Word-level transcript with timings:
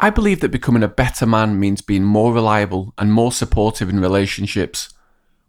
I 0.00 0.10
believe 0.10 0.38
that 0.40 0.50
becoming 0.50 0.84
a 0.84 0.88
better 0.88 1.26
man 1.26 1.58
means 1.58 1.80
being 1.80 2.04
more 2.04 2.32
reliable 2.32 2.94
and 2.98 3.12
more 3.12 3.32
supportive 3.32 3.88
in 3.88 3.98
relationships. 3.98 4.90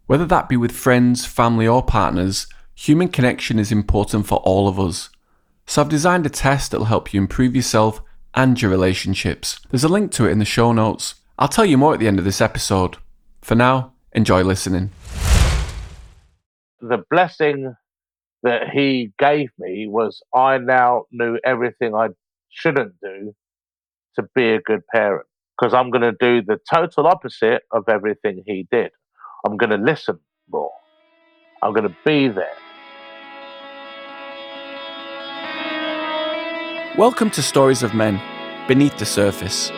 Whether 0.06 0.26
that 0.26 0.48
be 0.48 0.56
with 0.56 0.72
friends, 0.72 1.24
family, 1.24 1.68
or 1.68 1.84
partners, 1.84 2.48
human 2.74 3.06
connection 3.06 3.60
is 3.60 3.70
important 3.70 4.26
for 4.26 4.38
all 4.38 4.66
of 4.66 4.80
us. 4.80 5.08
So 5.66 5.80
I've 5.80 5.88
designed 5.88 6.26
a 6.26 6.30
test 6.30 6.72
that'll 6.72 6.86
help 6.86 7.14
you 7.14 7.20
improve 7.20 7.54
yourself 7.54 8.02
and 8.34 8.60
your 8.60 8.72
relationships. 8.72 9.60
There's 9.70 9.84
a 9.84 9.88
link 9.88 10.10
to 10.12 10.26
it 10.26 10.32
in 10.32 10.40
the 10.40 10.44
show 10.44 10.72
notes. 10.72 11.14
I'll 11.38 11.46
tell 11.46 11.64
you 11.64 11.78
more 11.78 11.94
at 11.94 12.00
the 12.00 12.08
end 12.08 12.18
of 12.18 12.24
this 12.24 12.40
episode. 12.40 12.96
For 13.42 13.54
now, 13.54 13.92
enjoy 14.14 14.42
listening. 14.42 14.90
The 16.80 17.04
blessing 17.08 17.76
that 18.42 18.70
he 18.70 19.12
gave 19.16 19.50
me 19.60 19.86
was 19.86 20.20
I 20.34 20.58
now 20.58 21.04
knew 21.12 21.38
everything 21.44 21.94
I 21.94 22.08
shouldn't 22.48 22.94
do 23.00 23.32
to 24.16 24.24
be 24.34 24.50
a 24.50 24.60
good 24.60 24.80
parent 24.92 25.26
because 25.58 25.74
I'm 25.74 25.90
going 25.90 26.02
to 26.02 26.12
do 26.18 26.42
the 26.42 26.58
total 26.72 27.06
opposite 27.06 27.62
of 27.72 27.84
everything 27.88 28.42
he 28.46 28.66
did. 28.70 28.90
I'm 29.46 29.56
going 29.56 29.70
to 29.70 29.76
listen 29.76 30.18
more. 30.50 30.72
I'm 31.62 31.72
going 31.72 31.88
to 31.88 31.96
be 32.04 32.28
there. 32.28 32.56
Welcome 36.96 37.30
to 37.30 37.42
Stories 37.42 37.82
of 37.82 37.94
Men 37.94 38.20
Beneath 38.66 38.98
the 38.98 39.06
Surface. 39.06 39.70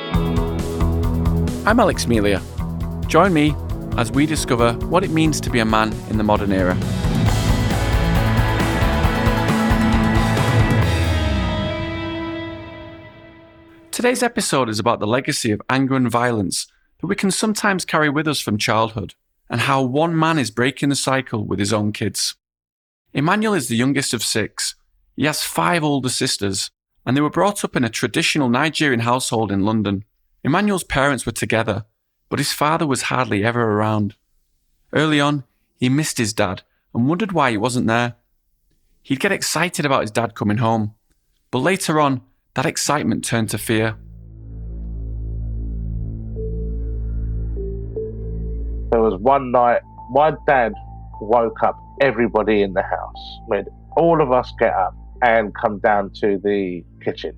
I'm 1.67 1.79
Alex 1.79 2.07
Melia. 2.07 2.43
Join 3.07 3.33
me 3.33 3.55
as 3.99 4.11
we 4.11 4.27
discover 4.27 4.73
what 4.87 5.05
it 5.05 5.11
means 5.11 5.41
to 5.43 5.51
be 5.51 5.59
a 5.59 5.65
man 5.65 5.93
in 6.09 6.17
the 6.17 6.25
modern 6.25 6.53
era. 6.53 6.77
Today's 13.93 14.23
episode 14.23 14.71
is 14.71 14.79
about 14.79 15.01
the 15.01 15.07
legacy 15.07 15.51
of 15.51 15.61
anger 15.69 15.95
and 15.95 16.11
violence 16.11 16.67
that 17.03 17.09
we 17.09 17.15
can 17.15 17.31
sometimes 17.31 17.85
carry 17.85 18.09
with 18.09 18.27
us 18.27 18.41
from 18.41 18.57
childhood, 18.57 19.15
and 19.51 19.61
how 19.61 19.83
one 19.83 20.19
man 20.19 20.39
is 20.39 20.51
breaking 20.51 20.89
the 20.89 20.97
cycle 20.97 21.45
with 21.45 21.59
his 21.59 21.75
own 21.75 21.93
kids. 21.93 22.35
Emmanuel 23.13 23.53
is 23.53 23.69
the 23.69 23.77
youngest 23.77 24.15
of 24.15 24.23
six. 24.23 24.77
He 25.15 25.27
has 25.27 25.45
five 25.45 25.85
older 25.85 26.09
sisters, 26.09 26.71
and 27.05 27.15
they 27.15 27.21
were 27.21 27.29
brought 27.29 27.65
up 27.65 27.77
in 27.77 27.85
a 27.85 27.91
traditional 27.91 28.49
Nigerian 28.49 29.01
household 29.01 29.53
in 29.53 29.67
London. 29.67 30.05
Emmanuel's 30.43 30.85
parents 30.85 31.27
were 31.27 31.33
together, 31.33 31.85
but 32.31 32.39
his 32.39 32.55
father 32.55 32.87
was 32.87 33.03
hardly 33.03 33.45
ever 33.45 33.63
around. 33.63 34.17
Early 34.95 35.21
on, 35.21 35.45
he 35.77 35.91
missed 35.91 36.17
his 36.17 36.33
dad 36.33 36.63
and 36.95 37.11
wondered 37.11 37.33
why 37.33 37.51
he 37.51 37.59
wasn't 37.59 37.89
there. 37.89 38.15
He'd 39.03 39.21
get 39.21 39.33
excited 39.33 39.85
about 39.85 40.01
his 40.01 40.11
dad 40.11 40.35
coming 40.35 40.57
home, 40.57 40.95
but 41.51 41.59
later 41.59 42.01
on, 42.01 42.23
that 42.55 42.67
excitement 42.67 43.25
turned 43.25 43.49
to 43.51 43.59
fear. 43.59 43.97
There 48.91 49.01
was 49.01 49.19
one 49.21 49.53
night, 49.53 49.81
my 50.11 50.35
dad 50.47 50.75
woke 51.21 51.63
up 51.63 51.79
everybody 52.01 52.63
in 52.63 52.75
the 52.75 52.83
house, 52.83 53.39
made 53.49 53.65
all 53.97 54.21
of 54.21 54.33
us 54.33 54.53
get 54.59 54.75
up 54.75 54.95
and 55.23 55.55
come 55.55 55.79
down 55.79 56.11
to 56.21 56.39
the 56.45 56.85
kitchen. 57.03 57.35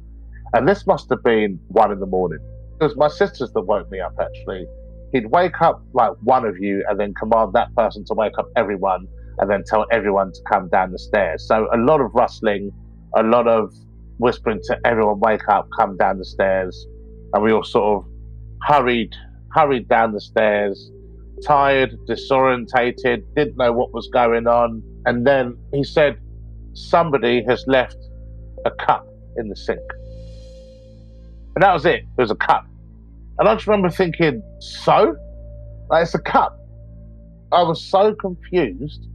And 0.53 0.69
this 0.69 0.87
must 0.87 1.09
have 1.11 1.23
been 1.23 1.61
one 1.69 1.93
in 1.93 2.01
the 2.01 2.07
morning. 2.07 2.41
It 2.81 2.85
was 2.85 2.97
my 2.97 3.09
sisters 3.09 3.53
that 3.53 3.61
woke 3.63 3.91
me 3.91 4.01
up, 4.01 4.15
actually. 4.21 4.67
He'd 5.13 5.27
wake 5.27 5.61
up 5.61 5.85
like 5.93 6.13
one 6.23 6.45
of 6.45 6.59
you 6.59 6.85
and 6.89 6.99
then 6.99 7.15
command 7.15 7.53
that 7.53 7.73
person 7.77 8.05
to 8.07 8.15
wake 8.15 8.37
up 8.37 8.49
everyone 8.57 9.07
and 9.39 9.49
then 9.49 9.63
tell 9.65 9.87
everyone 9.93 10.33
to 10.33 10.41
come 10.51 10.69
down 10.71 10.91
the 10.91 10.99
stairs. 10.99 11.47
So 11.47 11.69
a 11.73 11.79
lot 11.79 12.01
of 12.01 12.13
rustling, 12.15 12.73
a 13.17 13.23
lot 13.23 13.47
of 13.47 13.73
whispering 14.19 14.61
to 14.65 14.79
everyone, 14.85 15.21
wake 15.21 15.49
up, 15.49 15.69
come 15.77 15.97
down 15.97 16.19
the 16.19 16.25
stairs. 16.25 16.87
And 17.33 17.43
we 17.43 17.53
all 17.53 17.65
sort 17.65 18.05
of 18.05 18.11
hurried, 18.63 19.15
hurried 19.53 19.89
down 19.89 20.13
the 20.13 20.21
stairs, 20.21 20.91
tired, 21.45 21.99
disorientated, 22.07 23.25
didn't 23.35 23.57
know 23.57 23.73
what 23.73 23.93
was 23.93 24.09
going 24.09 24.47
on. 24.47 24.83
And 25.07 25.27
then 25.27 25.57
he 25.73 25.85
said, 25.85 26.19
somebody 26.75 27.43
has 27.45 27.65
left 27.67 27.97
a 28.65 28.71
cup 28.71 29.07
in 29.37 29.49
the 29.49 29.57
sink. 29.57 29.81
And 31.55 31.63
that 31.63 31.73
was 31.73 31.85
it. 31.85 32.01
It 32.01 32.21
was 32.21 32.31
a 32.31 32.37
cup. 32.37 32.67
And 33.39 33.49
I 33.49 33.55
just 33.55 33.67
remember 33.67 33.91
thinking, 33.91 34.43
so? 34.61 35.17
Like, 35.91 36.05
it's 36.05 36.15
a 36.15 36.21
cup. 36.21 36.59
I 37.53 37.63
was 37.63 37.83
so 37.83 38.15
confused. 38.15 39.07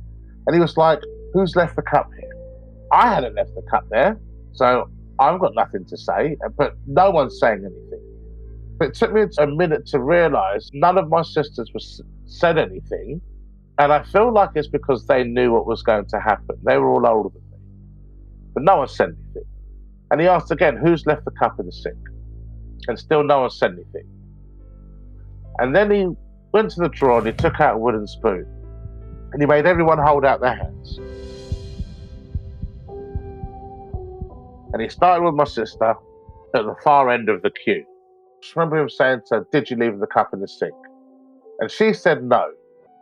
And 0.45 0.55
he 0.55 0.59
was 0.59 0.77
like, 0.77 0.99
who's 1.33 1.55
left 1.55 1.75
the 1.75 1.81
cup 1.81 2.09
here? 2.19 2.31
I 2.91 3.13
hadn't 3.13 3.35
left 3.35 3.53
the 3.55 3.61
cup 3.69 3.85
there. 3.89 4.19
So 4.59 4.89
I've 5.19 5.39
got 5.39 5.55
nothing 5.55 5.85
to 5.85 5.97
say, 5.97 6.35
uh, 6.45 6.49
but 6.49 6.75
no 6.85 7.11
one's 7.11 7.39
saying 7.39 7.59
anything. 7.59 8.01
But 8.77 8.89
it 8.89 8.93
took 8.93 9.13
me 9.13 9.21
a 9.37 9.47
minute 9.47 9.85
to 9.87 9.99
realize 10.01 10.69
none 10.73 10.97
of 10.97 11.07
my 11.07 11.21
sisters 11.21 11.71
was, 11.73 12.01
said 12.25 12.57
anything. 12.57 13.21
And 13.77 13.93
I 13.93 14.03
feel 14.03 14.33
like 14.33 14.49
it's 14.55 14.67
because 14.67 15.07
they 15.07 15.23
knew 15.23 15.53
what 15.53 15.65
was 15.65 15.81
going 15.81 16.07
to 16.07 16.19
happen. 16.19 16.57
They 16.63 16.77
were 16.77 16.89
all 16.89 17.07
older 17.07 17.29
than 17.29 17.41
me. 17.51 17.57
But 18.53 18.63
no 18.63 18.77
one 18.79 18.89
said 18.89 19.15
anything. 19.15 19.49
And 20.11 20.19
he 20.19 20.27
asked 20.27 20.51
again, 20.51 20.75
who's 20.75 21.05
left 21.05 21.23
the 21.23 21.31
cup 21.31 21.57
in 21.57 21.65
the 21.65 21.71
sink? 21.71 21.97
And 22.89 22.99
still 22.99 23.23
no 23.23 23.41
one 23.41 23.51
said 23.51 23.71
anything. 23.71 24.09
And 25.59 25.73
then 25.73 25.89
he 25.89 26.05
went 26.51 26.71
to 26.71 26.81
the 26.81 26.89
drawer 26.89 27.19
and 27.19 27.27
he 27.27 27.33
took 27.33 27.61
out 27.61 27.75
a 27.75 27.77
wooden 27.77 28.07
spoon. 28.07 28.45
And 29.31 29.41
he 29.41 29.45
made 29.45 29.65
everyone 29.65 29.99
hold 29.99 30.25
out 30.25 30.41
their 30.41 30.55
hands. 30.55 30.99
And 34.73 34.81
he 34.81 34.89
started 34.89 35.23
with 35.23 35.35
my 35.35 35.45
sister 35.45 35.95
at 36.55 36.63
the 36.63 36.75
far 36.83 37.09
end 37.09 37.29
of 37.29 37.41
the 37.41 37.51
queue. 37.51 37.83
I 37.85 38.41
just 38.41 38.55
remember 38.55 38.77
him 38.77 38.89
saying 38.89 39.21
to 39.27 39.35
her, 39.35 39.47
Did 39.51 39.69
you 39.69 39.77
leave 39.77 39.99
the 39.99 40.07
cup 40.07 40.29
in 40.33 40.39
the 40.39 40.47
sink? 40.47 40.73
And 41.59 41.69
she 41.69 41.93
said 41.93 42.23
no. 42.23 42.51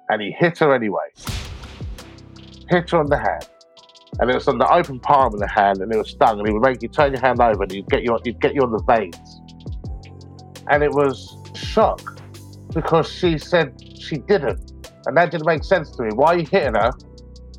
And 0.09 0.22
he 0.22 0.31
hit 0.31 0.59
her 0.59 0.73
anyway. 0.73 1.09
Hit 2.69 2.89
her 2.91 3.00
on 3.00 3.07
the 3.07 3.17
hand. 3.17 3.47
And 4.19 4.31
it 4.31 4.35
was 4.35 4.47
on 4.47 4.57
the 4.57 4.72
open 4.72 5.00
palm 5.00 5.33
of 5.33 5.39
the 5.39 5.47
hand 5.47 5.79
and 5.79 5.94
it 5.94 5.97
was 5.97 6.09
stung. 6.09 6.39
And 6.39 6.47
he 6.47 6.53
would 6.53 6.63
make 6.63 6.81
you 6.81 6.88
turn 6.88 7.11
your 7.11 7.22
hand 7.22 7.39
over 7.41 7.63
and 7.63 7.72
he'd 7.72 7.88
get 7.89 8.03
you, 8.03 8.17
he'd 8.23 8.39
get 8.39 8.56
you 8.56 8.61
on 8.61 8.72
the 8.72 8.81
veins. 8.83 9.41
And 10.69 10.83
it 10.83 10.91
was 10.91 11.38
shock 11.53 12.19
because 12.73 13.09
she 13.11 13.38
said 13.38 13.75
she 14.00 14.17
didn't. 14.17 14.72
And 15.06 15.16
that 15.17 15.31
didn't 15.31 15.45
make 15.45 15.63
sense 15.63 15.91
to 15.91 16.03
me. 16.03 16.09
Why 16.13 16.33
are 16.33 16.38
you 16.39 16.45
hitting 16.45 16.73
her 16.73 16.91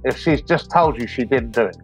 if 0.04 0.18
she's 0.18 0.42
just 0.42 0.70
told 0.70 1.00
you 1.00 1.06
she 1.06 1.24
didn't 1.24 1.52
do 1.52 1.62
it? 1.62 1.76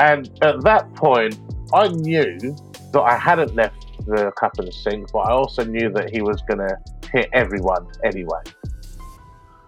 And 0.00 0.30
at 0.42 0.62
that 0.62 0.92
point, 0.94 1.38
I 1.74 1.88
knew 1.88 2.56
that 2.92 3.00
I 3.00 3.18
hadn't 3.18 3.54
left 3.54 3.86
the 4.06 4.32
cup 4.32 4.58
in 4.58 4.64
the 4.64 4.72
sink, 4.72 5.12
but 5.12 5.20
I 5.20 5.32
also 5.32 5.62
knew 5.62 5.90
that 5.90 6.10
he 6.10 6.22
was 6.22 6.40
going 6.48 6.58
to 6.58 6.78
hit 7.12 7.28
everyone 7.34 7.86
anyway. 8.02 8.40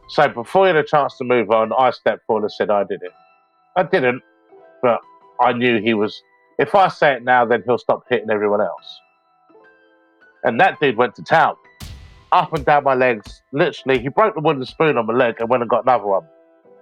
So 0.09 0.29
before 0.29 0.65
he 0.65 0.69
had 0.69 0.77
a 0.77 0.83
chance 0.85 1.19
to 1.19 1.25
move 1.25 1.51
on, 1.51 1.73
I 1.79 1.91
stepped 1.91 2.27
forward 2.27 2.45
and 2.45 2.53
said, 2.53 2.71
I 2.71 2.85
did 2.85 3.03
it. 3.03 3.13
I 3.77 3.83
didn't, 3.83 4.23
but 4.81 5.01
I 5.39 5.53
knew 5.53 5.83
he 5.83 5.93
was. 5.93 6.21
If 6.59 6.75
I 6.75 6.89
say 6.89 7.13
it 7.15 7.25
now, 7.25 7.45
then 7.45 7.63
he'll 7.67 7.77
stop 7.77 8.05
hitting 8.09 8.31
everyone 8.31 8.63
else. 8.63 9.01
And 10.45 10.59
that 10.61 10.81
dude 10.81 10.97
went 10.97 11.15
to 11.17 11.23
town, 11.23 11.57
up 12.33 12.55
and 12.55 12.65
down 12.65 12.85
my 12.85 12.95
legs. 12.95 13.43
Literally, 13.53 14.01
he 14.01 14.09
broke 14.09 14.35
the 14.35 14.41
wooden 14.41 14.65
spoon 14.65 14.97
on 14.97 15.07
my 15.07 15.13
leg 15.15 15.37
and 15.41 15.49
went 15.51 15.63
and 15.63 15.69
got 15.69 15.85
another 15.85 16.07
one. 16.07 16.27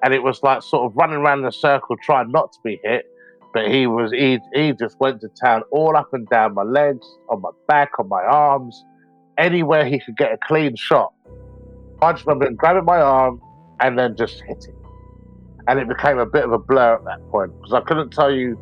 And 0.05 0.15
it 0.15 0.22
was 0.22 0.41
like 0.44 0.62
sort 0.62 0.87
of 0.87 0.97
running 0.97 1.16
around 1.16 1.41
in 1.41 1.47
a 1.47 1.53
circle, 1.53 1.97
trying 2.03 2.31
not 2.31 2.53
to 2.53 2.59
be 2.65 2.81
hit. 2.84 3.06
But 3.53 3.71
he 3.71 3.87
was 3.87 4.12
he 4.12 4.38
he 4.55 4.72
just 4.72 4.99
went 5.00 5.21
to 5.22 5.28
town 5.43 5.62
all 5.72 5.97
up 5.97 6.12
and 6.12 6.28
down 6.28 6.55
my 6.55 6.62
legs, 6.62 7.06
on 7.28 7.41
my 7.43 7.50
back, 7.66 7.99
on 7.99 8.09
my 8.09 8.22
arms, 8.22 8.84
anywhere 9.38 9.84
he 9.84 9.99
could 9.99 10.16
get 10.16 10.33
a 10.33 10.38
clean 10.47 10.77
shot. 10.77 11.12
I 12.03 12.12
just 12.12 12.27
remember 12.27 12.47
him 12.47 12.56
grabbing 12.56 12.84
my 12.84 13.00
arm 13.00 13.41
and 13.81 13.99
then 13.99 14.16
just 14.16 14.43
hitting. 14.47 14.77
And 15.66 15.78
it 15.78 15.89
became 15.89 16.19
a 16.19 16.27
bit 16.27 16.44
of 16.44 16.53
a 16.53 16.59
blur 16.59 16.94
at 16.94 17.05
that 17.05 17.28
point 17.31 17.53
because 17.56 17.72
I 17.72 17.81
couldn't 17.81 18.10
tell 18.10 18.33
you 18.33 18.59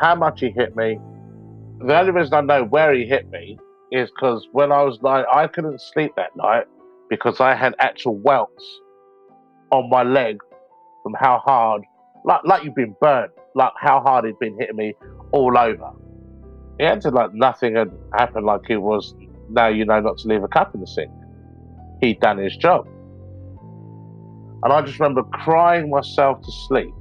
how 0.00 0.14
much 0.14 0.40
he 0.40 0.50
hit 0.50 0.74
me. 0.76 0.98
The 1.80 1.98
only 1.98 2.12
reason 2.12 2.34
I 2.34 2.40
know 2.40 2.64
where 2.64 2.92
he 2.92 3.06
hit 3.06 3.30
me 3.30 3.58
is 3.92 4.10
because 4.10 4.46
when 4.52 4.72
I 4.72 4.82
was 4.82 4.98
like, 5.02 5.24
I 5.32 5.46
couldn't 5.46 5.80
sleep 5.80 6.12
that 6.16 6.34
night 6.36 6.64
because 7.08 7.40
I 7.40 7.54
had 7.54 7.74
actual 7.78 8.16
welts 8.18 8.64
on 9.70 9.88
my 9.90 10.02
leg 10.02 10.38
from 11.02 11.14
how 11.14 11.38
hard, 11.44 11.82
like 12.24 12.40
like 12.44 12.64
you've 12.64 12.74
been 12.74 12.94
burned, 13.00 13.32
like 13.54 13.72
how 13.76 14.00
hard 14.00 14.24
he'd 14.24 14.38
been 14.38 14.56
hitting 14.58 14.76
me 14.76 14.94
all 15.32 15.56
over. 15.56 15.90
He 16.78 16.84
acted 16.84 17.12
like 17.12 17.34
nothing 17.34 17.76
had 17.76 17.90
happened, 18.16 18.46
like 18.46 18.68
it 18.68 18.78
was 18.78 19.14
now 19.50 19.68
you 19.68 19.84
know 19.84 20.00
not 20.00 20.18
to 20.18 20.28
leave 20.28 20.42
a 20.42 20.48
cup 20.48 20.74
in 20.74 20.80
the 20.80 20.86
sink. 20.86 21.10
He'd 22.00 22.20
done 22.20 22.38
his 22.38 22.56
job. 22.56 22.86
And 24.62 24.72
I 24.72 24.82
just 24.82 24.98
remember 24.98 25.22
crying 25.24 25.90
myself 25.90 26.40
to 26.42 26.52
sleep. 26.68 26.94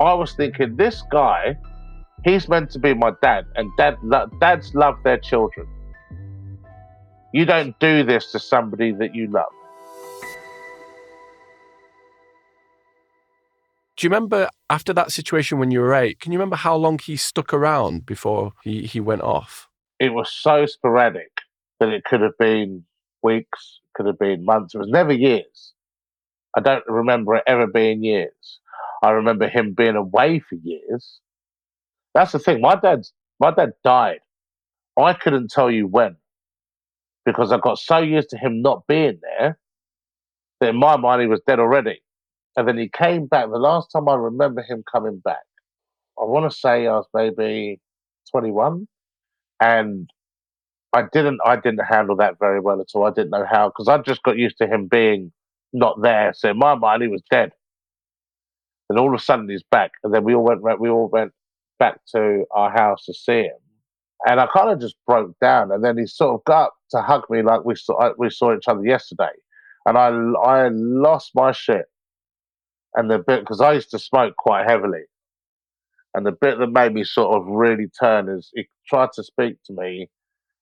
I 0.00 0.12
was 0.14 0.34
thinking, 0.34 0.76
this 0.76 1.02
guy, 1.10 1.56
he's 2.24 2.48
meant 2.48 2.70
to 2.70 2.78
be 2.78 2.94
my 2.94 3.12
dad, 3.22 3.44
and 3.54 3.70
dad, 3.76 3.96
dads 4.40 4.74
love 4.74 4.96
their 5.04 5.18
children. 5.18 5.66
You 7.32 7.44
don't 7.44 7.78
do 7.78 8.04
this 8.04 8.32
to 8.32 8.38
somebody 8.38 8.92
that 8.92 9.14
you 9.14 9.28
love. 9.30 9.53
Do 13.96 14.06
you 14.06 14.10
remember 14.10 14.48
after 14.68 14.92
that 14.92 15.12
situation 15.12 15.58
when 15.58 15.70
you 15.70 15.80
were 15.80 15.94
eight? 15.94 16.20
Can 16.20 16.32
you 16.32 16.38
remember 16.38 16.56
how 16.56 16.74
long 16.76 16.98
he 16.98 17.16
stuck 17.16 17.54
around 17.54 18.06
before 18.06 18.52
he, 18.62 18.82
he 18.86 19.00
went 19.00 19.22
off? 19.22 19.68
it 20.00 20.12
was 20.12 20.30
so 20.30 20.66
sporadic 20.66 21.30
that 21.80 21.88
it 21.88 22.04
could 22.04 22.20
have 22.20 22.36
been 22.38 22.84
weeks, 23.22 23.80
could 23.94 24.06
have 24.06 24.18
been 24.18 24.44
months. 24.44 24.74
It 24.74 24.78
was 24.78 24.88
never 24.88 25.12
years. 25.12 25.72
I 26.56 26.60
don't 26.60 26.84
remember 26.86 27.36
it 27.36 27.44
ever 27.46 27.66
being 27.66 28.04
years. 28.04 28.60
I 29.02 29.10
remember 29.10 29.48
him 29.48 29.74
being 29.74 29.96
away 29.96 30.40
for 30.40 30.56
years. 30.56 31.20
That's 32.14 32.32
the 32.32 32.38
thing. 32.38 32.60
My 32.60 32.76
dad's 32.76 33.12
my 33.40 33.50
dad 33.50 33.72
died. 33.82 34.20
I 34.96 35.12
couldn't 35.14 35.50
tell 35.50 35.70
you 35.70 35.86
when 35.86 36.16
because 37.24 37.50
I 37.50 37.58
got 37.58 37.78
so 37.78 37.98
used 37.98 38.30
to 38.30 38.38
him 38.38 38.62
not 38.62 38.86
being 38.86 39.18
there 39.22 39.58
that 40.60 40.68
in 40.68 40.76
my 40.76 40.96
mind 40.96 41.22
he 41.22 41.26
was 41.26 41.40
dead 41.46 41.58
already. 41.58 42.00
And 42.56 42.68
then 42.68 42.78
he 42.78 42.88
came 42.88 43.26
back. 43.26 43.46
The 43.50 43.58
last 43.58 43.88
time 43.90 44.08
I 44.08 44.14
remember 44.14 44.62
him 44.62 44.84
coming 44.90 45.20
back, 45.24 45.42
I 46.20 46.24
want 46.24 46.50
to 46.50 46.56
say 46.56 46.86
I 46.86 46.92
was 46.96 47.06
maybe 47.14 47.80
21, 48.30 48.86
and 49.60 50.10
I 50.92 51.02
didn't 51.12 51.40
I 51.44 51.56
didn't 51.56 51.84
handle 51.86 52.16
that 52.16 52.38
very 52.38 52.60
well 52.60 52.80
at 52.80 52.86
all. 52.94 53.06
I 53.06 53.10
didn't 53.10 53.30
know 53.30 53.46
how 53.50 53.68
because 53.68 53.88
I 53.88 53.98
just 53.98 54.22
got 54.22 54.36
used 54.38 54.58
to 54.58 54.66
him 54.68 54.86
being 54.86 55.32
not 55.72 56.00
there. 56.02 56.32
So 56.36 56.50
in 56.50 56.58
my 56.58 56.74
mind, 56.76 57.02
he 57.02 57.08
was 57.08 57.22
dead. 57.30 57.52
And 58.90 58.98
all 58.98 59.08
of 59.08 59.20
a 59.20 59.22
sudden, 59.22 59.48
he's 59.48 59.64
back. 59.70 59.92
And 60.04 60.14
then 60.14 60.24
we 60.24 60.34
all 60.34 60.44
went 60.44 60.80
we 60.80 60.88
all 60.90 61.08
went 61.08 61.32
back 61.80 62.00
to 62.14 62.44
our 62.52 62.70
house 62.70 63.04
to 63.06 63.14
see 63.14 63.42
him. 63.42 63.56
And 64.26 64.40
I 64.40 64.46
kind 64.46 64.70
of 64.70 64.80
just 64.80 64.96
broke 65.06 65.36
down. 65.40 65.72
And 65.72 65.84
then 65.84 65.98
he 65.98 66.06
sort 66.06 66.34
of 66.34 66.44
got 66.44 66.66
up 66.66 66.74
to 66.92 67.02
hug 67.02 67.24
me 67.30 67.42
like 67.42 67.64
we 67.64 67.74
saw 67.74 68.12
we 68.18 68.30
saw 68.30 68.56
each 68.56 68.68
other 68.68 68.84
yesterday. 68.84 69.32
And 69.86 69.98
I 69.98 70.08
I 70.08 70.68
lost 70.72 71.32
my 71.34 71.52
shit. 71.52 71.86
And 72.94 73.10
the 73.10 73.18
bit 73.18 73.40
because 73.40 73.60
I 73.60 73.72
used 73.72 73.90
to 73.90 73.98
smoke 73.98 74.36
quite 74.36 74.68
heavily. 74.68 75.02
And 76.14 76.24
the 76.24 76.32
bit 76.32 76.58
that 76.58 76.68
made 76.68 76.94
me 76.94 77.02
sort 77.04 77.36
of 77.36 77.46
really 77.46 77.88
turn 78.00 78.28
is 78.28 78.50
he 78.54 78.68
tried 78.88 79.10
to 79.14 79.24
speak 79.24 79.56
to 79.64 79.72
me, 79.72 80.08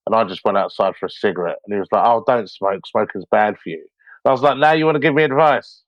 and 0.06 0.14
I 0.14 0.24
just 0.24 0.44
went 0.44 0.56
outside 0.56 0.96
for 0.96 1.06
a 1.06 1.10
cigarette. 1.10 1.58
And 1.66 1.74
he 1.74 1.78
was 1.78 1.88
like, 1.92 2.04
"Oh, 2.06 2.24
don't 2.26 2.50
smoke. 2.50 2.86
Smoking's 2.86 3.26
bad 3.30 3.58
for 3.58 3.68
you." 3.68 3.80
And 4.24 4.30
I 4.30 4.32
was 4.32 4.42
like, 4.42 4.56
"Now 4.56 4.72
you 4.72 4.86
want 4.86 4.96
to 4.96 5.00
give 5.00 5.14
me 5.14 5.24
advice?" 5.24 5.82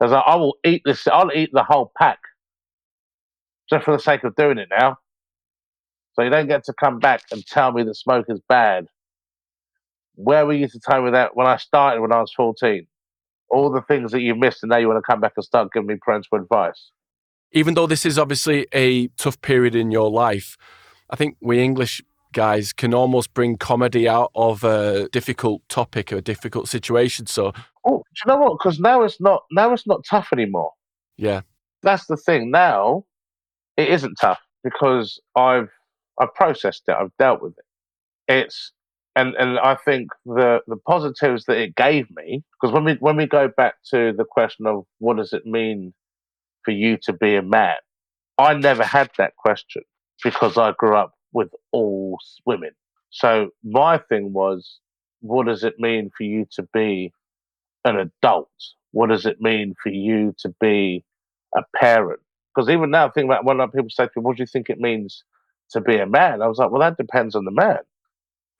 I 0.00 0.04
was 0.04 0.12
like, 0.12 0.24
"I 0.26 0.36
will 0.36 0.58
eat 0.64 0.82
this. 0.84 1.06
I'll 1.08 1.32
eat 1.32 1.50
the 1.52 1.64
whole 1.64 1.92
pack, 1.98 2.20
just 3.70 3.84
for 3.84 3.92
the 3.92 3.98
sake 4.02 4.24
of 4.24 4.36
doing 4.36 4.58
it 4.58 4.68
now." 4.70 4.98
So 6.12 6.22
you 6.22 6.30
don't 6.30 6.48
get 6.48 6.64
to 6.64 6.74
come 6.74 6.98
back 6.98 7.22
and 7.32 7.46
tell 7.46 7.72
me 7.72 7.84
that 7.84 7.94
smoke 7.94 8.26
is 8.28 8.40
bad. 8.48 8.88
Where 10.16 10.44
were 10.44 10.52
you 10.52 10.68
to 10.68 10.80
tell 10.80 11.02
me 11.02 11.12
that 11.12 11.36
when 11.36 11.46
I 11.46 11.56
started 11.56 12.00
when 12.00 12.12
I 12.12 12.20
was 12.20 12.32
14? 12.34 12.86
All 13.50 13.70
the 13.70 13.82
things 13.82 14.12
that 14.12 14.20
you've 14.20 14.38
missed, 14.38 14.62
and 14.62 14.70
now 14.70 14.76
you 14.76 14.88
want 14.88 14.98
to 14.98 15.10
come 15.10 15.20
back 15.20 15.32
and 15.36 15.44
start 15.44 15.72
giving 15.72 15.86
me 15.86 15.96
parental 16.00 16.38
advice 16.38 16.90
even 17.52 17.74
though 17.74 17.86
this 17.86 18.04
is 18.04 18.18
obviously 18.18 18.66
a 18.74 19.08
tough 19.08 19.40
period 19.40 19.74
in 19.74 19.90
your 19.90 20.10
life, 20.10 20.56
I 21.10 21.16
think 21.16 21.36
we 21.40 21.62
English 21.62 22.02
guys 22.32 22.72
can 22.72 22.92
almost 22.92 23.32
bring 23.32 23.56
comedy 23.56 24.08
out 24.08 24.30
of 24.34 24.64
a 24.64 25.08
difficult 25.10 25.62
topic 25.68 26.12
or 26.12 26.16
a 26.16 26.22
difficult 26.22 26.68
situation. 26.68 27.26
So, 27.26 27.52
oh, 27.86 27.98
do 27.98 28.20
you 28.24 28.28
know 28.28 28.36
what? 28.36 28.58
Because 28.58 28.78
now 28.78 29.02
it's 29.02 29.20
not 29.20 29.44
now 29.50 29.72
it's 29.72 29.86
not 29.86 30.04
tough 30.08 30.28
anymore. 30.32 30.72
Yeah, 31.16 31.42
that's 31.82 32.06
the 32.06 32.16
thing. 32.16 32.50
Now 32.50 33.04
it 33.76 33.88
isn't 33.88 34.16
tough 34.20 34.40
because 34.62 35.20
I've 35.36 35.70
I've 36.20 36.34
processed 36.34 36.82
it. 36.88 36.96
I've 36.98 37.16
dealt 37.18 37.42
with 37.42 37.54
it. 37.56 37.64
It's 38.32 38.72
and 39.16 39.34
and 39.34 39.58
I 39.58 39.74
think 39.74 40.10
the 40.24 40.60
the 40.66 40.76
positives 40.76 41.44
that 41.46 41.58
it 41.58 41.74
gave 41.76 42.06
me 42.14 42.42
because 42.60 42.72
when 42.72 42.84
we 42.84 42.94
when 42.94 43.16
we 43.16 43.26
go 43.26 43.48
back 43.56 43.74
to 43.90 44.12
the 44.16 44.24
question 44.24 44.66
of 44.66 44.84
what 44.98 45.16
does 45.16 45.32
it 45.32 45.46
mean 45.46 45.92
for 46.64 46.70
you 46.70 46.98
to 47.02 47.12
be 47.12 47.34
a 47.34 47.42
man? 47.42 47.76
I 48.38 48.54
never 48.54 48.84
had 48.84 49.10
that 49.18 49.36
question 49.36 49.82
because 50.22 50.56
I 50.56 50.72
grew 50.72 50.96
up 50.96 51.14
with 51.32 51.48
all 51.72 52.18
women. 52.46 52.70
So 53.10 53.50
my 53.64 53.98
thing 53.98 54.32
was, 54.32 54.78
what 55.20 55.46
does 55.46 55.64
it 55.64 55.78
mean 55.78 56.10
for 56.16 56.24
you 56.24 56.46
to 56.52 56.62
be 56.72 57.12
an 57.84 57.96
adult? 57.96 58.50
What 58.92 59.08
does 59.08 59.26
it 59.26 59.40
mean 59.40 59.74
for 59.82 59.90
you 59.90 60.34
to 60.40 60.54
be 60.60 61.04
a 61.56 61.62
parent? 61.76 62.20
Because 62.54 62.70
even 62.70 62.90
now, 62.90 63.08
think 63.08 63.26
about 63.26 63.44
when 63.44 63.58
people 63.70 63.90
say 63.90 64.04
to 64.04 64.10
me, 64.16 64.22
"What 64.22 64.36
do 64.36 64.42
you 64.42 64.46
think 64.46 64.68
it 64.68 64.80
means 64.80 65.24
to 65.70 65.80
be 65.80 65.96
a 65.98 66.06
man?" 66.06 66.42
I 66.42 66.48
was 66.48 66.58
like, 66.58 66.70
"Well, 66.70 66.80
that 66.80 66.96
depends 66.96 67.34
on 67.34 67.44
the 67.44 67.50
man." 67.50 67.78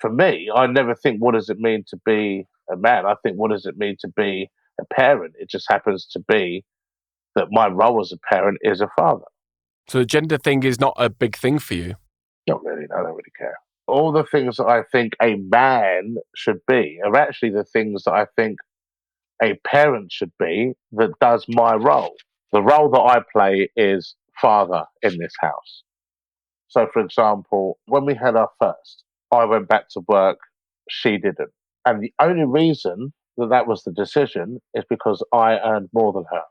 For 0.01 0.11
me, 0.11 0.51
I 0.55 0.67
never 0.67 0.95
think, 0.95 1.21
"What 1.21 1.35
does 1.35 1.49
it 1.49 1.59
mean 1.59 1.85
to 1.89 1.97
be 2.05 2.47
a 2.71 2.77
man?" 2.77 3.07
I 3.07 3.15
think, 3.23 3.37
"What 3.37 3.51
does 3.51 3.67
it 3.67 3.77
mean 3.77 3.97
to 4.01 4.09
be 4.09 4.51
a 4.81 4.85
parent?" 4.87 5.35
It 5.39 5.51
just 5.51 5.67
happens 5.69 6.07
to 6.07 6.21
be 6.21 6.65
that 7.35 7.49
my 7.51 7.69
role 7.69 8.01
as 8.01 8.13
a 8.13 8.19
parent 8.19 8.59
is 8.63 8.81
a 8.81 8.89
father. 8.97 9.27
So 9.89 9.99
the 9.99 10.07
gender 10.07 10.39
thing 10.39 10.63
is 10.65 10.79
not 10.79 10.95
a 10.99 11.09
big 11.09 11.37
thing 11.37 11.59
for 11.59 11.75
you? 11.75 11.95
Not 12.47 12.65
really. 12.65 12.87
No, 12.89 12.97
I 12.97 13.03
don't 13.03 13.11
really 13.13 13.33
care. 13.37 13.59
All 13.87 14.13
the 14.13 14.25
things 14.25 14.57
that 14.59 14.67
I 14.67 14.83
think 14.83 15.15
a 15.23 15.37
man 15.37 16.17
should 16.35 16.61
be 16.67 17.01
are 17.05 17.17
actually 17.17 17.51
the 17.51 17.65
things 17.65 18.05
that 18.05 18.13
I 18.13 18.27
think 18.37 18.59
a 19.43 19.55
parent 19.67 20.13
should 20.13 20.33
be 20.39 20.75
that 20.93 21.19
does 21.21 21.47
my 21.49 21.75
role. 21.75 22.15
The 22.53 22.63
role 22.63 22.91
that 22.91 23.01
I 23.01 23.23
play 23.33 23.71
is 23.77 24.15
father 24.41 24.85
in 25.03 25.17
this 25.19 25.35
house. 25.41 25.83
So, 26.69 26.87
for 26.93 27.01
example, 27.01 27.79
when 27.87 28.05
we 28.05 28.15
had 28.15 28.37
our 28.37 28.51
first, 28.59 29.05
I 29.33 29.45
went 29.45 29.69
back 29.69 29.89
to 29.91 30.01
work, 30.09 30.39
she 30.89 31.19
didn't. 31.19 31.51
And 31.87 32.03
the 32.03 32.13
only 32.21 32.45
reason 32.45 33.13
that 33.37 33.51
that 33.51 33.67
was 33.67 33.83
the 33.85 33.93
decision 33.93 34.61
is 34.75 34.85
because 34.89 35.25
I 35.33 35.59
earned 35.59 35.89
more 35.93 36.13
than 36.13 36.25
her. 36.33 36.43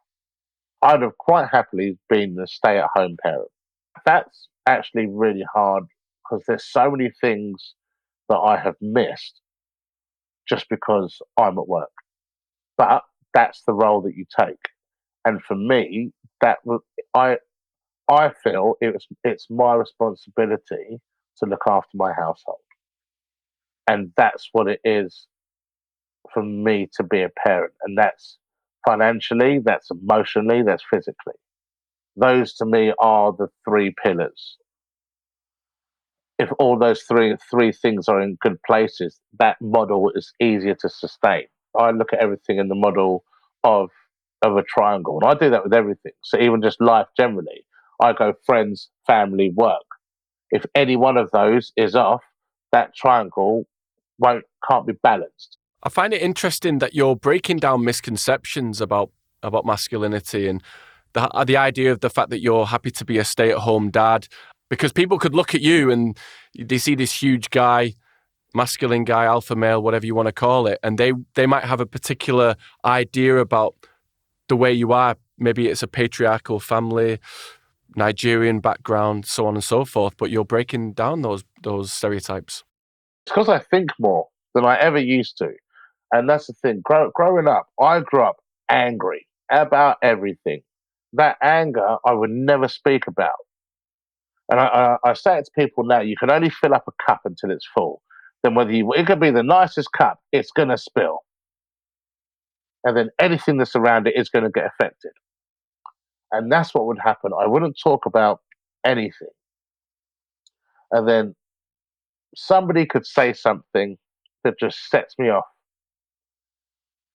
I'd 0.81 1.01
have 1.01 1.17
quite 1.17 1.49
happily 1.51 1.97
been 2.09 2.35
the 2.35 2.47
stay 2.47 2.77
at 2.77 2.89
home 2.95 3.17
parent. 3.21 3.49
That's 4.05 4.47
actually 4.67 5.07
really 5.07 5.45
hard 5.53 5.85
because 6.23 6.43
there's 6.47 6.65
so 6.65 6.91
many 6.91 7.11
things 7.21 7.73
that 8.29 8.37
I 8.37 8.57
have 8.57 8.75
missed 8.81 9.41
just 10.47 10.67
because 10.69 11.19
I'm 11.37 11.57
at 11.57 11.67
work. 11.67 11.89
But 12.77 13.03
that's 13.33 13.63
the 13.67 13.73
role 13.73 14.01
that 14.01 14.15
you 14.15 14.25
take. 14.39 14.57
And 15.25 15.41
for 15.43 15.55
me, 15.55 16.11
that 16.41 16.59
I 17.13 17.37
I 18.09 18.31
feel 18.43 18.75
it 18.81 18.93
was 18.93 19.07
it's 19.23 19.47
my 19.49 19.73
responsibility 19.75 20.99
to 21.39 21.45
look 21.45 21.63
after 21.67 21.91
my 21.95 22.13
household. 22.13 22.59
And 23.87 24.11
that's 24.17 24.49
what 24.51 24.67
it 24.67 24.81
is 24.83 25.27
for 26.33 26.43
me 26.43 26.89
to 26.97 27.03
be 27.03 27.21
a 27.23 27.29
parent. 27.29 27.73
And 27.83 27.97
that's 27.97 28.37
financially, 28.87 29.59
that's 29.63 29.89
emotionally, 29.91 30.63
that's 30.63 30.83
physically. 30.89 31.33
Those 32.15 32.53
to 32.55 32.65
me 32.65 32.93
are 32.99 33.33
the 33.33 33.47
three 33.67 33.93
pillars. 34.03 34.57
If 36.39 36.49
all 36.59 36.77
those 36.77 37.03
three 37.03 37.35
three 37.49 37.71
things 37.71 38.07
are 38.07 38.21
in 38.21 38.37
good 38.41 38.61
places, 38.63 39.19
that 39.39 39.57
model 39.61 40.11
is 40.15 40.33
easier 40.41 40.75
to 40.75 40.89
sustain. 40.89 41.45
I 41.77 41.91
look 41.91 42.13
at 42.13 42.19
everything 42.19 42.57
in 42.59 42.67
the 42.69 42.75
model 42.75 43.23
of 43.63 43.89
of 44.43 44.57
a 44.57 44.63
triangle, 44.63 45.19
and 45.21 45.29
I 45.31 45.35
do 45.35 45.49
that 45.51 45.63
with 45.63 45.73
everything. 45.73 46.13
So 46.21 46.39
even 46.39 46.61
just 46.61 46.81
life 46.81 47.07
generally, 47.17 47.65
I 48.01 48.13
go 48.13 48.33
friends, 48.45 48.89
family, 49.07 49.51
work. 49.55 49.83
If 50.51 50.65
any 50.75 50.95
one 50.95 51.17
of 51.17 51.31
those 51.31 51.73
is 51.77 51.95
off, 51.95 52.23
that 52.71 52.95
triangle 52.95 53.65
won't 54.19 54.45
can't 54.69 54.85
be 54.85 54.93
balanced. 55.03 55.57
I 55.83 55.89
find 55.89 56.13
it 56.13 56.21
interesting 56.21 56.79
that 56.79 56.95
you're 56.95 57.15
breaking 57.15 57.57
down 57.57 57.83
misconceptions 57.83 58.81
about 58.81 59.11
about 59.43 59.65
masculinity 59.65 60.47
and 60.47 60.63
the 61.13 61.29
the 61.45 61.57
idea 61.57 61.91
of 61.91 61.99
the 62.01 62.09
fact 62.09 62.29
that 62.29 62.41
you're 62.41 62.65
happy 62.65 62.91
to 62.91 63.05
be 63.05 63.17
a 63.17 63.23
stay 63.23 63.51
at 63.51 63.59
home 63.59 63.89
dad 63.89 64.27
because 64.69 64.91
people 64.91 65.17
could 65.17 65.35
look 65.35 65.55
at 65.55 65.61
you 65.61 65.91
and 65.91 66.17
they 66.57 66.77
see 66.77 66.95
this 66.95 67.21
huge 67.21 67.49
guy 67.49 67.93
masculine 68.53 69.03
guy 69.03 69.25
alpha 69.25 69.55
male 69.55 69.81
whatever 69.81 70.05
you 70.05 70.15
want 70.15 70.27
to 70.27 70.31
call 70.31 70.67
it 70.67 70.79
and 70.81 70.97
they 70.97 71.13
they 71.35 71.45
might 71.45 71.63
have 71.63 71.79
a 71.79 71.85
particular 71.85 72.55
idea 72.85 73.37
about 73.37 73.75
the 74.47 74.55
way 74.55 74.71
you 74.73 74.91
are 74.91 75.15
maybe 75.37 75.67
it's 75.67 75.83
a 75.83 75.87
patriarchal 75.87 76.59
family 76.59 77.19
Nigerian 77.95 78.59
background 78.59 79.25
so 79.25 79.45
on 79.47 79.55
and 79.55 79.63
so 79.63 79.85
forth 79.85 80.15
but 80.17 80.29
you're 80.29 80.45
breaking 80.45 80.93
down 80.93 81.21
those 81.21 81.43
those 81.63 81.91
stereotypes 81.91 82.63
it's 83.27 83.33
because 83.33 83.49
I 83.49 83.59
think 83.59 83.91
more 83.99 84.27
than 84.55 84.65
I 84.65 84.77
ever 84.79 84.99
used 84.99 85.37
to 85.39 85.51
and 86.13 86.29
that's 86.29 86.47
the 86.47 86.53
thing. 86.55 86.81
Grow, 86.83 87.11
growing 87.15 87.49
up, 87.49 87.67
I 87.81 88.01
grew 88.01 88.23
up 88.23 88.37
angry 88.69 89.27
about 89.51 89.97
everything. 90.03 90.63
That 91.13 91.37
anger 91.43 91.97
I 92.05 92.13
would 92.13 92.31
never 92.31 92.69
speak 92.69 93.07
about. 93.07 93.35
And 94.51 94.61
I, 94.61 94.97
I, 95.05 95.11
I 95.11 95.13
say 95.13 95.39
it 95.39 95.45
to 95.45 95.51
people 95.59 95.85
now: 95.85 96.01
you 96.01 96.17
can 96.17 96.31
only 96.31 96.51
fill 96.51 96.75
up 96.75 96.85
a 96.89 97.05
cup 97.05 97.21
until 97.25 97.51
it's 97.51 97.67
full. 97.75 98.03
Then 98.43 98.55
whether 98.55 98.73
you, 98.73 98.93
it 98.93 99.07
could 99.07 99.21
be 99.21 99.31
the 99.31 99.43
nicest 99.43 99.93
cup, 99.93 100.19
it's 100.33 100.51
going 100.51 100.69
to 100.69 100.79
spill, 100.79 101.19
and 102.85 102.97
then 102.97 103.11
anything 103.19 103.57
that's 103.57 103.77
around 103.77 104.07
it 104.07 104.15
is 104.17 104.29
going 104.29 104.45
to 104.45 104.51
get 104.51 104.67
affected. 104.67 105.13
And 106.33 106.51
that's 106.51 106.75
what 106.75 106.87
would 106.87 106.99
happen. 107.03 107.31
I 107.39 107.47
wouldn't 107.47 107.77
talk 107.83 108.07
about 108.07 108.41
anything, 108.85 109.29
and 110.91 111.09
then 111.09 111.35
somebody 112.37 112.85
could 112.85 113.05
say 113.05 113.33
something 113.33 113.97
that 114.43 114.53
just 114.59 114.89
sets 114.89 115.15
me 115.17 115.29
off 115.29 115.45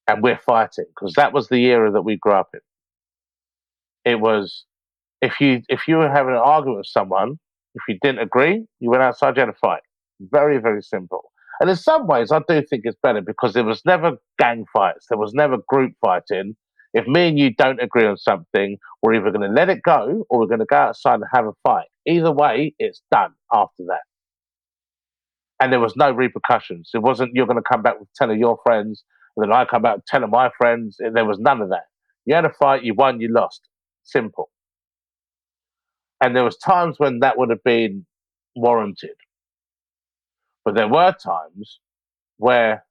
and 0.08 0.22
we're 0.22 0.38
fighting 0.44 0.84
because 0.88 1.14
that 1.14 1.32
was 1.32 1.48
the 1.48 1.64
era 1.66 1.90
that 1.92 2.02
we 2.02 2.16
grew 2.16 2.32
up 2.32 2.48
in. 2.52 2.60
It 4.04 4.20
was 4.20 4.64
if 5.20 5.40
you 5.40 5.62
if 5.68 5.86
you 5.86 5.96
were 5.96 6.10
having 6.10 6.34
an 6.34 6.40
argument 6.40 6.78
with 6.78 6.86
someone, 6.86 7.38
if 7.74 7.82
you 7.88 7.98
didn't 8.02 8.20
agree, 8.20 8.64
you 8.80 8.90
went 8.90 9.02
outside, 9.02 9.36
you 9.36 9.40
had 9.40 9.48
a 9.48 9.54
fight. 9.54 9.82
Very, 10.20 10.58
very 10.58 10.82
simple. 10.82 11.30
And 11.60 11.70
in 11.70 11.76
some 11.76 12.06
ways, 12.08 12.32
I 12.32 12.40
do 12.48 12.62
think 12.62 12.82
it's 12.84 12.98
better 13.02 13.20
because 13.20 13.52
there 13.52 13.64
was 13.64 13.82
never 13.86 14.12
gang 14.38 14.64
fights, 14.72 15.06
there 15.08 15.18
was 15.18 15.32
never 15.34 15.58
group 15.68 15.92
fighting. 16.00 16.56
If 16.94 17.06
me 17.06 17.28
and 17.28 17.38
you 17.38 17.54
don't 17.54 17.80
agree 17.80 18.04
on 18.04 18.18
something, 18.18 18.76
we're 19.02 19.14
either 19.14 19.30
going 19.30 19.48
to 19.48 19.54
let 19.54 19.70
it 19.70 19.82
go 19.82 20.26
or 20.28 20.40
we're 20.40 20.46
going 20.46 20.60
to 20.60 20.66
go 20.66 20.76
outside 20.76 21.14
and 21.14 21.24
have 21.32 21.46
a 21.46 21.52
fight. 21.62 21.86
Either 22.06 22.30
way, 22.30 22.74
it's 22.78 23.00
done 23.10 23.32
after 23.50 23.84
that. 23.86 24.02
And 25.62 25.72
there 25.72 25.78
was 25.78 25.94
no 25.94 26.10
repercussions. 26.10 26.90
It 26.92 27.02
wasn't 27.02 27.34
you're 27.34 27.46
going 27.46 27.56
to 27.56 27.62
come 27.62 27.82
back 27.82 28.00
with 28.00 28.08
10 28.16 28.32
of 28.32 28.36
your 28.36 28.58
friends, 28.64 29.04
and 29.36 29.44
then 29.44 29.52
I 29.52 29.64
come 29.64 29.82
back 29.82 29.96
with 29.96 30.06
10 30.06 30.24
of 30.24 30.30
my 30.30 30.50
friends. 30.58 30.96
There 30.98 31.24
was 31.24 31.38
none 31.38 31.62
of 31.62 31.68
that. 31.68 31.84
You 32.26 32.34
had 32.34 32.44
a 32.44 32.50
fight, 32.50 32.82
you 32.82 32.94
won, 32.94 33.20
you 33.20 33.28
lost. 33.32 33.68
Simple. 34.02 34.50
And 36.20 36.34
there 36.34 36.42
was 36.42 36.56
times 36.56 36.98
when 36.98 37.20
that 37.20 37.38
would 37.38 37.50
have 37.50 37.62
been 37.62 38.04
warranted. 38.56 39.14
But 40.64 40.74
there 40.74 40.88
were 40.88 41.12
times 41.12 41.78
where 42.38 42.84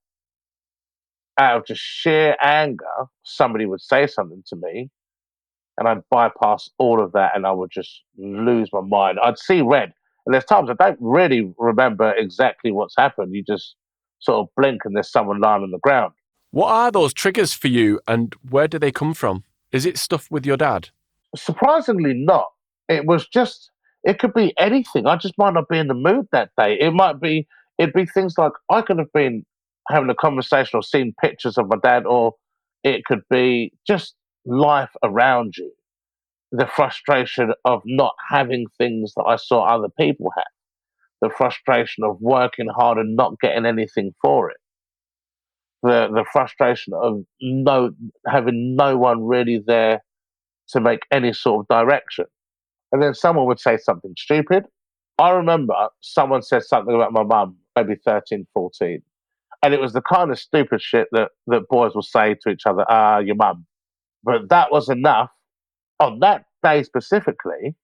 out 1.37 1.57
of 1.57 1.65
just 1.65 1.81
sheer 1.81 2.37
anger, 2.41 2.85
somebody 3.23 3.65
would 3.65 3.81
say 3.81 4.07
something 4.07 4.43
to 4.47 4.55
me 4.55 4.89
and 5.77 5.87
I'd 5.87 6.03
bypass 6.09 6.69
all 6.77 7.03
of 7.03 7.13
that 7.13 7.35
and 7.35 7.45
I 7.45 7.51
would 7.51 7.71
just 7.71 8.03
lose 8.17 8.69
my 8.71 8.81
mind. 8.81 9.19
I'd 9.21 9.39
see 9.39 9.61
red. 9.61 9.93
And 10.25 10.33
there's 10.33 10.45
times 10.45 10.69
I 10.69 10.73
don't 10.73 10.99
really 11.01 11.53
remember 11.57 12.13
exactly 12.13 12.71
what's 12.71 12.95
happened. 12.97 13.33
You 13.33 13.43
just 13.43 13.75
sort 14.19 14.39
of 14.39 14.47
blink 14.55 14.81
and 14.85 14.95
there's 14.95 15.11
someone 15.11 15.41
lying 15.41 15.63
on 15.63 15.71
the 15.71 15.79
ground. 15.79 16.13
What 16.51 16.69
are 16.71 16.91
those 16.91 17.13
triggers 17.13 17.53
for 17.53 17.67
you 17.67 17.99
and 18.07 18.35
where 18.49 18.67
do 18.67 18.77
they 18.77 18.91
come 18.91 19.13
from? 19.13 19.43
Is 19.71 19.85
it 19.85 19.97
stuff 19.97 20.29
with 20.29 20.45
your 20.45 20.57
dad? 20.57 20.89
Surprisingly, 21.35 22.13
not. 22.13 22.47
It 22.89 23.05
was 23.05 23.27
just, 23.27 23.71
it 24.03 24.19
could 24.19 24.33
be 24.33 24.53
anything. 24.59 25.07
I 25.07 25.15
just 25.15 25.37
might 25.37 25.53
not 25.53 25.69
be 25.69 25.77
in 25.77 25.87
the 25.87 25.93
mood 25.93 26.27
that 26.31 26.51
day. 26.57 26.77
It 26.79 26.91
might 26.91 27.21
be, 27.21 27.47
it'd 27.77 27.93
be 27.93 28.05
things 28.05 28.35
like 28.37 28.51
I 28.69 28.81
could 28.81 28.99
have 28.99 29.11
been 29.13 29.45
having 29.89 30.09
a 30.09 30.15
conversation 30.15 30.77
or 30.77 30.83
seen 30.83 31.15
pictures 31.21 31.57
of 31.57 31.67
my 31.67 31.77
dad, 31.81 32.05
or 32.05 32.35
it 32.83 33.05
could 33.05 33.21
be 33.29 33.71
just 33.87 34.15
life 34.45 34.91
around 35.03 35.55
you. 35.57 35.71
The 36.51 36.67
frustration 36.67 37.53
of 37.65 37.81
not 37.85 38.13
having 38.29 38.65
things 38.77 39.13
that 39.15 39.23
I 39.23 39.37
saw 39.37 39.63
other 39.63 39.87
people 39.99 40.31
have. 40.37 40.45
The 41.21 41.29
frustration 41.29 42.03
of 42.03 42.17
working 42.19 42.67
hard 42.67 42.97
and 42.97 43.15
not 43.15 43.39
getting 43.39 43.65
anything 43.65 44.13
for 44.21 44.49
it. 44.49 44.57
The 45.83 46.09
the 46.13 46.25
frustration 46.31 46.93
of 46.93 47.23
no 47.41 47.91
having 48.27 48.75
no 48.75 48.97
one 48.97 49.25
really 49.25 49.63
there 49.65 50.03
to 50.69 50.81
make 50.81 51.01
any 51.11 51.33
sort 51.33 51.65
of 51.65 51.67
direction. 51.67 52.25
And 52.91 53.01
then 53.01 53.13
someone 53.13 53.45
would 53.47 53.59
say 53.59 53.77
something 53.77 54.13
stupid. 54.17 54.65
I 55.17 55.31
remember 55.31 55.73
someone 56.01 56.41
said 56.41 56.63
something 56.63 56.93
about 56.93 57.13
my 57.13 57.23
mum, 57.23 57.57
maybe 57.75 57.95
13, 58.05 58.47
14 58.53 59.01
and 59.63 59.73
it 59.73 59.79
was 59.79 59.93
the 59.93 60.01
kind 60.01 60.31
of 60.31 60.39
stupid 60.39 60.81
shit 60.81 61.07
that, 61.11 61.29
that 61.47 61.67
boys 61.69 61.93
will 61.93 62.01
say 62.01 62.35
to 62.41 62.49
each 62.49 62.63
other, 62.65 62.83
ah, 62.89 63.19
your 63.19 63.35
mum. 63.35 63.65
But 64.23 64.49
that 64.49 64.71
was 64.71 64.89
enough 64.89 65.29
on 66.01 66.19
that 66.19 66.45
day 66.63 66.83
specifically 66.83 67.75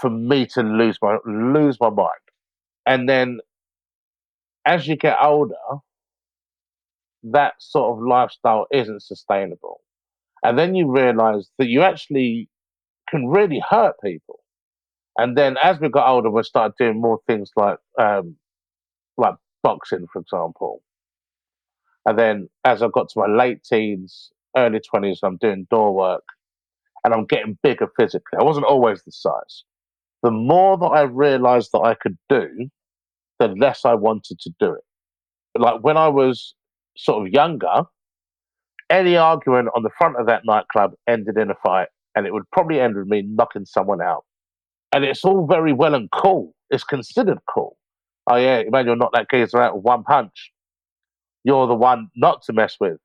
for 0.00 0.10
me 0.10 0.46
to 0.46 0.62
lose 0.62 0.98
my 1.00 1.18
lose 1.24 1.78
my 1.80 1.90
mind. 1.90 2.10
And 2.86 3.08
then 3.08 3.40
as 4.66 4.86
you 4.88 4.96
get 4.96 5.16
older, 5.22 5.54
that 7.22 7.54
sort 7.58 7.96
of 7.96 8.04
lifestyle 8.04 8.66
isn't 8.72 9.02
sustainable. 9.02 9.80
And 10.42 10.58
then 10.58 10.74
you 10.74 10.90
realize 10.90 11.48
that 11.58 11.68
you 11.68 11.82
actually 11.82 12.48
can 13.08 13.28
really 13.28 13.62
hurt 13.68 13.94
people. 14.02 14.40
And 15.18 15.36
then 15.36 15.56
as 15.62 15.78
we 15.80 15.88
got 15.88 16.08
older, 16.08 16.30
we 16.30 16.42
started 16.42 16.74
doing 16.78 17.00
more 17.00 17.20
things 17.26 17.50
like 17.56 17.78
um, 17.98 18.36
like 19.16 19.34
boxing, 19.62 20.06
for 20.12 20.20
example. 20.20 20.82
And 22.06 22.18
then 22.18 22.48
as 22.64 22.82
I 22.82 22.88
got 22.88 23.10
to 23.10 23.20
my 23.20 23.26
late 23.26 23.62
teens, 23.62 24.30
early 24.56 24.80
20s, 24.80 25.18
I'm 25.22 25.36
doing 25.36 25.66
door 25.70 25.94
work 25.94 26.24
and 27.04 27.14
I'm 27.14 27.26
getting 27.26 27.58
bigger 27.62 27.88
physically. 27.98 28.38
I 28.38 28.44
wasn't 28.44 28.66
always 28.66 29.02
this 29.02 29.20
size. 29.20 29.64
The 30.22 30.30
more 30.30 30.76
that 30.78 30.86
I 30.86 31.02
realized 31.02 31.70
that 31.72 31.80
I 31.80 31.94
could 31.94 32.18
do, 32.28 32.68
the 33.38 33.48
less 33.48 33.84
I 33.84 33.94
wanted 33.94 34.38
to 34.40 34.50
do 34.60 34.74
it. 34.74 34.84
Like 35.58 35.82
when 35.82 35.96
I 35.96 36.08
was 36.08 36.54
sort 36.96 37.26
of 37.26 37.32
younger, 37.32 37.84
any 38.90 39.16
argument 39.16 39.68
on 39.74 39.82
the 39.82 39.90
front 39.96 40.16
of 40.18 40.26
that 40.26 40.42
nightclub 40.44 40.92
ended 41.08 41.38
in 41.38 41.50
a 41.50 41.54
fight, 41.64 41.88
and 42.14 42.26
it 42.26 42.32
would 42.32 42.50
probably 42.52 42.80
end 42.80 42.96
with 42.96 43.06
me 43.06 43.22
knocking 43.22 43.64
someone 43.64 44.02
out. 44.02 44.24
And 44.92 45.04
it's 45.04 45.24
all 45.24 45.46
very 45.46 45.72
well 45.72 45.94
and 45.94 46.10
cool. 46.10 46.52
It's 46.70 46.84
considered 46.84 47.38
cool. 47.52 47.76
Oh 48.26 48.36
yeah, 48.36 48.62
man, 48.68 48.86
you'll 48.86 48.96
knock 48.96 49.12
that 49.14 49.30
geezer 49.30 49.60
out 49.60 49.76
with 49.76 49.84
one 49.84 50.02
punch 50.02 50.50
you're 51.44 51.66
the 51.66 51.74
one 51.74 52.08
not 52.16 52.42
to 52.42 52.52
mess 52.52 52.76
with. 52.80 52.98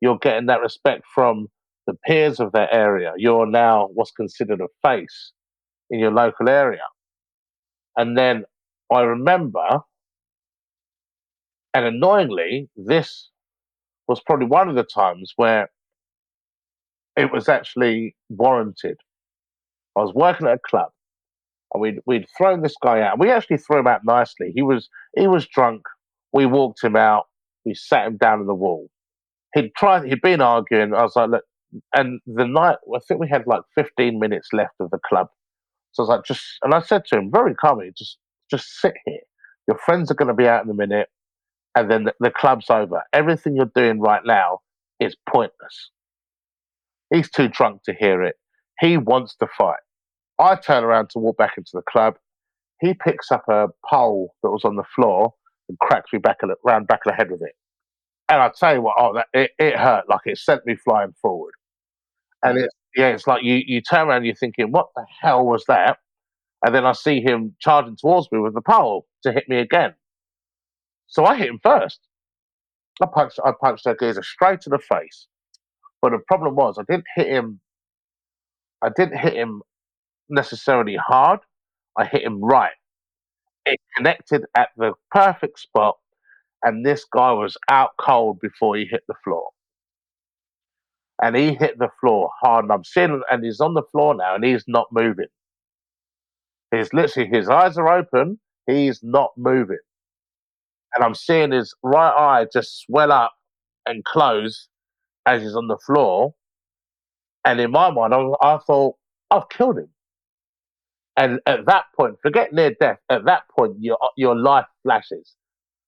You're 0.00 0.18
getting 0.18 0.46
that 0.46 0.60
respect 0.60 1.04
from 1.14 1.48
the 1.86 1.94
peers 2.06 2.40
of 2.40 2.52
that 2.52 2.70
area. 2.72 3.12
You're 3.16 3.46
now 3.46 3.88
what's 3.94 4.12
considered 4.12 4.60
a 4.60 4.68
face 4.86 5.32
in 5.90 5.98
your 5.98 6.12
local 6.12 6.48
area. 6.48 6.82
And 7.96 8.16
then 8.16 8.44
I 8.92 9.00
remember, 9.02 9.80
and 11.74 11.84
annoyingly, 11.84 12.68
this 12.76 13.30
was 14.08 14.20
probably 14.20 14.46
one 14.46 14.68
of 14.68 14.74
the 14.74 14.84
times 14.84 15.32
where 15.36 15.70
it 17.16 17.32
was 17.32 17.48
actually 17.48 18.16
warranted. 18.28 18.96
I 19.96 20.00
was 20.00 20.14
working 20.14 20.46
at 20.46 20.54
a 20.54 20.60
club 20.66 20.90
and 21.72 21.80
we'd 21.80 22.00
we'd 22.06 22.26
thrown 22.36 22.62
this 22.62 22.74
guy 22.82 23.00
out. 23.00 23.18
We 23.18 23.30
actually 23.30 23.58
threw 23.58 23.78
him 23.78 23.86
out 23.86 24.04
nicely. 24.04 24.52
He 24.54 24.62
was 24.62 24.88
he 25.16 25.26
was 25.26 25.46
drunk. 25.46 25.82
We 26.32 26.46
walked 26.46 26.82
him 26.82 26.96
out. 26.96 27.24
We 27.64 27.74
sat 27.74 28.06
him 28.06 28.16
down 28.16 28.40
on 28.40 28.46
the 28.46 28.54
wall. 28.54 28.88
He'd 29.54 29.74
tried. 29.76 30.04
He'd 30.04 30.22
been 30.22 30.40
arguing. 30.40 30.94
I 30.94 31.02
was 31.02 31.16
like, 31.16 31.30
look. 31.30 31.44
And 31.94 32.20
the 32.26 32.46
night, 32.46 32.76
I 32.94 32.98
think 33.06 33.20
we 33.20 33.28
had 33.28 33.46
like 33.46 33.62
15 33.74 34.18
minutes 34.18 34.48
left 34.52 34.74
of 34.80 34.90
the 34.90 34.98
club. 35.06 35.28
So 35.92 36.02
I 36.02 36.04
was 36.04 36.08
like, 36.08 36.24
just. 36.24 36.42
And 36.62 36.74
I 36.74 36.80
said 36.80 37.04
to 37.06 37.18
him 37.18 37.30
very 37.30 37.54
calmly, 37.54 37.92
just, 37.96 38.18
just 38.50 38.80
sit 38.80 38.94
here. 39.04 39.20
Your 39.68 39.78
friends 39.78 40.10
are 40.10 40.14
going 40.14 40.28
to 40.28 40.34
be 40.34 40.48
out 40.48 40.64
in 40.64 40.70
a 40.70 40.74
minute, 40.74 41.08
and 41.74 41.90
then 41.90 42.04
the, 42.04 42.14
the 42.20 42.30
club's 42.30 42.68
over. 42.70 43.02
Everything 43.12 43.56
you're 43.56 43.70
doing 43.74 44.00
right 44.00 44.22
now 44.24 44.60
is 45.00 45.16
pointless. 45.28 45.90
He's 47.12 47.30
too 47.30 47.48
drunk 47.48 47.82
to 47.84 47.94
hear 47.94 48.22
it. 48.22 48.36
He 48.80 48.96
wants 48.96 49.36
to 49.36 49.46
fight. 49.58 49.80
I 50.38 50.56
turn 50.56 50.82
around 50.82 51.10
to 51.10 51.18
walk 51.18 51.36
back 51.36 51.52
into 51.56 51.70
the 51.74 51.82
club. 51.82 52.16
He 52.80 52.94
picks 52.94 53.30
up 53.30 53.44
a 53.48 53.68
pole 53.88 54.34
that 54.42 54.50
was 54.50 54.64
on 54.64 54.76
the 54.76 54.84
floor 54.94 55.34
and 55.68 55.78
cracks 55.78 56.12
me 56.12 56.18
back 56.18 56.38
a, 56.42 56.48
round 56.64 56.88
back 56.88 57.00
of 57.06 57.12
the 57.12 57.16
head 57.16 57.30
with 57.30 57.42
it. 57.42 57.54
And 58.28 58.40
I 58.40 58.50
tell 58.58 58.74
you 58.74 58.82
what, 58.82 58.94
oh, 58.98 59.14
that, 59.14 59.26
it, 59.34 59.50
it 59.58 59.76
hurt. 59.76 60.08
Like 60.08 60.22
it 60.24 60.38
sent 60.38 60.66
me 60.66 60.74
flying 60.74 61.14
forward. 61.20 61.52
And 62.42 62.58
it's 62.58 62.74
yeah, 62.96 63.08
it's 63.10 63.26
like 63.26 63.42
you 63.44 63.62
you 63.66 63.80
turn 63.82 64.08
around, 64.08 64.24
you're 64.24 64.34
thinking, 64.34 64.72
what 64.72 64.88
the 64.96 65.04
hell 65.22 65.46
was 65.46 65.64
that? 65.68 65.98
And 66.64 66.74
then 66.74 66.86
I 66.86 66.92
see 66.92 67.20
him 67.20 67.56
charging 67.60 67.96
towards 67.96 68.28
me 68.32 68.38
with 68.40 68.54
the 68.54 68.62
pole 68.62 69.06
to 69.24 69.32
hit 69.32 69.48
me 69.48 69.58
again. 69.58 69.94
So 71.08 71.24
I 71.26 71.36
hit 71.36 71.48
him 71.48 71.60
first. 71.62 72.00
I 73.02 73.06
punched 73.06 73.40
I 73.44 73.52
punched 73.60 73.84
that 73.84 74.00
geezer 74.00 74.22
straight 74.22 74.60
to 74.62 74.70
the 74.70 74.78
face. 74.78 75.28
But 76.02 76.12
the 76.12 76.20
problem 76.28 76.56
was 76.56 76.78
I 76.78 76.84
didn't 76.90 77.06
hit 77.16 77.28
him 77.28 77.60
I 78.82 78.90
didn't 78.96 79.18
hit 79.18 79.34
him 79.34 79.62
necessarily 80.30 80.96
hard. 80.96 81.40
I 81.98 82.06
hit 82.06 82.22
him 82.24 82.40
right 82.42 82.72
it 83.66 83.80
connected 83.96 84.44
at 84.56 84.70
the 84.76 84.92
perfect 85.10 85.58
spot, 85.60 85.96
and 86.64 86.86
this 86.86 87.06
guy 87.12 87.32
was 87.32 87.56
out 87.70 87.92
cold 88.00 88.40
before 88.40 88.76
he 88.76 88.86
hit 88.86 89.02
the 89.08 89.14
floor. 89.24 89.50
And 91.22 91.36
he 91.36 91.54
hit 91.54 91.78
the 91.78 91.88
floor 92.00 92.30
hard, 92.42 92.64
and 92.64 92.72
I'm 92.72 92.84
seeing, 92.84 93.22
and 93.30 93.44
he's 93.44 93.60
on 93.60 93.74
the 93.74 93.84
floor 93.92 94.14
now, 94.14 94.34
and 94.34 94.44
he's 94.44 94.64
not 94.66 94.88
moving. 94.90 95.28
He's 96.74 96.92
literally, 96.92 97.28
his 97.28 97.48
eyes 97.48 97.78
are 97.78 97.88
open, 97.88 98.40
he's 98.66 99.00
not 99.02 99.30
moving. 99.36 99.78
And 100.94 101.04
I'm 101.04 101.14
seeing 101.14 101.52
his 101.52 101.74
right 101.82 102.10
eye 102.10 102.46
just 102.52 102.82
swell 102.84 103.12
up 103.12 103.32
and 103.86 104.04
close 104.04 104.68
as 105.26 105.42
he's 105.42 105.54
on 105.54 105.68
the 105.68 105.78
floor. 105.86 106.34
And 107.44 107.60
in 107.60 107.70
my 107.70 107.90
mind, 107.90 108.14
I, 108.14 108.28
I 108.42 108.58
thought, 108.58 108.96
I've 109.30 109.48
killed 109.48 109.78
him. 109.78 109.88
And 111.16 111.40
at 111.46 111.66
that 111.66 111.84
point, 111.96 112.16
forget 112.22 112.52
near 112.52 112.74
death. 112.80 112.98
At 113.10 113.24
that 113.26 113.42
point, 113.56 113.76
your 113.80 113.98
your 114.16 114.34
life 114.36 114.66
flashes. 114.82 115.34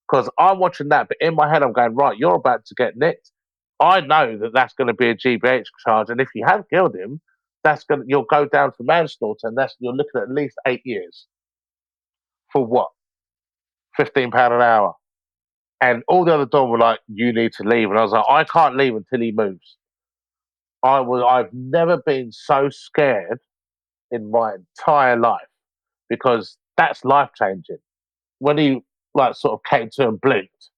Because 0.08 0.28
I'm 0.38 0.58
watching 0.58 0.90
that, 0.90 1.08
but 1.08 1.16
in 1.20 1.34
my 1.34 1.48
head, 1.48 1.62
I'm 1.62 1.72
going 1.72 1.94
right. 1.94 2.16
You're 2.18 2.34
about 2.34 2.66
to 2.66 2.74
get 2.74 2.96
nicked. 2.96 3.30
I 3.80 4.00
know 4.00 4.38
that 4.38 4.52
that's 4.54 4.74
going 4.74 4.88
to 4.88 4.94
be 4.94 5.08
a 5.08 5.14
GBH 5.14 5.66
charge, 5.84 6.10
and 6.10 6.20
if 6.20 6.28
you 6.34 6.44
have 6.46 6.64
killed 6.70 6.94
him, 6.94 7.20
that's 7.64 7.84
going 7.84 8.00
to, 8.00 8.06
you'll 8.08 8.24
go 8.24 8.46
down 8.46 8.72
for 8.72 8.84
manslaughter, 8.84 9.48
and 9.48 9.56
that's 9.56 9.74
you're 9.80 9.92
looking 9.92 10.12
at 10.16 10.24
at 10.24 10.30
least 10.30 10.56
eight 10.66 10.82
years. 10.84 11.26
For 12.52 12.64
what? 12.64 12.88
Fifteen 13.96 14.30
pound 14.30 14.54
an 14.54 14.60
hour. 14.62 14.94
And 15.80 16.02
all 16.08 16.24
the 16.24 16.34
other 16.34 16.46
doors 16.46 16.70
were 16.70 16.78
like, 16.78 17.00
"You 17.08 17.32
need 17.32 17.52
to 17.54 17.64
leave," 17.64 17.90
and 17.90 17.98
I 17.98 18.02
was 18.02 18.12
like, 18.12 18.24
"I 18.28 18.44
can't 18.44 18.76
leave 18.76 18.94
until 18.94 19.20
he 19.20 19.32
moves." 19.32 19.76
I 20.82 21.00
was. 21.00 21.24
I've 21.26 21.52
never 21.52 21.96
been 21.98 22.30
so 22.32 22.68
scared 22.70 23.40
in 24.10 24.30
my 24.30 24.54
entire 24.54 25.16
life 25.18 25.48
because 26.08 26.56
that's 26.76 27.04
life 27.04 27.30
changing. 27.36 27.78
When 28.38 28.58
he 28.58 28.82
like 29.14 29.34
sort 29.34 29.54
of 29.54 29.62
came 29.68 29.90
to 29.94 30.08
and 30.08 30.20
blinked, 30.20 30.70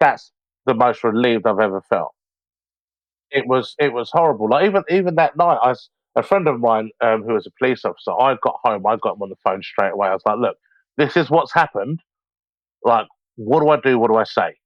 that's 0.00 0.32
the 0.66 0.74
most 0.74 1.04
relieved 1.04 1.46
I've 1.46 1.58
ever 1.60 1.80
felt. 1.82 2.14
It 3.30 3.46
was 3.46 3.74
it 3.78 3.92
was 3.92 4.10
horrible. 4.12 4.48
Like 4.50 4.66
even 4.66 4.82
even 4.90 5.14
that 5.16 5.36
night, 5.36 5.58
I 5.62 5.74
a 6.14 6.22
friend 6.22 6.46
of 6.46 6.60
mine 6.60 6.90
um, 7.00 7.22
who 7.22 7.34
was 7.34 7.46
a 7.46 7.50
police 7.58 7.84
officer. 7.84 8.12
I 8.12 8.36
got 8.42 8.56
home, 8.62 8.86
I 8.86 8.96
got 8.96 9.16
him 9.16 9.22
on 9.22 9.30
the 9.30 9.36
phone 9.44 9.62
straight 9.62 9.92
away. 9.92 10.08
I 10.08 10.12
was 10.12 10.22
like, 10.26 10.38
"Look, 10.38 10.56
this 10.98 11.16
is 11.16 11.30
what's 11.30 11.52
happened. 11.52 12.00
Like, 12.84 13.06
what 13.36 13.60
do 13.60 13.70
I 13.70 13.80
do? 13.80 13.98
What 13.98 14.08
do 14.10 14.16
I 14.16 14.24
say?" 14.24 14.56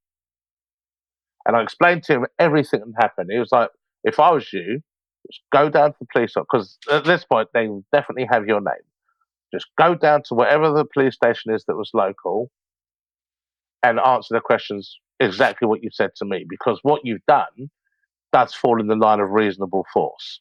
And 1.46 1.56
I 1.56 1.62
explained 1.62 2.02
to 2.04 2.14
him 2.14 2.26
everything 2.38 2.80
that 2.80 2.94
happened. 3.02 3.30
He 3.32 3.38
was 3.38 3.52
like, 3.52 3.70
"If 4.04 4.18
I 4.20 4.32
was 4.32 4.52
you, 4.52 4.80
just 5.30 5.42
go 5.52 5.68
down 5.70 5.92
to 5.92 5.98
the 6.00 6.06
police 6.12 6.34
because 6.34 6.78
at 6.90 7.04
this 7.04 7.24
point 7.24 7.48
they 7.54 7.68
definitely 7.92 8.26
have 8.30 8.46
your 8.46 8.60
name. 8.60 8.84
Just 9.54 9.66
go 9.78 9.94
down 9.94 10.22
to 10.24 10.34
whatever 10.34 10.72
the 10.72 10.84
police 10.84 11.14
station 11.14 11.54
is 11.54 11.64
that 11.66 11.76
was 11.76 11.90
local 11.94 12.50
and 13.82 14.00
answer 14.00 14.34
the 14.34 14.40
questions 14.40 14.98
exactly 15.20 15.66
what 15.66 15.82
you 15.82 15.90
said 15.92 16.10
to 16.16 16.24
me 16.24 16.44
because 16.48 16.78
what 16.82 17.00
you've 17.04 17.24
done 17.26 17.70
does 18.32 18.54
fall 18.54 18.80
in 18.80 18.86
the 18.86 18.96
line 18.96 19.20
of 19.20 19.30
reasonable 19.30 19.86
force. 19.92 20.40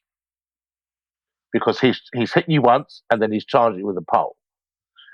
Because 1.54 1.80
he's 1.80 2.02
he's 2.14 2.34
hit 2.34 2.50
you 2.50 2.62
once 2.62 3.02
and 3.10 3.22
then 3.22 3.32
he's 3.32 3.46
charged 3.46 3.78
you 3.78 3.86
with 3.86 3.98
a 3.98 4.06
pole. 4.14 4.36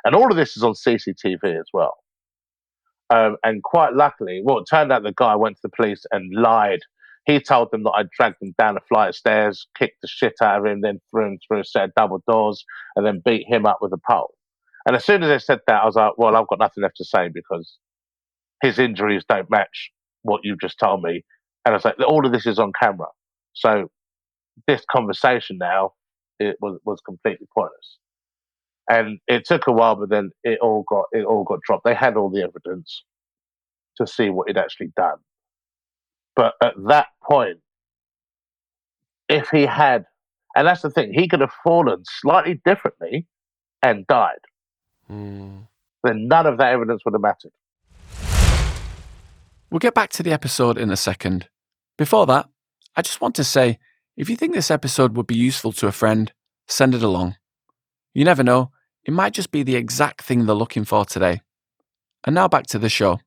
And 0.03 0.15
all 0.15 0.31
of 0.31 0.37
this 0.37 0.57
is 0.57 0.63
on 0.63 0.73
cctv 0.73 1.43
as 1.59 1.67
well. 1.73 1.95
Um, 3.11 3.37
and 3.43 3.61
quite 3.61 3.93
luckily 3.93 4.41
well 4.43 4.59
it 4.59 4.65
turned 4.69 4.91
out 4.91 5.03
the 5.03 5.13
guy 5.15 5.35
went 5.35 5.57
to 5.57 5.61
the 5.63 5.69
police 5.69 6.05
and 6.11 6.33
lied. 6.33 6.79
He 7.27 7.39
told 7.39 7.69
them 7.69 7.83
that 7.83 7.91
i 7.91 8.03
dragged 8.17 8.41
him 8.41 8.55
down 8.57 8.77
a 8.77 8.81
flight 8.89 9.09
of 9.09 9.15
stairs 9.15 9.67
kicked 9.77 10.01
the 10.01 10.07
shit 10.07 10.33
out 10.41 10.59
of 10.59 10.65
him 10.65 10.81
then 10.81 10.99
threw 11.11 11.27
him 11.27 11.37
through 11.47 11.59
a 11.59 11.65
set 11.65 11.83
of 11.83 11.93
double 11.95 12.23
doors 12.27 12.65
and 12.95 13.05
then 13.05 13.21
beat 13.23 13.45
him 13.47 13.67
up 13.67 13.77
with 13.79 13.93
a 13.93 14.01
pole. 14.09 14.33
And 14.87 14.95
as 14.95 15.05
soon 15.05 15.21
as 15.21 15.29
they 15.29 15.37
said 15.37 15.59
that 15.67 15.83
i 15.83 15.85
was 15.85 15.95
like 15.95 16.17
well 16.17 16.35
i've 16.35 16.47
got 16.47 16.57
nothing 16.57 16.81
left 16.81 16.97
to 16.97 17.05
say 17.05 17.29
because 17.29 17.77
his 18.61 18.79
injuries 18.79 19.23
don't 19.27 19.49
match 19.49 19.91
what 20.23 20.41
you've 20.43 20.61
just 20.61 20.79
told 20.79 21.01
me. 21.03 21.23
And 21.65 21.73
I 21.73 21.77
was 21.77 21.85
like, 21.85 21.99
all 21.99 22.25
of 22.25 22.31
this 22.31 22.45
is 22.45 22.59
on 22.59 22.71
camera. 22.81 23.07
So 23.53 23.89
this 24.67 24.83
conversation 24.89 25.57
now 25.59 25.93
it 26.39 26.57
was 26.59 26.79
was 26.85 26.99
completely 27.01 27.47
pointless. 27.55 27.97
And 28.89 29.19
it 29.27 29.45
took 29.45 29.67
a 29.67 29.71
while, 29.71 29.95
but 29.95 30.09
then 30.09 30.31
it 30.43 30.59
all 30.59 30.83
got 30.87 31.05
it 31.11 31.23
all 31.23 31.43
got 31.43 31.59
dropped. 31.61 31.85
They 31.85 31.93
had 31.93 32.17
all 32.17 32.29
the 32.29 32.43
evidence 32.43 33.03
to 33.97 34.07
see 34.07 34.29
what 34.29 34.47
he'd 34.47 34.57
actually 34.57 34.91
done. 34.95 35.17
But 36.35 36.53
at 36.63 36.73
that 36.87 37.07
point, 37.23 37.59
if 39.29 39.49
he 39.49 39.65
had, 39.65 40.05
and 40.55 40.67
that's 40.67 40.81
the 40.81 40.89
thing, 40.89 41.13
he 41.13 41.27
could 41.27 41.41
have 41.41 41.53
fallen 41.63 42.03
slightly 42.05 42.59
differently 42.65 43.27
and 43.83 44.07
died. 44.07 44.39
Mm. 45.09 45.67
Then 46.03 46.27
none 46.27 46.47
of 46.47 46.57
that 46.57 46.71
evidence 46.71 47.01
would 47.05 47.13
have 47.13 47.21
mattered. 47.21 47.51
We'll 49.71 49.79
get 49.79 49.93
back 49.93 50.09
to 50.11 50.23
the 50.23 50.33
episode 50.33 50.77
in 50.77 50.91
a 50.91 50.97
second. 50.97 51.47
Before 51.97 52.25
that, 52.25 52.49
I 52.97 53.01
just 53.01 53.21
want 53.21 53.35
to 53.35 53.43
say 53.45 53.79
if 54.17 54.29
you 54.29 54.35
think 54.35 54.53
this 54.53 54.69
episode 54.69 55.15
would 55.15 55.27
be 55.27 55.37
useful 55.37 55.71
to 55.71 55.87
a 55.87 55.93
friend, 55.93 56.33
send 56.67 56.93
it 56.93 57.01
along. 57.01 57.37
You 58.13 58.25
never 58.25 58.43
know, 58.43 58.71
it 59.05 59.13
might 59.13 59.33
just 59.33 59.49
be 59.49 59.63
the 59.63 59.77
exact 59.77 60.23
thing 60.23 60.45
they're 60.45 60.53
looking 60.53 60.83
for 60.83 61.05
today. 61.05 61.39
And 62.25 62.35
now 62.35 62.49
back 62.49 62.67
to 62.67 62.79
the 62.79 62.89
show. 62.89 63.21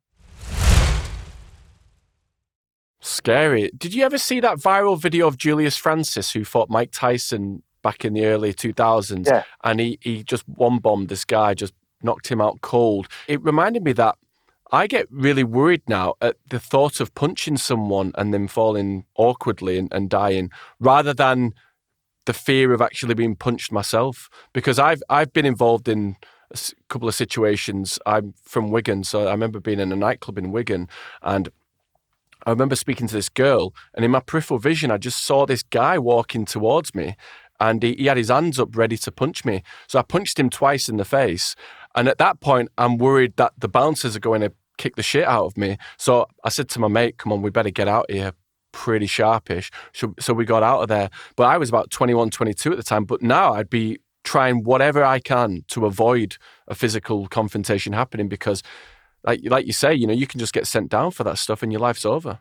Scary. 3.00 3.70
Did 3.74 3.94
you 3.94 4.04
ever 4.04 4.18
see 4.18 4.40
that 4.40 4.58
viral 4.58 5.00
video 5.00 5.26
of 5.26 5.38
Julius 5.38 5.78
Francis 5.78 6.32
who 6.32 6.44
fought 6.44 6.68
Mike 6.68 6.90
Tyson 6.92 7.62
back 7.82 8.04
in 8.04 8.12
the 8.12 8.26
early 8.26 8.52
2000s? 8.52 9.26
Yeah. 9.26 9.44
And 9.62 9.80
he, 9.80 9.98
he 10.02 10.22
just 10.22 10.46
one 10.46 10.76
bombed 10.78 11.08
this 11.08 11.24
guy, 11.24 11.54
just 11.54 11.72
knocked 12.02 12.28
him 12.28 12.42
out 12.42 12.60
cold. 12.60 13.08
It 13.28 13.42
reminded 13.42 13.82
me 13.82 13.94
that 13.94 14.18
I 14.74 14.88
get 14.88 15.06
really 15.08 15.44
worried 15.44 15.82
now 15.86 16.14
at 16.20 16.34
the 16.50 16.58
thought 16.58 16.98
of 16.98 17.14
punching 17.14 17.58
someone 17.58 18.10
and 18.16 18.34
them 18.34 18.48
falling 18.48 19.04
awkwardly 19.14 19.78
and, 19.78 19.88
and 19.92 20.10
dying 20.10 20.50
rather 20.80 21.14
than 21.14 21.54
the 22.24 22.32
fear 22.32 22.72
of 22.72 22.80
actually 22.80 23.14
being 23.14 23.36
punched 23.36 23.70
myself 23.70 24.28
because 24.52 24.80
I've 24.80 25.00
I've 25.08 25.32
been 25.32 25.46
involved 25.46 25.86
in 25.86 26.16
a 26.50 26.58
couple 26.88 27.06
of 27.06 27.14
situations. 27.14 28.00
I'm 28.04 28.34
from 28.42 28.72
Wigan, 28.72 29.04
so 29.04 29.28
I 29.28 29.30
remember 29.30 29.60
being 29.60 29.78
in 29.78 29.92
a 29.92 29.96
nightclub 29.96 30.38
in 30.38 30.50
Wigan 30.50 30.88
and 31.22 31.50
I 32.44 32.50
remember 32.50 32.74
speaking 32.74 33.06
to 33.06 33.14
this 33.14 33.28
girl, 33.28 33.72
and 33.94 34.04
in 34.04 34.10
my 34.10 34.20
peripheral 34.20 34.58
vision, 34.58 34.90
I 34.90 34.98
just 34.98 35.24
saw 35.24 35.46
this 35.46 35.62
guy 35.62 35.98
walking 35.98 36.44
towards 36.44 36.94
me, 36.94 37.16
and 37.58 37.82
he, 37.82 37.94
he 37.94 38.06
had 38.06 38.18
his 38.18 38.28
hands 38.28 38.58
up 38.58 38.76
ready 38.76 38.98
to 38.98 39.12
punch 39.12 39.44
me. 39.46 39.62
So 39.86 39.98
I 39.98 40.02
punched 40.02 40.38
him 40.38 40.50
twice 40.50 40.86
in 40.88 40.98
the 40.98 41.06
face. 41.06 41.54
And 41.94 42.06
at 42.06 42.18
that 42.18 42.40
point, 42.40 42.68
I'm 42.76 42.98
worried 42.98 43.36
that 43.36 43.52
the 43.56 43.68
bouncers 43.68 44.14
are 44.14 44.20
going 44.20 44.42
to 44.42 44.52
kick 44.78 44.96
the 44.96 45.02
shit 45.02 45.24
out 45.24 45.44
of 45.44 45.56
me. 45.56 45.78
So 45.98 46.26
I 46.44 46.48
said 46.48 46.68
to 46.70 46.80
my 46.80 46.88
mate, 46.88 47.18
come 47.18 47.32
on, 47.32 47.42
we 47.42 47.50
better 47.50 47.70
get 47.70 47.88
out 47.88 48.10
here 48.10 48.32
pretty 48.72 49.06
sharpish. 49.06 49.70
So, 49.92 50.14
so 50.18 50.34
we 50.34 50.44
got 50.44 50.62
out 50.62 50.82
of 50.82 50.88
there. 50.88 51.08
But 51.36 51.44
I 51.44 51.58
was 51.58 51.68
about 51.68 51.90
21, 51.90 52.30
22 52.30 52.72
at 52.72 52.76
the 52.76 52.82
time. 52.82 53.04
But 53.04 53.22
now 53.22 53.54
I'd 53.54 53.70
be 53.70 53.98
trying 54.24 54.64
whatever 54.64 55.04
I 55.04 55.20
can 55.20 55.64
to 55.68 55.86
avoid 55.86 56.36
a 56.66 56.74
physical 56.74 57.28
confrontation 57.28 57.92
happening 57.92 58.28
because, 58.28 58.62
like, 59.22 59.40
like 59.44 59.66
you 59.66 59.72
say, 59.72 59.94
you 59.94 60.06
know, 60.06 60.12
you 60.12 60.26
can 60.26 60.40
just 60.40 60.52
get 60.52 60.66
sent 60.66 60.90
down 60.90 61.12
for 61.12 61.24
that 61.24 61.38
stuff 61.38 61.62
and 61.62 61.70
your 61.70 61.80
life's 61.80 62.04
over. 62.04 62.40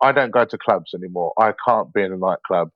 I 0.00 0.12
don't 0.12 0.30
go 0.30 0.44
to 0.44 0.58
clubs 0.58 0.94
anymore. 0.94 1.32
I 1.38 1.52
can't 1.66 1.92
be 1.92 2.02
in 2.02 2.12
a 2.12 2.16
nightclub. 2.16 2.70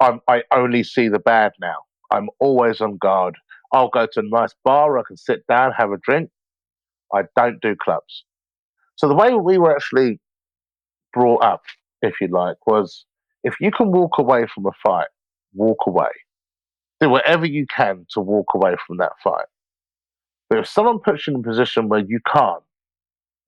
I'm, 0.00 0.20
I 0.28 0.42
only 0.52 0.82
see 0.82 1.08
the 1.08 1.18
bad 1.18 1.52
now. 1.60 1.76
I'm 2.10 2.28
always 2.40 2.80
on 2.80 2.96
guard. 2.96 3.36
I'll 3.72 3.88
go 3.88 4.06
to 4.06 4.20
a 4.20 4.22
nice 4.22 4.54
bar. 4.64 4.98
I 4.98 5.02
can 5.06 5.16
sit 5.16 5.46
down, 5.46 5.72
have 5.72 5.90
a 5.90 5.98
drink. 5.98 6.30
I 7.12 7.22
don't 7.36 7.60
do 7.60 7.74
clubs. 7.76 8.24
So 8.96 9.08
the 9.08 9.14
way 9.14 9.34
we 9.34 9.58
were 9.58 9.74
actually 9.74 10.20
brought 11.12 11.42
up, 11.42 11.62
if 12.02 12.14
you 12.20 12.28
like, 12.28 12.66
was 12.66 13.04
if 13.42 13.54
you 13.60 13.70
can 13.70 13.90
walk 13.90 14.18
away 14.18 14.46
from 14.52 14.66
a 14.66 14.72
fight, 14.82 15.08
walk 15.54 15.78
away. 15.86 16.08
Do 17.00 17.10
whatever 17.10 17.46
you 17.46 17.66
can 17.66 18.06
to 18.10 18.20
walk 18.20 18.46
away 18.54 18.76
from 18.86 18.98
that 18.98 19.12
fight. 19.22 19.46
But 20.48 20.60
if 20.60 20.68
someone 20.68 21.00
puts 21.00 21.26
you 21.26 21.34
in 21.34 21.40
a 21.40 21.42
position 21.42 21.88
where 21.88 22.00
you 22.00 22.20
can't, 22.32 22.62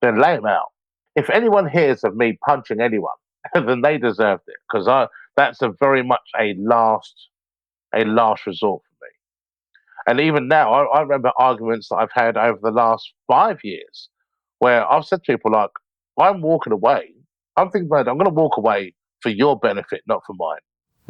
then 0.01 0.21
lay 0.21 0.35
them 0.35 0.45
out. 0.45 0.67
If 1.15 1.29
anyone 1.29 1.67
hears 1.67 2.03
of 2.03 2.15
me 2.15 2.37
punching 2.45 2.81
anyone, 2.81 3.15
then 3.53 3.81
they 3.81 3.97
deserved 3.97 4.43
it 4.47 4.55
because 4.71 5.09
that's 5.35 5.61
a 5.61 5.73
very 5.79 6.03
much 6.03 6.21
a 6.39 6.55
last 6.59 7.29
a 7.95 8.03
last 8.03 8.45
resort. 8.45 8.81
And 10.07 10.19
even 10.19 10.47
now, 10.47 10.73
I, 10.73 10.97
I 10.97 11.01
remember 11.01 11.31
arguments 11.37 11.89
that 11.89 11.97
I've 11.97 12.11
had 12.13 12.37
over 12.37 12.59
the 12.61 12.71
last 12.71 13.11
five 13.27 13.59
years 13.63 14.09
where 14.59 14.89
I've 14.91 15.05
said 15.05 15.23
to 15.25 15.33
people 15.33 15.51
like, 15.51 15.69
"I'm 16.19 16.41
walking 16.41 16.73
away. 16.73 17.13
I'm 17.57 17.69
thinking 17.69 17.87
about 17.87 18.07
it. 18.07 18.09
I'm 18.09 18.17
going 18.17 18.29
to 18.29 18.33
walk 18.33 18.57
away 18.57 18.93
for 19.21 19.29
your 19.29 19.59
benefit, 19.59 20.01
not 20.07 20.21
for 20.25 20.33
mine, 20.33 20.59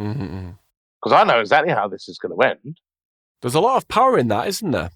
Mm-hmm. 0.08 0.50
because 1.02 1.14
I 1.14 1.24
know 1.24 1.40
exactly 1.40 1.74
how 1.74 1.88
this 1.88 2.10
is 2.10 2.18
going 2.18 2.38
to 2.38 2.48
end." 2.48 2.78
There's 3.42 3.54
a 3.56 3.60
lot 3.60 3.78
of 3.78 3.88
power 3.88 4.18
in 4.18 4.30
that, 4.30 4.48
isn't 4.48 4.72
there? 4.72 4.90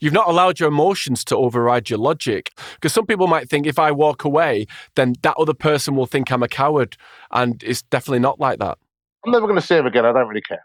You've 0.00 0.12
not 0.12 0.28
allowed 0.28 0.60
your 0.60 0.68
emotions 0.68 1.24
to 1.24 1.36
override 1.36 1.88
your 1.88 1.98
logic. 1.98 2.52
Because 2.74 2.92
some 2.92 3.06
people 3.06 3.26
might 3.26 3.48
think 3.48 3.66
if 3.66 3.78
I 3.78 3.90
walk 3.90 4.22
away, 4.22 4.66
then 4.96 5.14
that 5.22 5.34
other 5.38 5.54
person 5.54 5.96
will 5.96 6.04
think 6.04 6.30
I'm 6.30 6.42
a 6.42 6.48
coward. 6.48 6.98
And 7.30 7.62
it's 7.64 7.80
definitely 7.80 8.18
not 8.18 8.38
like 8.38 8.58
that. 8.58 8.76
I'm 9.24 9.32
never 9.32 9.46
going 9.46 9.58
to 9.58 9.66
see 9.66 9.76
him 9.76 9.86
again. 9.86 10.04
I 10.04 10.12
don't 10.12 10.28
really 10.28 10.42
care. 10.42 10.64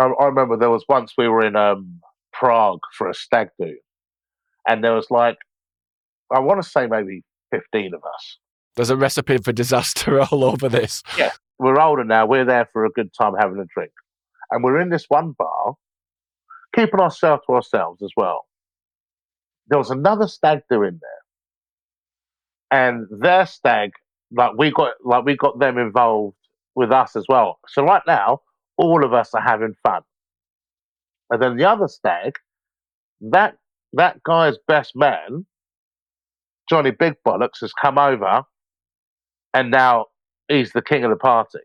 I, 0.00 0.06
I 0.06 0.24
remember 0.26 0.56
there 0.56 0.68
was 0.68 0.84
once 0.88 1.12
we 1.16 1.28
were 1.28 1.46
in 1.46 1.54
um, 1.54 2.00
Prague 2.38 2.80
for 2.96 3.08
a 3.08 3.14
stag 3.14 3.48
do, 3.60 3.76
and 4.68 4.82
there 4.82 4.94
was 4.94 5.06
like, 5.10 5.36
I 6.34 6.40
want 6.40 6.62
to 6.62 6.68
say 6.68 6.86
maybe 6.86 7.22
15 7.50 7.94
of 7.94 8.02
us. 8.04 8.38
There's 8.76 8.90
a 8.90 8.96
recipe 8.96 9.38
for 9.38 9.52
disaster 9.52 10.20
all 10.32 10.44
over 10.44 10.68
this. 10.68 11.02
Yeah, 11.16 11.30
we're 11.58 11.80
older 11.80 12.04
now. 12.04 12.26
We're 12.26 12.44
there 12.44 12.68
for 12.72 12.84
a 12.84 12.90
good 12.90 13.12
time 13.14 13.34
having 13.38 13.58
a 13.58 13.66
drink, 13.74 13.92
and 14.50 14.64
we're 14.64 14.80
in 14.80 14.90
this 14.90 15.06
one 15.08 15.32
bar, 15.38 15.74
keeping 16.74 17.00
ourselves 17.00 17.42
to 17.46 17.54
ourselves 17.54 18.02
as 18.02 18.10
well. 18.16 18.46
There 19.68 19.78
was 19.78 19.90
another 19.90 20.28
stag 20.28 20.60
do 20.70 20.82
in 20.82 21.00
there, 21.00 22.80
and 22.80 23.06
their 23.10 23.46
stag, 23.46 23.92
like 24.32 24.52
we 24.58 24.70
got, 24.70 24.92
like 25.04 25.24
we 25.24 25.36
got 25.36 25.58
them 25.58 25.78
involved 25.78 26.36
with 26.74 26.90
us 26.90 27.16
as 27.16 27.24
well. 27.28 27.58
So 27.68 27.84
right 27.84 28.02
now, 28.06 28.40
all 28.76 29.04
of 29.04 29.12
us 29.12 29.30
are 29.34 29.40
having 29.40 29.74
fun. 29.82 30.02
And 31.34 31.42
then 31.42 31.56
the 31.56 31.64
other 31.68 31.88
stag, 31.88 32.34
that 33.20 33.56
that 33.94 34.22
guy's 34.22 34.56
best 34.68 34.92
man, 34.94 35.46
Johnny 36.70 36.92
Big 36.92 37.16
Bollocks, 37.26 37.60
has 37.62 37.72
come 37.72 37.98
over, 37.98 38.44
and 39.52 39.72
now 39.72 40.06
he's 40.48 40.72
the 40.72 40.82
king 40.82 41.02
of 41.04 41.10
the 41.10 41.16
party. 41.16 41.58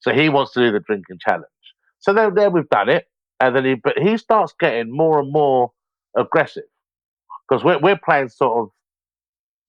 So 0.00 0.12
he 0.12 0.28
wants 0.28 0.52
to 0.52 0.60
do 0.60 0.72
the 0.72 0.80
drinking 0.80 1.20
challenge. 1.20 1.46
So 2.00 2.12
then 2.12 2.34
there 2.34 2.50
we've 2.50 2.68
done 2.68 2.90
it, 2.90 3.06
and 3.40 3.56
then 3.56 3.64
he, 3.64 3.74
but 3.76 3.98
he 3.98 4.18
starts 4.18 4.54
getting 4.60 4.94
more 4.94 5.20
and 5.20 5.32
more 5.32 5.72
aggressive 6.18 6.64
because 7.48 7.64
we're 7.64 7.78
we're 7.78 7.98
playing 8.04 8.28
sort 8.28 8.58
of 8.58 8.70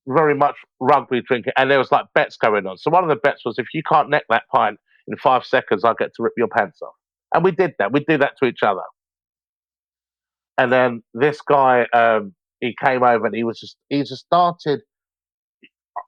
very 0.08 0.36
much 0.36 0.58
rugby 0.82 1.22
drinking, 1.22 1.54
and 1.58 1.72
there 1.72 1.80
was 1.80 1.94
like 1.94 2.08
bets 2.14 2.38
going 2.38 2.68
on. 2.68 2.78
So 2.78 2.92
one 2.92 3.04
of 3.06 3.10
the 3.10 3.16
bets 3.18 3.46
was 3.46 3.58
if 3.58 3.68
you 3.74 3.84
can't 3.84 4.10
neck 4.10 4.26
that 4.30 4.44
pint 4.52 4.80
in 5.08 5.18
five 5.18 5.46
seconds, 5.46 5.86
I'll 5.86 5.96
get 5.96 6.12
to 6.16 6.24
rip 6.24 6.34
your 6.38 6.50
pants 6.50 6.82
off. 6.82 6.94
And 7.34 7.44
we 7.44 7.52
did 7.52 7.74
that. 7.80 7.92
We 7.94 8.02
do 8.08 8.18
that 8.18 8.34
to 8.40 8.46
each 8.46 8.64
other. 8.64 8.82
And 10.58 10.72
then 10.72 11.04
this 11.14 11.42
guy, 11.42 11.86
um, 11.94 12.34
he 12.60 12.76
came 12.84 13.04
over 13.04 13.26
and 13.26 13.36
he 13.36 13.44
was 13.44 13.60
just 13.60 13.78
he 13.90 14.00
just 14.02 14.26
started. 14.26 14.82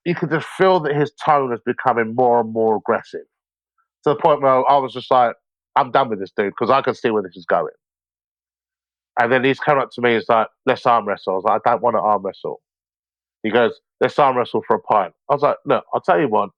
You 0.06 0.16
could 0.16 0.30
just 0.30 0.48
feel 0.48 0.80
that 0.82 0.96
his 0.96 1.12
tone 1.24 1.50
was 1.50 1.62
becoming 1.66 2.16
more 2.16 2.42
and 2.42 2.52
more 2.52 2.78
aggressive 2.78 3.22
to 4.04 4.10
the 4.12 4.16
point 4.16 4.42
where 4.42 4.70
I 4.70 4.78
was 4.78 4.94
just 4.94 5.10
like, 5.12 5.36
I'm 5.76 5.92
done 5.92 6.10
with 6.10 6.20
this 6.20 6.32
dude 6.36 6.54
because 6.58 6.70
I 6.70 6.82
can 6.82 6.94
see 6.94 7.10
where 7.10 7.24
this 7.24 7.36
is 7.36 7.46
going. 7.46 7.74
And 9.20 9.32
then 9.32 9.44
he's 9.44 9.60
come 9.60 9.80
up 9.80 9.90
to 9.94 10.02
me. 10.02 10.16
He's 10.16 10.28
like, 10.30 10.48
"Let's 10.66 10.86
arm 10.86 11.08
wrestle." 11.08 11.34
I 11.34 11.36
was 11.38 11.44
like, 11.46 11.62
"I 11.66 11.72
don't 11.72 11.84
want 11.84 11.96
to 11.96 12.02
arm 12.02 12.24
wrestle." 12.24 12.62
He 13.44 13.52
goes, 13.52 13.80
"Let's 14.02 14.18
arm 14.20 14.38
wrestle 14.38 14.64
for 14.68 14.78
a 14.78 14.82
pint." 14.82 15.14
I 15.30 15.34
was 15.34 15.44
like, 15.44 15.58
"Look, 15.66 15.86
I'll 15.94 16.02
tell 16.02 16.20
you 16.20 16.28
what. 16.28 16.50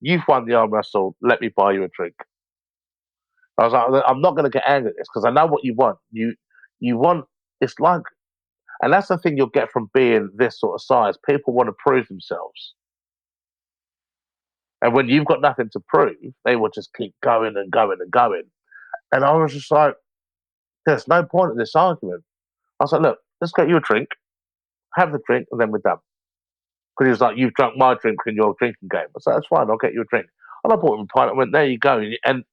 You've 0.00 0.22
won 0.28 0.46
the 0.46 0.54
arm 0.54 0.70
wrestle. 0.70 1.16
Let 1.22 1.40
me 1.40 1.48
buy 1.48 1.72
you 1.72 1.84
a 1.84 1.88
drink." 1.88 2.14
I 3.58 3.64
was 3.64 3.72
like, 3.72 4.02
"I'm 4.06 4.20
not 4.20 4.32
going 4.32 4.44
to 4.44 4.50
get 4.50 4.64
angry 4.66 4.90
at 4.90 4.96
this 4.96 5.06
because 5.12 5.24
I 5.24 5.30
know 5.30 5.46
what 5.46 5.64
you 5.64 5.74
want. 5.74 5.98
You, 6.10 6.34
you 6.80 6.96
want. 6.98 7.24
It's 7.60 7.78
like, 7.78 8.02
and 8.82 8.92
that's 8.92 9.08
the 9.08 9.18
thing 9.18 9.36
you'll 9.36 9.46
get 9.48 9.70
from 9.70 9.90
being 9.94 10.30
this 10.34 10.58
sort 10.58 10.74
of 10.74 10.82
size. 10.82 11.16
People 11.28 11.54
want 11.54 11.68
to 11.68 11.74
prove 11.84 12.08
themselves." 12.08 12.74
And 14.82 14.92
when 14.92 15.08
you've 15.08 15.24
got 15.24 15.40
nothing 15.40 15.70
to 15.72 15.80
prove, 15.88 16.16
they 16.44 16.56
will 16.56 16.68
just 16.68 16.92
keep 16.94 17.14
going 17.22 17.56
and 17.56 17.70
going 17.70 17.98
and 18.00 18.10
going. 18.10 18.42
And 19.12 19.24
I 19.24 19.32
was 19.32 19.54
just 19.54 19.70
like, 19.70 19.94
there's 20.84 21.08
no 21.08 21.22
point 21.24 21.52
in 21.52 21.56
this 21.56 21.74
argument. 21.74 22.22
I 22.80 22.84
was 22.84 22.92
like, 22.92 23.00
look, 23.00 23.18
let's 23.40 23.52
get 23.52 23.68
you 23.68 23.78
a 23.78 23.80
drink, 23.80 24.08
have 24.94 25.12
the 25.12 25.20
drink, 25.26 25.46
and 25.50 25.58
then 25.58 25.70
we're 25.70 25.78
done. 25.78 25.96
Because 26.96 27.06
he 27.06 27.10
was 27.10 27.20
like, 27.22 27.38
you've 27.38 27.54
drunk 27.54 27.78
my 27.78 27.94
drink 27.94 28.18
in 28.26 28.34
your 28.34 28.54
drinking 28.58 28.88
game. 28.90 29.06
I 29.16 29.20
said, 29.20 29.36
that's 29.36 29.46
fine, 29.46 29.70
I'll 29.70 29.78
get 29.78 29.94
you 29.94 30.02
a 30.02 30.04
drink. 30.04 30.26
And 30.64 30.72
I 30.72 30.76
bought 30.76 30.98
him 30.98 31.06
a 31.10 31.16
pint 31.16 31.30
and 31.30 31.38
went, 31.38 31.52
there 31.52 31.66
you 31.66 31.78
go. 31.78 32.02
And 32.26 32.44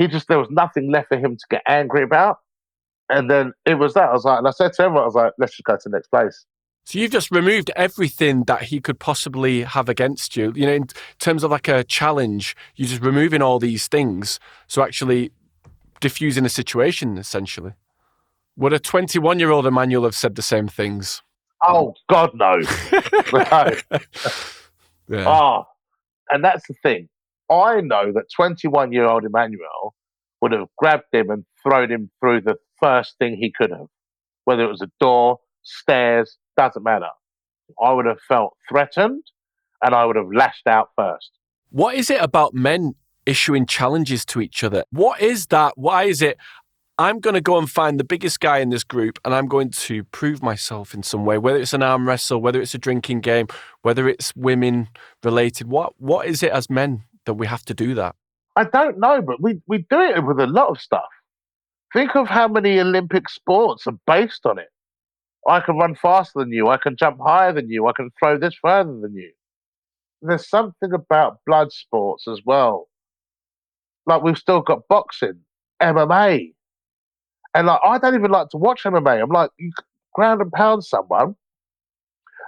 he 0.00 0.08
just, 0.08 0.28
there 0.28 0.38
was 0.38 0.48
nothing 0.50 0.90
left 0.90 1.08
for 1.08 1.18
him 1.18 1.36
to 1.36 1.44
get 1.50 1.62
angry 1.66 2.02
about. 2.02 2.38
And 3.10 3.30
then 3.30 3.52
it 3.66 3.74
was 3.74 3.92
that. 3.94 4.08
I 4.08 4.12
was 4.14 4.24
like, 4.24 4.38
and 4.38 4.48
I 4.48 4.50
said 4.50 4.72
to 4.72 4.86
him, 4.86 4.96
I 4.96 5.04
was 5.04 5.14
like, 5.14 5.34
let's 5.36 5.52
just 5.52 5.64
go 5.64 5.74
to 5.74 5.82
the 5.84 5.90
next 5.90 6.08
place. 6.08 6.46
So 6.84 6.98
you've 6.98 7.10
just 7.10 7.30
removed 7.30 7.70
everything 7.76 8.44
that 8.44 8.62
he 8.62 8.80
could 8.80 8.98
possibly 8.98 9.62
have 9.62 9.90
against 9.90 10.38
you. 10.38 10.54
You 10.56 10.66
know, 10.66 10.72
in 10.72 10.86
terms 11.18 11.44
of 11.44 11.50
like 11.50 11.68
a 11.68 11.84
challenge, 11.84 12.56
you're 12.76 12.88
just 12.88 13.02
removing 13.02 13.42
all 13.42 13.58
these 13.58 13.88
things. 13.88 14.40
So 14.68 14.82
actually 14.82 15.32
diffusing 16.00 16.46
a 16.46 16.48
situation, 16.48 17.18
essentially. 17.18 17.74
Would 18.56 18.72
a 18.72 18.78
21 18.78 19.38
year 19.38 19.50
old 19.50 19.66
Emmanuel 19.66 20.04
have 20.04 20.14
said 20.14 20.34
the 20.34 20.42
same 20.42 20.66
things? 20.66 21.22
Oh, 21.62 21.92
God, 22.08 22.30
no. 22.32 22.56
no. 23.32 23.70
yeah. 25.08 25.28
Oh, 25.28 25.64
and 26.30 26.42
that's 26.42 26.66
the 26.66 26.74
thing. 26.82 27.10
I 27.50 27.80
know 27.80 28.12
that 28.12 28.26
21 28.34 28.92
year 28.92 29.06
old 29.06 29.24
Emmanuel 29.24 29.94
would 30.40 30.52
have 30.52 30.68
grabbed 30.78 31.12
him 31.12 31.30
and 31.30 31.44
thrown 31.62 31.90
him 31.90 32.10
through 32.20 32.42
the 32.42 32.56
first 32.80 33.16
thing 33.18 33.36
he 33.36 33.52
could 33.52 33.70
have, 33.70 33.86
whether 34.44 34.62
it 34.62 34.70
was 34.70 34.82
a 34.82 34.90
door, 35.00 35.38
stairs, 35.62 36.38
doesn't 36.56 36.82
matter. 36.82 37.08
I 37.80 37.92
would 37.92 38.06
have 38.06 38.20
felt 38.26 38.56
threatened 38.68 39.24
and 39.82 39.94
I 39.94 40.04
would 40.04 40.16
have 40.16 40.32
lashed 40.32 40.66
out 40.66 40.90
first. 40.96 41.30
What 41.70 41.94
is 41.94 42.10
it 42.10 42.20
about 42.20 42.54
men 42.54 42.94
issuing 43.26 43.66
challenges 43.66 44.24
to 44.26 44.40
each 44.40 44.64
other? 44.64 44.84
What 44.90 45.20
is 45.20 45.46
that? 45.46 45.76
Why 45.76 46.04
is 46.04 46.22
it? 46.22 46.36
I'm 46.98 47.18
going 47.20 47.34
to 47.34 47.40
go 47.40 47.56
and 47.56 47.70
find 47.70 47.98
the 47.98 48.04
biggest 48.04 48.40
guy 48.40 48.58
in 48.58 48.68
this 48.68 48.84
group 48.84 49.18
and 49.24 49.34
I'm 49.34 49.46
going 49.46 49.70
to 49.70 50.04
prove 50.04 50.42
myself 50.42 50.92
in 50.92 51.02
some 51.02 51.24
way, 51.24 51.38
whether 51.38 51.58
it's 51.58 51.72
an 51.72 51.82
arm 51.82 52.06
wrestle, 52.06 52.42
whether 52.42 52.60
it's 52.60 52.74
a 52.74 52.78
drinking 52.78 53.20
game, 53.20 53.46
whether 53.82 54.06
it's 54.06 54.36
women 54.36 54.88
related. 55.24 55.68
What 55.68 55.94
what 55.98 56.26
is 56.26 56.42
it 56.42 56.52
as 56.52 56.68
men 56.68 57.04
that 57.26 57.34
we 57.34 57.46
have 57.46 57.64
to 57.66 57.74
do 57.74 57.94
that? 57.94 58.14
I 58.56 58.64
don't 58.64 58.98
know, 58.98 59.22
but 59.22 59.40
we, 59.40 59.60
we 59.66 59.86
do 59.90 60.00
it 60.00 60.24
with 60.24 60.40
a 60.40 60.46
lot 60.46 60.68
of 60.70 60.80
stuff. 60.80 61.08
Think 61.92 62.14
of 62.14 62.28
how 62.28 62.48
many 62.48 62.78
Olympic 62.78 63.28
sports 63.28 63.86
are 63.86 63.98
based 64.06 64.46
on 64.46 64.58
it. 64.58 64.68
I 65.48 65.60
can 65.60 65.76
run 65.76 65.94
faster 65.94 66.40
than 66.40 66.52
you. 66.52 66.68
I 66.68 66.76
can 66.76 66.96
jump 66.96 67.18
higher 67.24 67.52
than 67.52 67.68
you. 67.68 67.86
I 67.86 67.92
can 67.92 68.10
throw 68.18 68.38
this 68.38 68.54
further 68.60 68.92
than 69.00 69.14
you. 69.14 69.30
There's 70.22 70.48
something 70.48 70.92
about 70.92 71.38
blood 71.46 71.72
sports 71.72 72.28
as 72.28 72.40
well. 72.44 72.88
Like 74.06 74.22
we've 74.22 74.36
still 74.36 74.60
got 74.60 74.86
boxing, 74.88 75.40
MMA, 75.82 76.52
and 77.54 77.66
like 77.66 77.80
I 77.82 77.98
don't 77.98 78.14
even 78.14 78.30
like 78.30 78.48
to 78.50 78.58
watch 78.58 78.82
MMA. 78.84 79.22
I'm 79.22 79.30
like, 79.30 79.50
you 79.58 79.72
ground 80.14 80.40
and 80.40 80.52
pound 80.52 80.84
someone. 80.84 81.36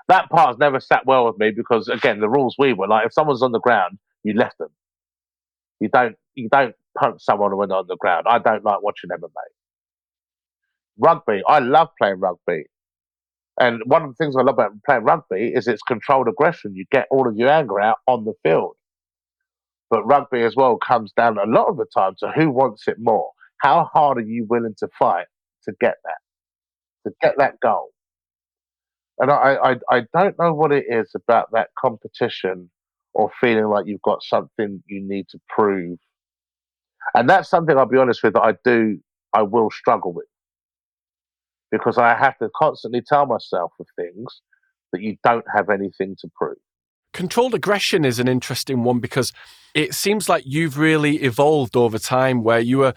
That 0.09 0.29
part's 0.31 0.59
never 0.59 0.81
sat 0.81 1.07
well 1.07 1.27
with 1.27 1.39
me 1.39 1.51
because 1.51 1.89
again, 1.89 2.21
the 2.21 2.29
rules 2.29 2.57
we 2.59 2.73
were 2.73 2.89
like, 2.89 3.07
if 3.07 3.13
someone's 3.13 3.43
on 3.43 3.53
the 3.53 3.61
ground, 3.61 3.99
you 4.25 4.35
left 4.35 4.59
them. 4.59 4.71
You 5.81 5.89
don't 5.89 6.17
you 6.35 6.49
don't 6.51 6.75
punch 6.99 7.23
someone 7.23 7.57
when 7.57 7.69
they're 7.69 7.79
on 7.79 7.87
the 7.89 7.97
ground. 7.97 8.27
I 8.29 8.39
don't 8.39 8.65
like 8.65 8.83
watching 8.83 9.11
MMA. 9.11 9.29
Rugby, 10.99 11.43
I 11.47 11.59
love 11.59 11.89
playing 11.99 12.21
rugby. 12.21 12.67
And 13.61 13.83
one 13.87 14.03
of 14.03 14.09
the 14.11 14.15
things 14.15 14.37
I 14.37 14.43
love 14.43 14.55
about 14.55 14.73
playing 14.87 15.05
rugby 15.05 15.53
is 15.55 15.69
it's 15.69 15.83
controlled 15.83 16.29
aggression. 16.29 16.75
You 16.75 16.85
get 16.91 17.07
all 17.11 17.29
of 17.29 17.37
your 17.37 17.49
anger 17.51 17.81
out 17.81 17.99
on 18.07 18.25
the 18.25 18.35
field. 18.43 18.77
But 19.91 20.05
rugby 20.05 20.43
as 20.43 20.57
well 20.57 20.79
comes 20.79 21.13
down 21.13 21.39
a 21.39 21.45
lot 21.47 21.69
of 21.69 21.77
the 21.77 21.87
time 21.95 22.15
to 22.21 22.33
who 22.35 22.51
wants 22.51 22.89
it 22.89 22.97
more. 22.99 23.31
How 23.59 23.91
hard 23.93 24.19
are 24.19 24.23
you 24.23 24.47
willing 24.49 24.75
to 24.79 24.89
fight 24.99 25.27
to 25.65 25.73
get 25.81 25.97
that, 26.05 26.19
to 27.07 27.15
get 27.21 27.35
that 27.39 27.61
goal? 27.61 27.91
And 29.19 29.31
I, 29.31 29.57
I, 29.63 29.77
I 29.91 30.03
don't 30.15 30.39
know 30.39 30.55
what 30.55 30.73
it 30.73 30.87
is 30.89 31.13
about 31.15 31.51
that 31.53 31.69
competition 31.79 32.71
or 33.15 33.31
feeling 33.41 33.67
like 33.67 33.87
you've 33.87 34.03
got 34.03 34.23
something 34.23 34.83
you 34.87 35.03
need 35.03 35.27
to 35.31 35.39
prove. 35.49 35.99
And 37.15 37.29
that's 37.29 37.49
something 37.49 37.77
I'll 37.77 37.87
be 37.87 37.99
honest 37.99 38.23
with 38.23 38.35
that 38.35 38.43
I 38.43 38.55
do, 38.65 38.99
I 39.33 39.43
will 39.43 39.71
struggle 39.71 40.13
with 40.13 40.27
because 41.71 41.99
I 41.99 42.15
have 42.15 42.39
to 42.39 42.51
constantly 42.55 43.01
tell 43.01 43.27
myself 43.27 43.73
of 43.81 43.87
things 43.97 44.43
that 44.93 45.01
you 45.01 45.17
don't 45.25 45.45
have 45.55 45.71
anything 45.71 46.17
to 46.21 46.31
prove. 46.37 46.59
Controlled 47.13 47.55
aggression 47.55 48.05
is 48.05 48.19
an 48.19 48.29
interesting 48.29 48.85
one 48.85 49.01
because 49.01 49.33
it 49.75 49.95
seems 49.95 50.29
like 50.29 50.45
you've 50.47 50.79
really 50.79 51.17
evolved 51.17 51.77
over 51.77 51.99
time 51.99 52.43
where 52.43 52.61
you 52.61 52.79
were 52.79 52.95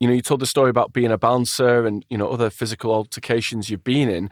you 0.00 0.08
know 0.08 0.14
you 0.14 0.22
told 0.22 0.40
the 0.40 0.46
story 0.46 0.70
about 0.70 0.92
being 0.92 1.10
a 1.10 1.18
bouncer 1.18 1.86
and 1.86 2.04
you 2.10 2.18
know 2.18 2.28
other 2.28 2.50
physical 2.50 2.92
altercations 2.92 3.70
you've 3.70 3.84
been 3.84 4.08
in 4.08 4.28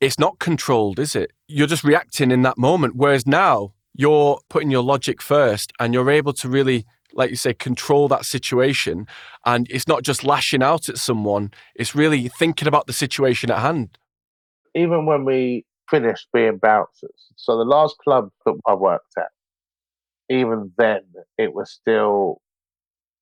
it's 0.00 0.18
not 0.18 0.38
controlled 0.38 0.98
is 0.98 1.14
it 1.14 1.32
you're 1.46 1.66
just 1.66 1.84
reacting 1.84 2.30
in 2.30 2.42
that 2.42 2.56
moment 2.56 2.96
whereas 2.96 3.26
now 3.26 3.73
you're 3.94 4.40
putting 4.48 4.70
your 4.70 4.82
logic 4.82 5.22
first 5.22 5.72
and 5.78 5.94
you're 5.94 6.10
able 6.10 6.32
to 6.34 6.48
really 6.48 6.84
like 7.14 7.30
you 7.30 7.36
say, 7.36 7.54
control 7.54 8.08
that 8.08 8.24
situation. 8.24 9.06
And 9.44 9.66
it's 9.70 9.88
not 9.88 10.02
just 10.02 10.24
lashing 10.24 10.62
out 10.62 10.88
at 10.88 10.98
someone, 10.98 11.52
it's 11.74 11.94
really 11.94 12.28
thinking 12.28 12.68
about 12.68 12.86
the 12.86 12.92
situation 12.92 13.50
at 13.50 13.60
hand. 13.60 13.98
Even 14.74 15.06
when 15.06 15.24
we 15.24 15.64
finished 15.88 16.28
being 16.32 16.58
bouncers, 16.58 17.30
so 17.36 17.56
the 17.56 17.64
last 17.64 17.96
club 18.02 18.30
that 18.44 18.54
I 18.66 18.74
worked 18.74 19.14
at, 19.16 19.28
even 20.28 20.72
then, 20.76 21.02
it 21.38 21.54
was 21.54 21.70
still 21.70 22.40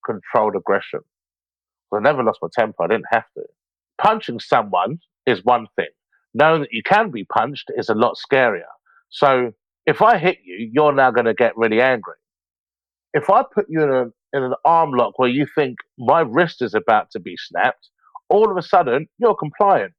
controlled 0.04 0.56
aggression. 0.56 1.00
I 1.94 2.00
never 2.00 2.22
lost 2.22 2.38
my 2.40 2.48
temper, 2.52 2.84
I 2.84 2.86
didn't 2.86 3.06
have 3.10 3.24
to. 3.36 3.42
Punching 4.00 4.40
someone 4.40 4.98
is 5.26 5.44
one 5.44 5.66
thing. 5.76 5.88
Knowing 6.32 6.62
that 6.62 6.72
you 6.72 6.82
can 6.82 7.10
be 7.10 7.24
punched 7.24 7.70
is 7.76 7.90
a 7.90 7.94
lot 7.94 8.16
scarier. 8.16 8.62
So 9.10 9.52
if 9.86 10.02
I 10.02 10.18
hit 10.18 10.38
you, 10.44 10.70
you're 10.72 10.92
now 10.92 11.10
going 11.10 11.26
to 11.26 11.34
get 11.34 11.56
really 11.56 11.80
angry 11.80 12.14
if 13.14 13.28
I 13.28 13.42
put 13.42 13.66
you 13.68 13.82
in, 13.82 13.90
a, 13.90 14.02
in 14.36 14.42
an 14.42 14.54
arm 14.64 14.92
lock 14.92 15.18
where 15.18 15.28
you 15.28 15.46
think 15.54 15.76
my 15.98 16.20
wrist 16.20 16.62
is 16.62 16.74
about 16.74 17.10
to 17.12 17.20
be 17.20 17.36
snapped, 17.36 17.88
all 18.28 18.50
of 18.50 18.56
a 18.56 18.62
sudden 18.62 19.08
you're 19.18 19.34
compliant. 19.34 19.92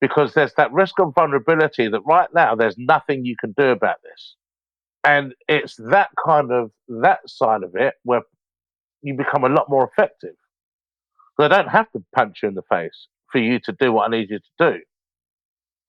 Because 0.00 0.34
there's 0.34 0.54
that 0.56 0.72
risk 0.72 0.98
of 0.98 1.14
vulnerability 1.14 1.86
that 1.86 2.00
right 2.04 2.28
now 2.34 2.56
there's 2.56 2.76
nothing 2.76 3.24
you 3.24 3.36
can 3.38 3.54
do 3.56 3.68
about 3.68 3.96
this. 4.02 4.34
And 5.04 5.34
it's 5.48 5.76
that 5.76 6.08
kind 6.24 6.50
of 6.50 6.70
that 6.88 7.20
side 7.26 7.62
of 7.62 7.76
it 7.76 7.94
where 8.02 8.22
you 9.02 9.14
become 9.14 9.44
a 9.44 9.48
lot 9.48 9.68
more 9.68 9.88
effective. 9.88 10.34
I 11.38 11.48
don't 11.48 11.68
have 11.68 11.90
to 11.92 12.04
punch 12.14 12.38
you 12.42 12.48
in 12.48 12.54
the 12.54 12.62
face 12.62 13.08
for 13.30 13.38
you 13.38 13.58
to 13.60 13.72
do 13.72 13.92
what 13.92 14.06
I 14.06 14.16
need 14.16 14.30
you 14.30 14.38
to 14.38 14.72
do. 14.72 14.80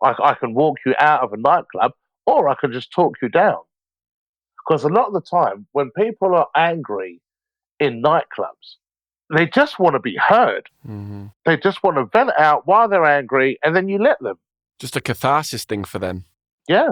I, 0.02 0.14
I 0.24 0.34
can 0.36 0.54
walk 0.54 0.78
you 0.86 0.96
out 1.00 1.22
of 1.22 1.34
a 1.34 1.38
nightclub 1.38 1.92
or 2.26 2.50
I 2.50 2.56
can 2.56 2.72
just 2.72 2.92
talk 2.92 3.16
you 3.22 3.30
down. 3.30 3.60
Because 4.58 4.84
a 4.84 4.90
lot 4.90 5.08
of 5.08 5.14
the 5.14 5.22
time, 5.22 5.68
when 5.74 5.92
people 5.92 6.36
are 6.36 6.48
angry 6.56 7.22
in 7.80 8.02
nightclubs, 8.02 8.78
they 9.36 9.46
just 9.46 9.80
want 9.80 9.96
to 9.96 10.00
be 10.00 10.16
heard. 10.16 10.70
Mm-hmm. 10.88 11.28
They 11.46 11.58
just 11.58 11.84
want 11.84 11.98
to 11.98 12.06
vent 12.06 12.32
out 12.38 12.66
while 12.66 12.88
they're 12.88 13.06
angry, 13.06 13.58
and 13.64 13.76
then 13.76 13.90
you 13.90 13.98
let 13.98 14.20
them. 14.22 14.38
Just 14.80 14.96
a 14.96 15.02
catharsis 15.02 15.66
thing 15.66 15.84
for 15.84 16.00
them. 16.00 16.26
Yeah. 16.68 16.90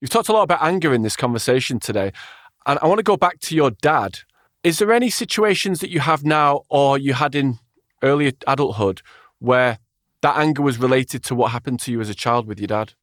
You've 0.00 0.10
talked 0.10 0.28
a 0.28 0.32
lot 0.32 0.42
about 0.42 0.62
anger 0.62 0.92
in 0.94 1.02
this 1.02 1.16
conversation 1.16 1.78
today. 1.78 2.12
And 2.66 2.78
I 2.82 2.86
want 2.86 2.98
to 2.98 3.04
go 3.04 3.16
back 3.16 3.40
to 3.40 3.54
your 3.54 3.70
dad. 3.70 4.20
Is 4.62 4.78
there 4.78 4.92
any 4.92 5.10
situations 5.10 5.80
that 5.80 5.90
you 5.90 6.00
have 6.00 6.24
now 6.24 6.62
or 6.68 6.96
you 6.96 7.14
had 7.14 7.34
in 7.34 7.58
early 8.02 8.34
adulthood 8.46 9.02
where 9.38 9.78
that 10.22 10.36
anger 10.36 10.62
was 10.62 10.78
related 10.78 11.24
to 11.24 11.34
what 11.34 11.50
happened 11.50 11.80
to 11.80 11.92
you 11.92 12.00
as 12.00 12.08
a 12.08 12.14
child 12.14 12.46
with 12.46 12.60
your 12.60 12.68
dad? 12.68 12.94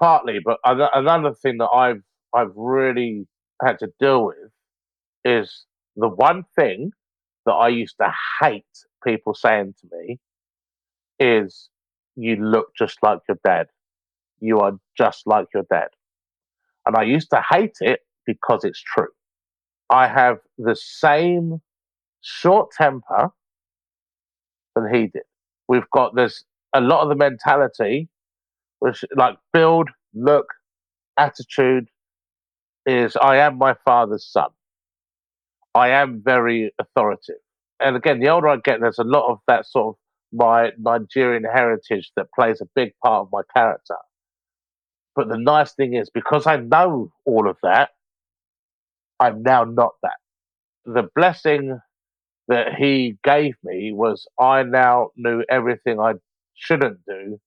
Partly, 0.00 0.40
but 0.44 0.58
another 0.94 1.34
thing 1.34 1.58
that 1.58 1.70
I've 1.70 2.02
I've 2.34 2.52
really 2.56 3.26
had 3.64 3.78
to 3.80 3.88
deal 4.00 4.26
with 4.26 4.50
is 5.24 5.66
the 5.96 6.08
one 6.08 6.44
thing 6.56 6.92
that 7.46 7.52
I 7.52 7.68
used 7.68 7.96
to 8.00 8.12
hate 8.42 8.64
people 9.04 9.34
saying 9.34 9.74
to 9.80 9.88
me 9.96 10.20
is, 11.20 11.70
you 12.16 12.36
look 12.36 12.68
just 12.78 12.98
like 13.02 13.20
your 13.28 13.38
dad. 13.44 13.68
you 14.40 14.60
are 14.60 14.72
just 14.96 15.26
like 15.26 15.46
your 15.54 15.64
dad. 15.70 15.88
And 16.86 16.96
I 16.96 17.02
used 17.04 17.30
to 17.30 17.42
hate 17.50 17.76
it 17.80 18.00
because 18.26 18.64
it's 18.64 18.80
true. 18.82 19.08
I 19.90 20.08
have 20.08 20.38
the 20.58 20.76
same 20.76 21.60
short 22.22 22.70
temper 22.72 23.30
than 24.76 24.94
he 24.94 25.02
did. 25.08 25.24
We've 25.68 25.90
got 25.92 26.14
this 26.16 26.44
a 26.74 26.80
lot 26.80 27.02
of 27.02 27.08
the 27.10 27.16
mentality, 27.16 28.08
which 28.84 29.02
like 29.16 29.38
build, 29.54 29.88
look, 30.12 30.44
attitude 31.16 31.88
is 32.84 33.16
I 33.16 33.38
am 33.38 33.56
my 33.56 33.74
father's 33.82 34.26
son. 34.30 34.50
I 35.74 35.88
am 35.88 36.20
very 36.22 36.70
authoritative. 36.78 37.40
And 37.80 37.96
again, 37.96 38.20
the 38.20 38.28
older 38.28 38.48
I 38.48 38.56
get, 38.56 38.82
there's 38.82 38.98
a 38.98 39.04
lot 39.04 39.30
of 39.30 39.38
that 39.46 39.64
sort 39.64 39.94
of 39.94 40.38
my 40.38 40.72
Nigerian 40.78 41.44
heritage 41.44 42.12
that 42.16 42.26
plays 42.38 42.60
a 42.60 42.66
big 42.74 42.92
part 43.02 43.22
of 43.22 43.28
my 43.32 43.40
character. 43.56 43.96
But 45.16 45.28
the 45.28 45.38
nice 45.38 45.72
thing 45.72 45.94
is, 45.94 46.10
because 46.10 46.46
I 46.46 46.56
know 46.56 47.10
all 47.24 47.48
of 47.48 47.56
that, 47.62 47.88
I'm 49.18 49.42
now 49.42 49.64
not 49.64 49.92
that. 50.02 50.18
The 50.84 51.08
blessing 51.16 51.80
that 52.48 52.74
he 52.74 53.16
gave 53.24 53.54
me 53.64 53.92
was 53.94 54.26
I 54.38 54.62
now 54.62 55.08
knew 55.16 55.42
everything 55.48 55.98
I 55.98 56.16
shouldn't 56.54 56.98
do 57.06 57.40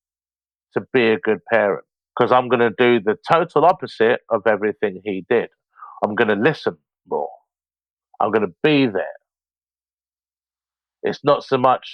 to 0.73 0.81
be 0.93 1.09
a 1.09 1.19
good 1.19 1.39
parent 1.51 1.85
because 2.17 2.31
I'm 2.31 2.49
going 2.49 2.59
to 2.61 2.73
do 2.77 2.99
the 2.99 3.17
total 3.31 3.65
opposite 3.65 4.21
of 4.29 4.41
everything 4.47 5.01
he 5.03 5.25
did. 5.29 5.49
I'm 6.03 6.15
going 6.15 6.29
to 6.29 6.35
listen 6.35 6.77
more. 7.07 7.29
I'm 8.19 8.31
going 8.31 8.47
to 8.47 8.53
be 8.63 8.87
there. 8.87 9.05
It's 11.03 11.23
not 11.23 11.43
so 11.43 11.57
much 11.57 11.87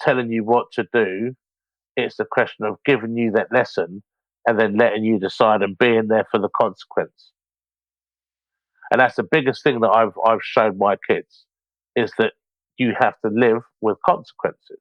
telling 0.00 0.30
you 0.30 0.44
what 0.44 0.66
to 0.72 0.86
do, 0.92 1.34
it's 1.96 2.16
the 2.16 2.24
question 2.30 2.66
of 2.66 2.76
giving 2.84 3.16
you 3.16 3.32
that 3.32 3.52
lesson 3.52 4.02
and 4.46 4.58
then 4.58 4.76
letting 4.76 5.04
you 5.04 5.18
decide 5.18 5.62
and 5.62 5.76
being 5.78 6.08
there 6.08 6.26
for 6.30 6.40
the 6.40 6.48
consequence. 6.60 7.32
And 8.90 9.00
that's 9.00 9.16
the 9.16 9.26
biggest 9.30 9.62
thing 9.62 9.80
that 9.80 9.90
I've 9.90 10.14
I've 10.26 10.42
shown 10.42 10.78
my 10.78 10.96
kids 11.08 11.44
is 11.96 12.12
that 12.18 12.32
you 12.78 12.92
have 12.98 13.14
to 13.24 13.30
live 13.30 13.62
with 13.80 13.98
consequences. 14.06 14.78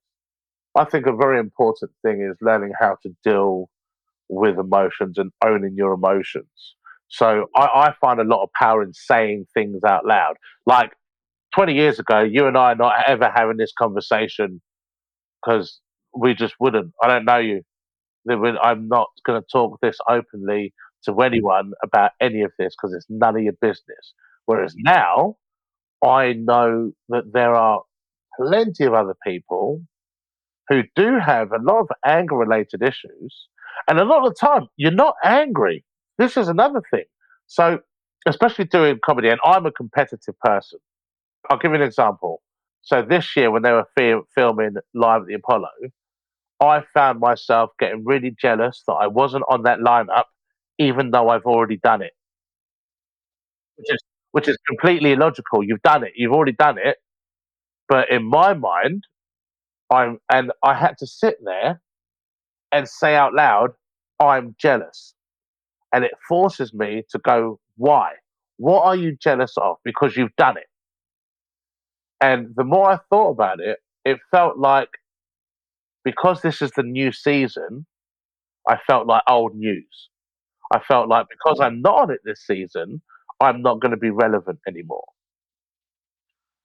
I 0.78 0.86
think 0.86 1.08
a 1.08 1.16
very 1.16 1.40
important 1.40 1.92
thing 2.04 2.22
is 2.22 2.38
learning 2.42 2.74
how 2.80 2.98
to 3.04 3.10
deal 3.24 3.70
with 4.30 4.60
emotions 4.60 5.18
and 5.18 5.32
owning 5.44 5.76
your 5.76 5.94
emotions. 5.94 6.76
So 7.08 7.48
I, 7.56 7.66
I 7.66 7.94
find 8.00 8.20
a 8.20 8.24
lot 8.24 8.44
of 8.44 8.50
power 8.54 8.84
in 8.84 8.94
saying 8.94 9.48
things 9.54 9.84
out 9.84 10.06
loud. 10.06 10.36
Like 10.66 10.92
20 11.56 11.74
years 11.74 12.00
ago, 12.00 12.20
you 12.20 12.48
and 12.48 12.58
I 12.58 12.74
are 12.74 12.76
not 12.76 12.94
ever 13.08 13.32
having 13.34 13.58
this 13.58 13.74
conversation 13.78 14.62
because 15.42 15.80
we 16.16 16.34
just 16.36 16.56
wouldn't. 16.60 16.94
I 17.02 17.08
don't 17.08 17.26
know 17.26 17.38
you. 17.38 17.64
I'm 18.30 18.88
not 18.88 19.08
going 19.26 19.42
to 19.42 19.48
talk 19.52 19.80
this 19.82 19.98
openly 20.10 20.74
to 21.06 21.18
anyone 21.22 21.72
about 21.84 22.12
any 22.22 22.42
of 22.42 22.52
this 22.60 22.76
because 22.76 22.94
it's 22.94 23.06
none 23.10 23.38
of 23.38 23.42
your 23.42 23.54
business. 23.62 24.14
Whereas 24.46 24.76
now, 24.78 25.38
I 26.06 26.34
know 26.34 26.92
that 27.10 27.32
there 27.34 27.56
are 27.56 27.82
plenty 28.38 28.84
of 28.84 28.94
other 28.94 29.16
people 29.26 29.82
who 30.70 30.84
do 30.96 31.20
have 31.20 31.52
a 31.52 31.60
lot 31.62 31.80
of 31.82 31.90
anger 32.06 32.36
related 32.36 32.82
issues. 32.82 33.48
And 33.88 34.00
a 34.00 34.06
lot 34.06 34.26
of 34.26 34.34
the 34.34 34.36
time, 34.36 34.68
you're 34.76 34.92
not 34.92 35.16
angry. 35.24 35.86
This 36.18 36.36
is 36.38 36.50
another 36.50 36.82
thing. 36.92 37.06
So, 37.48 37.80
especially 38.28 38.66
doing 38.66 39.00
comedy, 39.06 39.30
and 39.30 39.40
I'm 39.46 39.66
a 39.66 39.72
competitive 39.72 40.38
person. 40.40 40.80
I'll 41.50 41.58
give 41.60 41.72
you 41.72 41.76
an 41.78 41.84
example. 41.84 42.42
So, 42.82 43.02
this 43.02 43.36
year, 43.36 43.52
when 43.52 43.62
they 43.64 43.72
were 43.72 43.86
fi- 43.98 44.22
filming 44.36 44.76
live 44.94 45.22
at 45.22 45.28
the 45.28 45.36
Apollo, 45.36 45.70
I 46.60 46.84
found 46.94 47.20
myself 47.20 47.72
getting 47.80 48.04
really 48.06 48.36
jealous 48.40 48.84
that 48.88 48.94
I 48.94 49.08
wasn't 49.08 49.44
on 49.50 49.64
that 49.64 49.80
lineup, 49.80 50.26
even 50.80 51.12
though 51.12 51.30
I've 51.30 51.46
already 51.46 51.78
done 51.78 52.02
it. 52.02 52.14
Which 53.78 53.94
is, 53.94 54.04
which 54.32 54.48
is 54.48 54.58
completely 54.68 55.12
illogical. 55.12 55.64
You've 55.64 55.82
done 55.84 56.04
it, 56.04 56.14
you've 56.16 56.34
already 56.34 56.54
done 56.54 56.78
it. 56.78 56.98
But 57.88 58.10
in 58.10 58.24
my 58.26 58.54
mind, 58.54 59.04
I'm, 59.90 60.20
and 60.32 60.52
I 60.64 60.74
had 60.74 60.98
to 61.00 61.08
sit 61.08 61.38
there 61.44 61.82
and 62.72 62.88
say 62.88 63.16
out 63.16 63.34
loud, 63.34 63.72
I'm 64.20 64.56
jealous. 64.60 65.14
And 65.94 66.04
it 66.04 66.12
forces 66.28 66.74
me 66.74 67.04
to 67.12 67.20
go, 67.20 67.60
why? 67.78 68.14
What 68.58 68.84
are 68.84 68.96
you 68.96 69.16
jealous 69.22 69.54
of? 69.58 69.78
Because 69.84 70.18
you've 70.18 70.36
done 70.38 70.58
it. 70.58 70.68
And 72.20 72.54
the 72.56 72.64
more 72.64 72.90
I 72.90 73.00
thought 73.10 73.30
about 73.32 73.60
it, 73.60 73.80
it 74.04 74.18
felt 74.32 74.58
like 74.58 74.90
because 76.04 76.42
this 76.42 76.62
is 76.62 76.72
the 76.76 76.84
new 76.84 77.12
season, 77.12 77.86
I 78.68 78.78
felt 78.88 79.08
like 79.08 79.24
old 79.28 79.56
news. 79.56 80.10
I 80.74 80.80
felt 80.80 81.08
like 81.08 81.28
because 81.30 81.60
I'm 81.60 81.82
not 81.82 82.04
on 82.04 82.12
it 82.12 82.20
this 82.26 82.44
season, 82.46 83.02
I'm 83.40 83.62
not 83.62 83.80
going 83.80 83.92
to 83.92 83.98
be 83.98 84.10
relevant 84.10 84.60
anymore. 84.68 85.06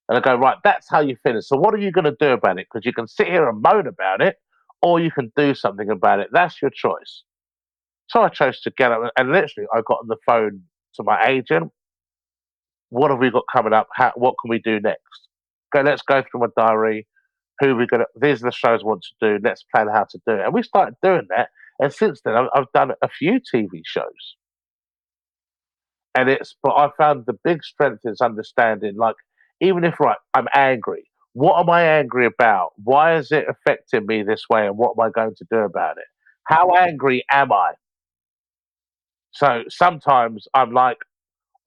And 0.09 0.19
I 0.19 0.21
go, 0.21 0.35
right, 0.35 0.57
that's 0.65 0.89
how 0.91 1.01
you 1.01 1.17
finish. 1.23 1.47
So 1.47 1.57
what 1.57 1.75
are 1.75 1.79
you 1.79 1.93
going 1.93 2.05
to 2.05 2.17
do 2.19 2.33
about 2.33 2.59
it? 2.59 2.67
Because 2.71 2.85
you 2.85 2.93
can 2.93 3.07
sit 3.07 3.29
here 3.29 3.49
and 3.49 3.63
moan 3.63 3.87
about 3.87 4.21
it, 4.21 4.37
or 4.83 5.01
you 5.01 5.11
can 5.11 5.33
do 5.37 5.55
something 5.55 5.91
about 5.91 6.19
it. 6.21 6.29
That's 6.33 6.61
your 6.61 6.71
choice. 6.71 7.23
So 8.09 8.21
I 8.21 8.29
chose 8.29 8.61
to 8.63 8.71
get 8.77 8.93
up 8.93 9.11
and 9.17 9.33
literally 9.33 9.67
I 9.73 9.81
got 9.87 10.01
on 10.01 10.09
the 10.09 10.17
phone 10.27 10.63
to 10.97 11.03
my 11.03 11.27
agent. 11.27 11.73
What 12.91 13.11
have 13.11 13.21
we 13.21 13.31
got 13.31 13.45
coming 13.51 13.73
up? 13.73 13.89
How, 13.95 14.13
what 14.17 14.35
can 14.41 14.51
we 14.51 14.59
do 14.59 14.81
next? 14.81 15.29
Go, 15.73 15.81
let's 15.81 16.03
go 16.03 16.23
through 16.23 16.41
my 16.41 16.49
diary. 16.57 17.07
Who 17.61 17.77
we 17.77 17.87
gonna? 17.87 18.05
These 18.21 18.43
are 18.43 18.47
the 18.47 18.53
shows 18.53 18.81
I 18.83 18.87
want 18.87 19.03
to 19.03 19.39
do. 19.39 19.43
Let's 19.43 19.65
plan 19.75 19.89
how 19.89 20.05
to 20.11 20.19
do 20.27 20.35
it. 20.35 20.41
And 20.45 20.53
we 20.53 20.63
started 20.63 20.95
doing 21.03 21.27
that. 21.31 21.49
And 21.79 21.93
since 21.93 22.21
then, 22.23 22.35
I've, 22.35 22.49
I've 22.55 22.73
done 22.75 22.91
a 23.03 23.09
few 23.09 23.41
TV 23.41 23.81
shows. 23.85 24.37
And 26.15 26.29
it's, 26.29 26.55
but 26.63 26.73
I 26.73 26.91
found 26.99 27.25
the 27.27 27.39
big 27.45 27.65
strength 27.65 28.01
is 28.05 28.21
understanding, 28.21 28.97
like, 28.97 29.17
even 29.63 29.85
if 29.85 29.99
right, 30.01 30.19
I'm 30.35 30.49
angry. 30.55 31.05
What 31.35 31.59
am 31.61 31.71
I 31.71 31.83
angry 31.85 32.27
about? 32.27 32.71
Why 32.83 33.17
is 33.17 33.33
it 33.33 33.47
affecting 33.49 34.07
me 34.07 34.23
this 34.23 34.45
way? 34.51 34.67
And 34.67 34.77
what 34.77 34.95
am 34.99 35.07
I 35.07 35.11
going 35.11 35.35
to 35.37 35.47
do 35.51 35.59
about 35.59 35.97
it? 35.97 36.05
How 36.47 36.73
angry 36.73 37.25
am 37.31 37.53
I? 37.53 37.73
So 39.33 39.63
sometimes 39.69 40.47
I'm 40.55 40.73
like, 40.73 40.99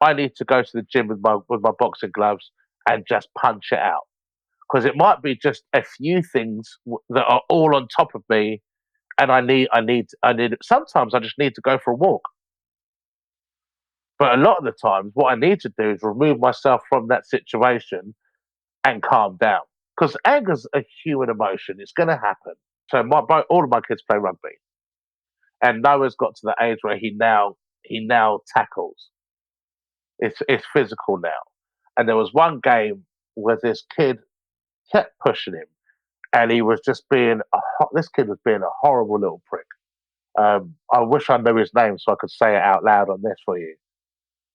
I 0.02 0.14
need 0.14 0.36
to 0.36 0.46
go 0.46 0.62
to 0.62 0.72
the 0.74 0.84
gym 0.84 1.08
with 1.08 1.20
my 1.22 1.38
with 1.50 1.62
my 1.62 1.72
boxing 1.80 2.12
gloves 2.14 2.52
and 2.90 3.04
just 3.10 3.30
punch 3.40 3.68
it 3.72 3.80
out 3.80 4.04
because 4.70 4.86
it 4.86 4.96
might 4.96 5.22
be 5.22 5.36
just 5.36 5.64
a 5.74 5.84
few 5.84 6.22
things 6.22 6.78
that 7.10 7.26
are 7.26 7.42
all 7.50 7.76
on 7.76 7.88
top 7.96 8.10
of 8.16 8.24
me, 8.30 8.62
and 9.20 9.32
I 9.32 9.42
need 9.42 9.70
I 9.74 9.82
need 9.82 10.08
I 10.24 10.34
need. 10.34 10.56
Sometimes 10.64 11.14
I 11.16 11.20
just 11.20 11.40
need 11.40 11.56
to 11.56 11.62
go 11.62 11.80
for 11.84 11.94
a 11.94 11.96
walk. 11.96 12.22
But 14.18 14.40
a 14.40 14.42
lot 14.42 14.58
of 14.58 14.64
the 14.64 14.72
times, 14.72 15.12
what 15.14 15.32
I 15.32 15.36
need 15.36 15.60
to 15.62 15.74
do 15.78 15.92
is 15.92 16.00
remove 16.02 16.40
myself 16.40 16.82
from 16.90 17.08
that 17.10 17.28
situation 17.28 18.16
and 18.84 19.02
calm 19.02 19.38
down. 19.40 19.62
Because 19.98 20.16
anger's 20.26 20.68
a 20.76 20.84
human 21.04 21.30
emotion; 21.30 21.78
it's 21.80 21.92
going 21.92 22.10
to 22.10 22.18
happen. 22.18 22.54
So 22.90 23.04
my 23.04 23.20
all 23.50 23.64
of 23.64 23.70
my 23.70 23.82
kids 23.82 24.04
play 24.10 24.18
rugby, 24.18 24.58
and 25.62 25.82
Noah's 25.82 26.16
got 26.16 26.36
to 26.36 26.42
the 26.44 26.56
age 26.64 26.78
where 26.82 26.98
he 26.98 27.12
now 27.18 27.56
he 27.84 28.00
now 28.06 28.40
tackles. 28.56 29.10
It's 30.20 30.42
it's 30.48 30.66
physical 30.74 31.18
now. 31.18 31.30
And 31.98 32.08
there 32.08 32.18
was 32.18 32.32
one 32.34 32.60
game 32.62 33.06
where 33.36 33.58
this 33.62 33.84
kid 33.98 34.18
kept 34.92 35.14
pushing 35.26 35.54
him, 35.54 35.68
and 36.34 36.52
he 36.52 36.62
was 36.62 36.82
just 36.86 37.04
being 37.10 37.42
a 37.54 37.60
this 37.94 38.10
kid 38.10 38.30
was 38.30 38.40
being 38.46 38.62
a 38.62 38.70
horrible 38.82 39.20
little 39.20 39.42
prick. 39.48 39.66
Um, 40.38 40.76
I 40.94 41.02
wish 41.02 41.30
I 41.30 41.38
knew 41.38 41.56
his 41.56 41.72
name 41.76 41.98
so 41.98 42.12
I 42.14 42.16
could 42.20 42.32
say 42.32 42.56
it 42.56 42.62
out 42.62 42.84
loud 42.84 43.10
on 43.10 43.22
this 43.22 43.38
for 43.46 43.58
you. 43.58 43.76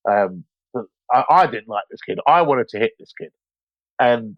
Um, 0.08 0.44
I, 1.12 1.24
I 1.28 1.46
didn't 1.46 1.68
like 1.68 1.84
this 1.90 2.00
kid. 2.02 2.18
I 2.26 2.42
wanted 2.42 2.68
to 2.68 2.78
hit 2.78 2.92
this 2.98 3.12
kid, 3.20 3.30
and 3.98 4.36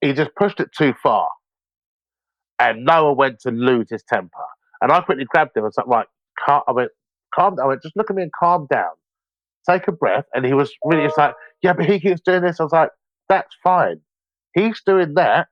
he 0.00 0.12
just 0.12 0.30
pushed 0.36 0.60
it 0.60 0.70
too 0.76 0.94
far. 1.02 1.30
And 2.58 2.84
Noah 2.84 3.12
went 3.12 3.40
to 3.40 3.50
lose 3.50 3.88
his 3.90 4.02
temper, 4.02 4.44
and 4.82 4.90
I 4.90 5.00
quickly 5.00 5.26
grabbed 5.28 5.56
him 5.56 5.64
and 5.64 5.72
like, 5.76 5.86
"Right, 5.86 6.06
calm." 6.44 6.62
I 6.66 6.72
went, 6.72 6.90
"Calm 7.34 7.56
down." 7.56 7.66
I 7.66 7.68
went, 7.68 7.82
"Just 7.82 7.96
look 7.96 8.10
at 8.10 8.16
me 8.16 8.22
and 8.22 8.32
calm 8.32 8.66
down. 8.70 8.90
Take 9.68 9.86
a 9.88 9.92
breath." 9.92 10.24
And 10.34 10.44
he 10.44 10.54
was 10.54 10.72
really 10.84 11.04
just 11.04 11.18
like, 11.18 11.34
"Yeah, 11.62 11.72
but 11.72 11.86
he 11.86 12.00
keeps 12.00 12.20
doing 12.20 12.42
this." 12.42 12.58
I 12.60 12.64
was 12.64 12.72
like, 12.72 12.90
"That's 13.28 13.54
fine. 13.62 14.00
He's 14.54 14.82
doing 14.84 15.14
that 15.14 15.48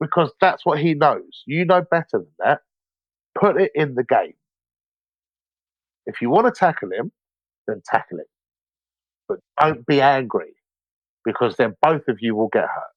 because 0.00 0.32
that's 0.40 0.64
what 0.64 0.78
he 0.78 0.94
knows. 0.94 1.42
You 1.46 1.66
know 1.66 1.82
better 1.90 2.06
than 2.12 2.26
that. 2.38 2.60
Put 3.38 3.60
it 3.60 3.72
in 3.74 3.94
the 3.94 4.04
game. 4.04 4.34
If 6.06 6.22
you 6.22 6.30
want 6.30 6.46
to 6.46 6.58
tackle 6.58 6.90
him, 6.92 7.12
then 7.66 7.82
tackle 7.84 8.18
him. 8.18 8.26
But 9.30 9.38
don't 9.60 9.86
be 9.86 10.00
angry 10.00 10.54
because 11.24 11.54
then 11.56 11.74
both 11.80 12.08
of 12.08 12.18
you 12.20 12.34
will 12.34 12.48
get 12.48 12.64
hurt. 12.64 12.94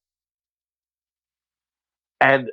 And 2.22 2.50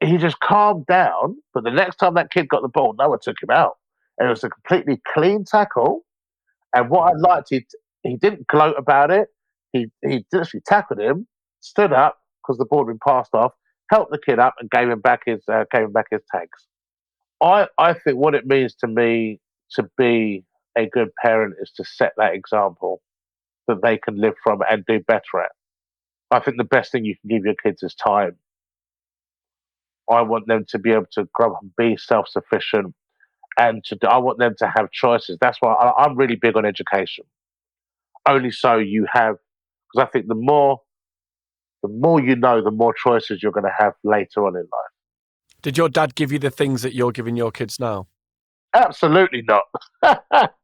he 0.00 0.18
just 0.18 0.38
calmed 0.38 0.86
down. 0.86 1.38
But 1.52 1.64
the 1.64 1.72
next 1.72 1.96
time 1.96 2.14
that 2.14 2.30
kid 2.30 2.48
got 2.48 2.62
the 2.62 2.68
ball, 2.68 2.94
Noah 2.96 3.18
took 3.20 3.34
him 3.42 3.50
out. 3.50 3.78
And 4.18 4.28
it 4.28 4.30
was 4.30 4.44
a 4.44 4.50
completely 4.50 5.00
clean 5.12 5.44
tackle. 5.44 6.02
And 6.72 6.90
what 6.90 7.12
I 7.12 7.16
liked, 7.16 7.48
he, 7.50 7.66
he 8.04 8.16
didn't 8.16 8.46
gloat 8.46 8.76
about 8.78 9.10
it. 9.10 9.28
He, 9.72 9.88
he 10.06 10.24
literally 10.32 10.62
tackled 10.64 11.00
him, 11.00 11.26
stood 11.60 11.92
up 11.92 12.18
because 12.42 12.58
the 12.58 12.66
ball 12.66 12.86
had 12.86 12.92
been 12.92 13.00
passed 13.04 13.34
off, 13.34 13.52
helped 13.90 14.12
the 14.12 14.18
kid 14.24 14.38
up, 14.38 14.54
and 14.60 14.70
gave 14.70 14.88
him 14.88 15.00
back 15.00 15.22
his 15.26 15.42
uh, 15.50 15.64
gave 15.72 15.82
him 15.82 15.92
back 15.92 16.06
his 16.10 16.22
tags. 16.32 16.66
I, 17.42 17.66
I 17.78 17.94
think 17.94 18.16
what 18.16 18.34
it 18.34 18.46
means 18.46 18.74
to 18.76 18.86
me 18.86 19.40
to 19.72 19.88
be 19.98 20.44
a 20.76 20.86
good 20.86 21.10
parent 21.22 21.54
is 21.60 21.70
to 21.76 21.84
set 21.84 22.12
that 22.16 22.34
example 22.34 23.02
that 23.68 23.82
they 23.82 23.98
can 23.98 24.20
live 24.20 24.34
from 24.42 24.60
and 24.68 24.84
do 24.86 25.00
better 25.00 25.40
at. 25.42 25.52
I 26.30 26.40
think 26.40 26.56
the 26.56 26.64
best 26.64 26.92
thing 26.92 27.04
you 27.04 27.16
can 27.16 27.28
give 27.28 27.44
your 27.44 27.54
kids 27.54 27.82
is 27.82 27.94
time. 27.94 28.36
I 30.10 30.22
want 30.22 30.46
them 30.46 30.64
to 30.68 30.78
be 30.78 30.90
able 30.90 31.06
to 31.12 31.28
grow 31.34 31.52
up 31.52 31.60
and 31.62 31.70
be 31.76 31.96
self 31.96 32.28
sufficient 32.28 32.94
and 33.58 33.84
to 33.84 33.98
I 34.08 34.18
want 34.18 34.38
them 34.38 34.54
to 34.58 34.72
have 34.74 34.90
choices. 34.90 35.36
That's 35.40 35.58
why 35.60 35.72
I, 35.72 36.04
I'm 36.04 36.16
really 36.16 36.36
big 36.36 36.56
on 36.56 36.64
education. 36.64 37.24
Only 38.26 38.50
so 38.50 38.76
you 38.76 39.06
have, 39.12 39.36
because 39.92 40.06
I 40.06 40.10
think 40.10 40.28
the 40.28 40.34
more, 40.34 40.80
the 41.82 41.88
more 41.88 42.20
you 42.20 42.36
know, 42.36 42.62
the 42.62 42.70
more 42.70 42.94
choices 42.94 43.42
you're 43.42 43.52
going 43.52 43.64
to 43.64 43.74
have 43.76 43.94
later 44.04 44.46
on 44.46 44.56
in 44.56 44.62
life. 44.62 44.92
Did 45.62 45.76
your 45.76 45.88
dad 45.88 46.14
give 46.14 46.30
you 46.30 46.38
the 46.38 46.50
things 46.50 46.82
that 46.82 46.94
you're 46.94 47.12
giving 47.12 47.36
your 47.36 47.50
kids 47.50 47.80
now? 47.80 48.06
Absolutely 48.74 49.42
not. 49.46 49.64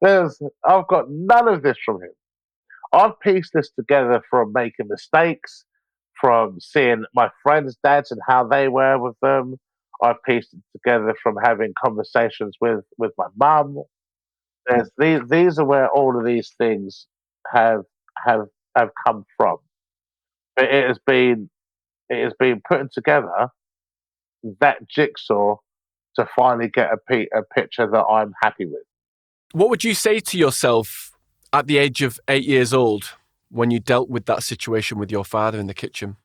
There's, 0.00 0.40
I've 0.64 0.88
got 0.88 1.10
none 1.10 1.48
of 1.48 1.62
this 1.62 1.76
from 1.84 2.02
him. 2.02 2.10
I've 2.92 3.18
pieced 3.20 3.52
this 3.54 3.70
together 3.70 4.22
from 4.30 4.52
making 4.52 4.88
mistakes, 4.88 5.64
from 6.20 6.60
seeing 6.60 7.04
my 7.14 7.30
friends' 7.42 7.76
dads 7.84 8.10
and 8.10 8.20
how 8.26 8.46
they 8.46 8.68
were 8.68 8.98
with 8.98 9.16
them. 9.22 9.56
I've 10.02 10.22
pieced 10.26 10.54
it 10.54 10.60
together 10.72 11.14
from 11.22 11.36
having 11.42 11.74
conversations 11.82 12.56
with 12.60 12.84
with 12.98 13.12
my 13.18 13.26
mum. 13.36 13.82
These 14.98 15.20
these 15.28 15.58
are 15.58 15.64
where 15.64 15.88
all 15.90 16.18
of 16.18 16.24
these 16.24 16.54
things 16.58 17.06
have 17.52 17.82
have 18.24 18.46
have 18.76 18.90
come 19.06 19.24
from. 19.36 19.58
But 20.56 20.66
it 20.66 20.88
has 20.88 20.98
been 21.06 21.50
it 22.10 22.24
has 22.24 22.34
been 22.38 22.62
putting 22.68 22.90
together 22.92 23.48
that 24.60 24.88
jigsaw 24.88 25.56
to 26.16 26.28
finally 26.36 26.68
get 26.68 26.90
a, 27.10 27.26
a 27.36 27.42
picture 27.54 27.88
that 27.90 28.04
I'm 28.04 28.32
happy 28.42 28.66
with. 28.66 28.82
What 29.52 29.68
would 29.68 29.82
you 29.82 29.94
say 29.94 30.20
to 30.20 30.38
yourself 30.38 31.10
at 31.52 31.66
the 31.66 31.78
age 31.78 32.02
of 32.02 32.20
eight 32.28 32.44
years 32.44 32.72
old 32.72 33.16
when 33.50 33.72
you 33.72 33.80
dealt 33.80 34.08
with 34.08 34.26
that 34.26 34.44
situation 34.44 34.98
with 34.98 35.10
your 35.10 35.24
father 35.24 35.58
in 35.58 35.66
the 35.66 35.74
kitchen? 35.74 36.16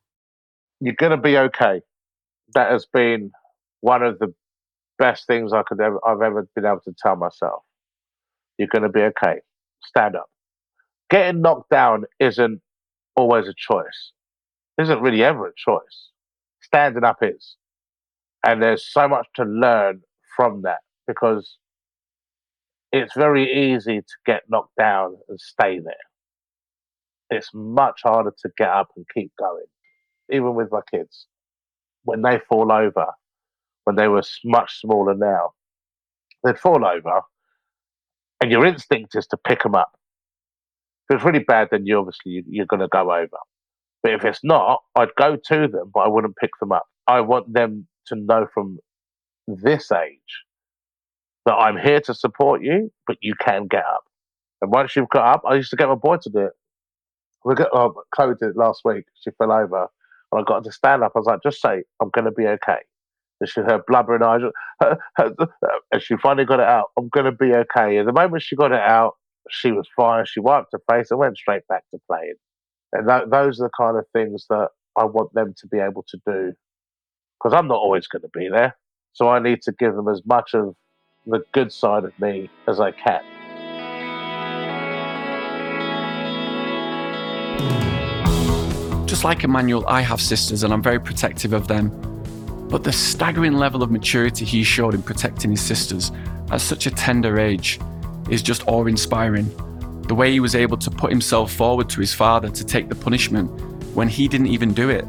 You're 0.80 0.94
going 0.94 1.10
to 1.10 1.16
be 1.16 1.36
okay. 1.36 1.80
That 2.54 2.70
has 2.70 2.86
been 2.86 3.32
one 3.80 4.04
of 4.04 4.20
the 4.20 4.32
best 4.98 5.26
things 5.26 5.52
I 5.52 5.62
could 5.64 5.80
ever 5.80 5.98
I've 6.06 6.22
ever 6.22 6.48
been 6.54 6.64
able 6.64 6.80
to 6.84 6.94
tell 7.02 7.16
myself. 7.16 7.62
You're 8.58 8.68
going 8.68 8.82
to 8.82 8.88
be 8.88 9.00
okay. 9.00 9.40
Stand 9.84 10.14
up. 10.14 10.30
Getting 11.10 11.42
knocked 11.42 11.70
down 11.70 12.04
isn't 12.20 12.60
always 13.16 13.48
a 13.48 13.54
choice. 13.56 14.12
is 14.78 14.88
isn't 14.88 15.02
really 15.02 15.24
ever 15.24 15.48
a 15.48 15.52
choice. 15.56 16.10
Standing 16.62 17.04
up 17.04 17.18
is. 17.22 17.56
And 18.46 18.62
there's 18.62 18.86
so 18.88 19.08
much 19.08 19.26
to 19.34 19.44
learn 19.44 20.02
from 20.36 20.62
that 20.62 20.78
because 21.06 21.58
it's 22.92 23.14
very 23.14 23.72
easy 23.72 24.00
to 24.00 24.14
get 24.24 24.42
knocked 24.48 24.76
down 24.78 25.16
and 25.28 25.40
stay 25.40 25.78
there. 25.78 25.94
It's 27.30 27.50
much 27.52 28.00
harder 28.04 28.32
to 28.42 28.50
get 28.56 28.68
up 28.68 28.88
and 28.96 29.04
keep 29.12 29.32
going, 29.38 29.66
even 30.30 30.54
with 30.54 30.70
my 30.70 30.80
kids. 30.90 31.26
When 32.04 32.22
they 32.22 32.40
fall 32.48 32.70
over, 32.70 33.06
when 33.84 33.96
they 33.96 34.08
were 34.08 34.22
much 34.44 34.80
smaller 34.80 35.14
now, 35.14 35.50
they'd 36.44 36.58
fall 36.58 36.84
over, 36.86 37.22
and 38.40 38.52
your 38.52 38.64
instinct 38.64 39.16
is 39.16 39.26
to 39.28 39.36
pick 39.36 39.62
them 39.62 39.74
up. 39.74 39.92
If 41.08 41.16
it's 41.16 41.24
really 41.24 41.40
bad, 41.40 41.68
then 41.70 41.86
you 41.86 41.98
obviously 41.98 42.44
you're 42.48 42.66
going 42.66 42.80
to 42.80 42.88
go 42.88 43.12
over. 43.12 43.38
But 44.02 44.12
if 44.12 44.24
it's 44.24 44.44
not, 44.44 44.80
I'd 44.94 45.14
go 45.18 45.36
to 45.36 45.68
them, 45.68 45.90
but 45.92 46.00
I 46.00 46.08
wouldn't 46.08 46.36
pick 46.36 46.50
them 46.60 46.72
up. 46.72 46.86
I 47.08 47.20
want 47.20 47.52
them 47.52 47.88
to 48.06 48.16
know 48.16 48.46
from 48.52 48.78
this 49.48 49.90
age 49.90 50.45
that 51.46 51.54
I'm 51.54 51.76
here 51.78 52.00
to 52.02 52.14
support 52.14 52.62
you, 52.62 52.92
but 53.06 53.16
you 53.22 53.34
can 53.40 53.66
get 53.66 53.84
up. 53.84 54.04
And 54.60 54.70
once 54.70 54.96
you've 54.96 55.08
got 55.08 55.36
up, 55.36 55.42
I 55.48 55.54
used 55.54 55.70
to 55.70 55.76
get 55.76 55.88
my 55.88 55.94
boy 55.94 56.18
to 56.18 56.30
do 56.30 56.40
it. 56.40 56.52
We 57.44 57.54
got 57.54 57.68
oh, 57.72 57.94
Chloe 58.14 58.34
did 58.38 58.50
it 58.50 58.56
last 58.56 58.82
week. 58.84 59.04
She 59.22 59.30
fell 59.38 59.52
over, 59.52 59.86
and 60.32 60.40
I 60.40 60.42
got 60.42 60.56
her 60.56 60.70
to 60.70 60.72
stand 60.72 61.02
up. 61.02 61.12
I 61.14 61.18
was 61.20 61.26
like, 61.26 61.42
"Just 61.42 61.60
say 61.60 61.84
I'm 62.02 62.10
going 62.10 62.24
to 62.24 62.32
be 62.32 62.46
okay." 62.46 62.78
And 63.40 63.48
she 63.48 63.60
her 63.60 63.82
blubbering 63.86 64.22
eyes, 64.22 64.40
her, 64.80 64.98
her, 65.16 65.34
and 65.92 66.02
she 66.02 66.16
finally 66.16 66.44
got 66.44 66.60
it 66.60 66.66
out. 66.66 66.86
I'm 66.98 67.08
going 67.10 67.26
to 67.26 67.32
be 67.32 67.54
okay. 67.54 67.98
And 67.98 68.08
the 68.08 68.12
moment 68.12 68.42
she 68.42 68.56
got 68.56 68.72
it 68.72 68.80
out, 68.80 69.14
she 69.50 69.70
was 69.70 69.86
fine. 69.94 70.24
She 70.26 70.40
wiped 70.40 70.72
her 70.72 70.82
face 70.90 71.10
and 71.10 71.20
went 71.20 71.36
straight 71.36 71.66
back 71.68 71.84
to 71.92 72.00
playing. 72.10 72.34
And 72.92 73.08
those 73.08 73.60
are 73.60 73.64
the 73.64 73.70
kind 73.78 73.96
of 73.96 74.06
things 74.12 74.46
that 74.48 74.70
I 74.96 75.04
want 75.04 75.32
them 75.34 75.54
to 75.58 75.66
be 75.68 75.78
able 75.78 76.04
to 76.08 76.18
do 76.26 76.52
because 77.38 77.56
I'm 77.56 77.68
not 77.68 77.76
always 77.76 78.06
going 78.06 78.22
to 78.22 78.30
be 78.32 78.48
there. 78.48 78.76
So 79.12 79.28
I 79.28 79.38
need 79.38 79.62
to 79.62 79.72
give 79.72 79.94
them 79.94 80.08
as 80.08 80.22
much 80.26 80.54
of 80.54 80.74
the 81.26 81.44
good 81.52 81.72
side 81.72 82.04
of 82.04 82.18
me 82.20 82.48
as 82.68 82.78
I 82.78 82.92
can. 82.92 83.22
Just 89.06 89.24
like 89.24 89.44
Emmanuel, 89.44 89.84
I 89.88 90.02
have 90.02 90.20
sisters 90.20 90.62
and 90.62 90.72
I'm 90.72 90.82
very 90.82 91.00
protective 91.00 91.52
of 91.52 91.68
them. 91.68 91.90
But 92.68 92.84
the 92.84 92.92
staggering 92.92 93.54
level 93.54 93.82
of 93.82 93.90
maturity 93.90 94.44
he 94.44 94.62
showed 94.62 94.94
in 94.94 95.02
protecting 95.02 95.50
his 95.50 95.60
sisters 95.60 96.12
at 96.50 96.60
such 96.60 96.86
a 96.86 96.90
tender 96.90 97.38
age 97.38 97.80
is 98.30 98.42
just 98.42 98.66
awe 98.66 98.84
inspiring. 98.86 99.48
The 100.02 100.14
way 100.14 100.32
he 100.32 100.40
was 100.40 100.54
able 100.54 100.76
to 100.78 100.90
put 100.90 101.10
himself 101.10 101.52
forward 101.52 101.88
to 101.90 102.00
his 102.00 102.12
father 102.12 102.48
to 102.48 102.64
take 102.64 102.88
the 102.88 102.94
punishment 102.94 103.48
when 103.94 104.08
he 104.08 104.28
didn't 104.28 104.48
even 104.48 104.74
do 104.74 104.90
it. 104.90 105.04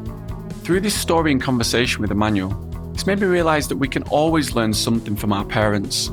Through 0.62 0.80
this 0.80 0.94
story 0.94 1.32
and 1.32 1.40
conversation 1.40 2.00
with 2.00 2.10
Emmanuel, 2.10 2.50
it's 2.98 3.06
made 3.06 3.20
me 3.20 3.28
realise 3.28 3.68
that 3.68 3.76
we 3.76 3.86
can 3.86 4.02
always 4.08 4.56
learn 4.56 4.74
something 4.74 5.14
from 5.14 5.32
our 5.32 5.44
parents, 5.44 6.08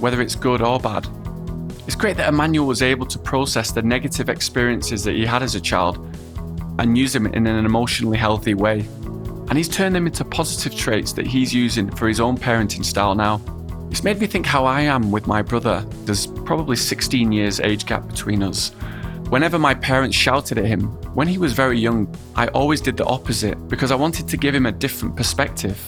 whether 0.00 0.22
it's 0.22 0.34
good 0.34 0.62
or 0.62 0.80
bad. 0.80 1.06
It's 1.86 1.94
great 1.94 2.16
that 2.16 2.30
Emmanuel 2.30 2.66
was 2.66 2.80
able 2.80 3.04
to 3.04 3.18
process 3.18 3.70
the 3.70 3.82
negative 3.82 4.30
experiences 4.30 5.04
that 5.04 5.14
he 5.14 5.26
had 5.26 5.42
as 5.42 5.56
a 5.56 5.60
child 5.60 5.98
and 6.78 6.96
use 6.96 7.12
them 7.12 7.26
in 7.26 7.46
an 7.46 7.66
emotionally 7.66 8.16
healthy 8.16 8.54
way. 8.54 8.78
And 9.50 9.58
he's 9.58 9.68
turned 9.68 9.94
them 9.94 10.06
into 10.06 10.24
positive 10.24 10.74
traits 10.74 11.12
that 11.12 11.26
he's 11.26 11.52
using 11.52 11.94
for 11.94 12.08
his 12.08 12.18
own 12.18 12.38
parenting 12.38 12.82
style 12.82 13.14
now. 13.14 13.42
It's 13.90 14.02
made 14.02 14.18
me 14.18 14.26
think 14.26 14.46
how 14.46 14.64
I 14.64 14.80
am 14.80 15.12
with 15.12 15.26
my 15.26 15.42
brother. 15.42 15.84
There's 16.06 16.28
probably 16.46 16.76
16 16.76 17.30
years 17.30 17.60
age 17.60 17.84
gap 17.84 18.08
between 18.08 18.42
us. 18.42 18.70
Whenever 19.28 19.58
my 19.58 19.74
parents 19.74 20.16
shouted 20.16 20.56
at 20.56 20.64
him, 20.64 20.84
when 21.12 21.28
he 21.28 21.36
was 21.36 21.52
very 21.52 21.78
young, 21.78 22.16
I 22.36 22.46
always 22.48 22.80
did 22.80 22.96
the 22.96 23.04
opposite 23.04 23.68
because 23.68 23.90
I 23.90 23.96
wanted 23.96 24.26
to 24.28 24.38
give 24.38 24.54
him 24.54 24.64
a 24.64 24.72
different 24.72 25.14
perspective. 25.14 25.78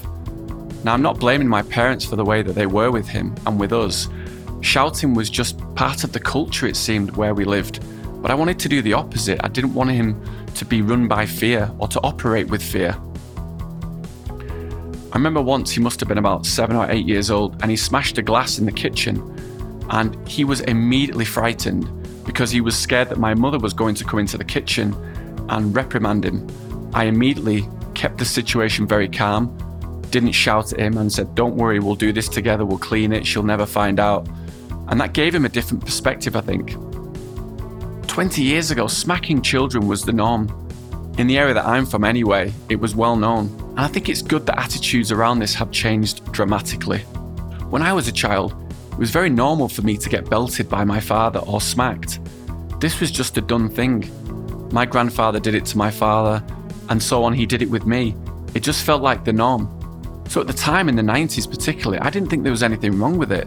Now, 0.85 0.95
I'm 0.95 1.03
not 1.03 1.19
blaming 1.19 1.49
my 1.49 1.63
parents 1.63 2.05
for 2.05 2.17
the 2.17 2.25
way 2.25 2.43
that 2.43 2.55
they 2.55 2.67
were 2.67 2.91
with 2.91 3.09
him 3.09 3.35
and 3.47 3.59
with 3.59 3.73
us. 3.73 4.09
Shouting 4.61 5.15
was 5.15 5.29
just 5.29 5.59
part 5.75 6.05
of 6.05 6.13
the 6.13 6.21
culture, 6.21 6.67
it 6.67 6.77
seemed, 6.77 7.17
where 7.17 7.35
we 7.35 7.45
lived. 7.45 7.81
But 8.23 8.31
I 8.31 8.35
wanted 8.35 8.59
to 8.61 8.69
do 8.69 8.83
the 8.83 8.93
opposite. 8.93 9.41
I 9.45 9.49
didn't 9.49 9.75
want 9.75 9.91
him 9.91 10.21
to 10.55 10.65
be 10.65 10.83
run 10.83 11.09
by 11.09 11.27
fear 11.27 11.71
or 11.79 11.89
to 11.89 12.01
operate 12.03 12.49
with 12.49 12.63
fear. 12.63 12.97
I 14.31 15.15
remember 15.15 15.41
once 15.41 15.71
he 15.71 15.81
must 15.81 16.01
have 16.01 16.09
been 16.09 16.19
about 16.19 16.47
seven 16.47 16.77
or 16.77 16.91
eight 16.91 17.07
years 17.07 17.31
old 17.31 17.61
and 17.63 17.71
he 17.71 17.77
smashed 17.77 18.19
a 18.19 18.23
glass 18.23 18.59
in 18.59 18.67
the 18.67 18.73
kitchen 18.73 19.23
and 19.91 20.29
he 20.29 20.45
was 20.45 20.61
immediately 20.63 21.25
frightened 21.25 21.89
because 22.25 22.51
he 22.51 22.61
was 22.61 22.77
scared 22.77 23.09
that 23.09 23.19
my 23.19 23.35
mother 23.35 23.59
was 23.59 23.73
going 23.73 23.95
to 23.95 24.05
come 24.05 24.19
into 24.19 24.37
the 24.37 24.45
kitchen 24.45 24.95
and 25.49 25.75
reprimand 25.75 26.25
him. 26.25 26.47
I 26.93 27.05
immediately 27.05 27.67
kept 27.95 28.19
the 28.19 28.25
situation 28.25 28.87
very 28.87 29.09
calm, 29.09 29.57
didn't 30.11 30.33
shout 30.33 30.73
at 30.73 30.81
him, 30.81 30.99
and 30.99 31.13
said, 31.13 31.35
Don't 31.35 31.57
worry, 31.57 31.79
we'll 31.81 31.95
do 31.95 32.13
this 32.13 32.29
together, 32.29 32.65
we'll 32.65 32.79
clean 32.79 33.13
it, 33.13 33.27
she'll 33.27 33.43
never 33.43 33.67
find 33.67 34.01
out. 34.01 34.29
And 34.89 35.01
that 35.01 35.13
gave 35.13 35.35
him 35.35 35.45
a 35.45 35.49
different 35.49 35.85
perspective, 35.85 36.35
I 36.37 36.41
think. 36.41 36.77
20 38.09 38.43
years 38.43 38.71
ago, 38.71 38.87
smacking 38.87 39.43
children 39.43 39.87
was 39.87 40.03
the 40.03 40.13
norm. 40.13 40.49
In 41.19 41.27
the 41.27 41.39
area 41.39 41.55
that 41.55 41.67
I'm 41.67 41.85
from, 41.85 42.05
anyway, 42.05 42.53
it 42.69 42.77
was 42.77 42.95
well 42.95 43.17
known. 43.17 43.47
And 43.71 43.81
I 43.81 43.89
think 43.89 44.09
it's 44.09 44.23
good 44.23 44.47
that 44.47 44.59
attitudes 44.59 45.13
around 45.13 45.39
this 45.39 45.55
have 45.55 45.71
changed 45.71 46.25
dramatically. 46.33 46.99
When 47.71 47.83
I 47.83 47.93
was 47.93 48.09
a 48.09 48.13
child, 48.13 48.55
it 48.93 48.99
was 48.99 49.11
very 49.11 49.31
normal 49.31 49.69
for 49.69 49.83
me 49.83 49.97
to 49.99 50.09
get 50.09 50.29
belted 50.29 50.69
by 50.69 50.85
my 50.85 51.01
father 51.01 51.41
or 51.41 51.61
smacked. 51.61 52.19
This 52.81 52.99
was 53.01 53.11
just 53.11 53.37
a 53.37 53.41
done 53.41 53.69
thing. 53.69 54.11
My 54.73 54.87
grandfather 54.87 55.39
did 55.39 55.55
it 55.55 55.65
to 55.67 55.79
my 55.79 55.91
father, 55.91 56.45
and 56.89 57.03
so 57.03 57.25
on, 57.25 57.35
he 57.35 57.47
did 57.47 57.63
it 57.63 57.71
with 57.71 57.87
me. 57.87 58.15
It 58.55 58.61
just 58.65 58.85
felt 58.85 59.03
like 59.03 59.25
the 59.25 59.33
norm. 59.33 59.78
So 60.29 60.41
at 60.41 60.47
the 60.47 60.53
time, 60.53 60.89
in 60.89 60.97
the 60.97 61.03
90s 61.03 61.51
particularly, 61.51 61.99
I 61.99 62.11
didn't 62.11 62.29
think 62.29 62.43
there 62.43 62.53
was 62.53 62.63
anything 62.63 62.99
wrong 62.99 63.19
with 63.19 63.33
it. 63.33 63.47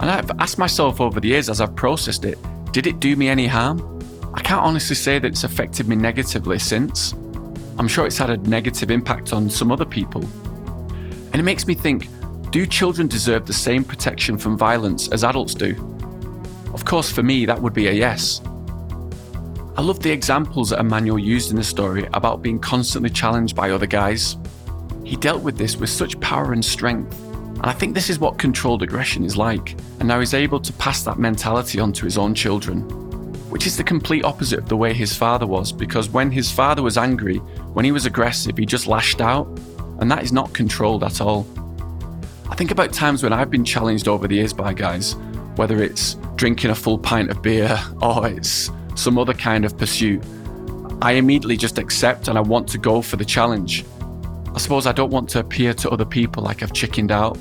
And 0.00 0.10
I've 0.10 0.30
asked 0.38 0.58
myself 0.58 1.00
over 1.00 1.20
the 1.20 1.28
years 1.28 1.48
as 1.48 1.60
I've 1.60 1.76
processed 1.76 2.24
it 2.24 2.38
did 2.72 2.86
it 2.86 3.00
do 3.00 3.16
me 3.16 3.28
any 3.28 3.46
harm? 3.46 4.00
I 4.32 4.40
can't 4.40 4.62
honestly 4.62 4.96
say 4.96 5.18
that 5.18 5.28
it's 5.28 5.44
affected 5.44 5.88
me 5.88 5.94
negatively 5.94 6.58
since. 6.58 7.12
I'm 7.78 7.86
sure 7.86 8.06
it's 8.06 8.16
had 8.16 8.30
a 8.30 8.38
negative 8.38 8.90
impact 8.90 9.34
on 9.34 9.50
some 9.50 9.70
other 9.70 9.84
people. 9.84 10.22
And 11.32 11.36
it 11.36 11.42
makes 11.42 11.66
me 11.66 11.74
think 11.74 12.08
do 12.50 12.64
children 12.64 13.08
deserve 13.08 13.44
the 13.44 13.52
same 13.52 13.84
protection 13.84 14.38
from 14.38 14.56
violence 14.56 15.08
as 15.08 15.22
adults 15.22 15.54
do? 15.54 15.72
Of 16.72 16.86
course, 16.86 17.12
for 17.12 17.22
me, 17.22 17.44
that 17.44 17.60
would 17.60 17.74
be 17.74 17.88
a 17.88 17.92
yes. 17.92 18.40
I 19.76 19.82
love 19.82 20.00
the 20.00 20.10
examples 20.10 20.70
that 20.70 20.80
Emmanuel 20.80 21.18
used 21.18 21.50
in 21.50 21.56
the 21.56 21.64
story 21.64 22.08
about 22.14 22.40
being 22.40 22.58
constantly 22.58 23.10
challenged 23.10 23.54
by 23.54 23.70
other 23.70 23.86
guys. 23.86 24.38
He 25.12 25.18
dealt 25.18 25.42
with 25.42 25.58
this 25.58 25.76
with 25.76 25.90
such 25.90 26.18
power 26.20 26.54
and 26.54 26.64
strength. 26.64 27.22
And 27.22 27.66
I 27.66 27.72
think 27.72 27.92
this 27.92 28.08
is 28.08 28.18
what 28.18 28.38
controlled 28.38 28.82
aggression 28.82 29.24
is 29.24 29.36
like. 29.36 29.72
And 29.98 30.08
now 30.08 30.18
he's 30.20 30.32
able 30.32 30.58
to 30.60 30.72
pass 30.72 31.02
that 31.02 31.18
mentality 31.18 31.78
on 31.80 31.92
to 31.92 32.06
his 32.06 32.16
own 32.16 32.34
children, 32.34 32.80
which 33.50 33.66
is 33.66 33.76
the 33.76 33.84
complete 33.84 34.24
opposite 34.24 34.60
of 34.60 34.70
the 34.70 34.76
way 34.78 34.94
his 34.94 35.14
father 35.14 35.46
was. 35.46 35.70
Because 35.70 36.08
when 36.08 36.30
his 36.30 36.50
father 36.50 36.82
was 36.82 36.96
angry, 36.96 37.36
when 37.74 37.84
he 37.84 37.92
was 37.92 38.06
aggressive, 38.06 38.56
he 38.56 38.64
just 38.64 38.86
lashed 38.86 39.20
out. 39.20 39.46
And 40.00 40.10
that 40.10 40.22
is 40.22 40.32
not 40.32 40.54
controlled 40.54 41.04
at 41.04 41.20
all. 41.20 41.46
I 42.48 42.54
think 42.54 42.70
about 42.70 42.94
times 42.94 43.22
when 43.22 43.34
I've 43.34 43.50
been 43.50 43.66
challenged 43.66 44.08
over 44.08 44.26
the 44.26 44.36
years 44.36 44.54
by 44.54 44.72
guys, 44.72 45.14
whether 45.56 45.82
it's 45.82 46.14
drinking 46.36 46.70
a 46.70 46.74
full 46.74 46.96
pint 46.96 47.30
of 47.30 47.42
beer 47.42 47.78
or 48.00 48.28
it's 48.28 48.70
some 48.94 49.18
other 49.18 49.34
kind 49.34 49.66
of 49.66 49.76
pursuit. 49.76 50.24
I 51.02 51.12
immediately 51.12 51.58
just 51.58 51.76
accept 51.76 52.28
and 52.28 52.38
I 52.38 52.40
want 52.40 52.66
to 52.68 52.78
go 52.78 53.02
for 53.02 53.16
the 53.16 53.26
challenge. 53.26 53.84
I 54.54 54.58
suppose 54.58 54.86
I 54.86 54.92
don't 54.92 55.10
want 55.10 55.30
to 55.30 55.38
appear 55.38 55.72
to 55.72 55.90
other 55.90 56.04
people 56.04 56.42
like 56.42 56.62
I've 56.62 56.74
chickened 56.74 57.10
out, 57.10 57.38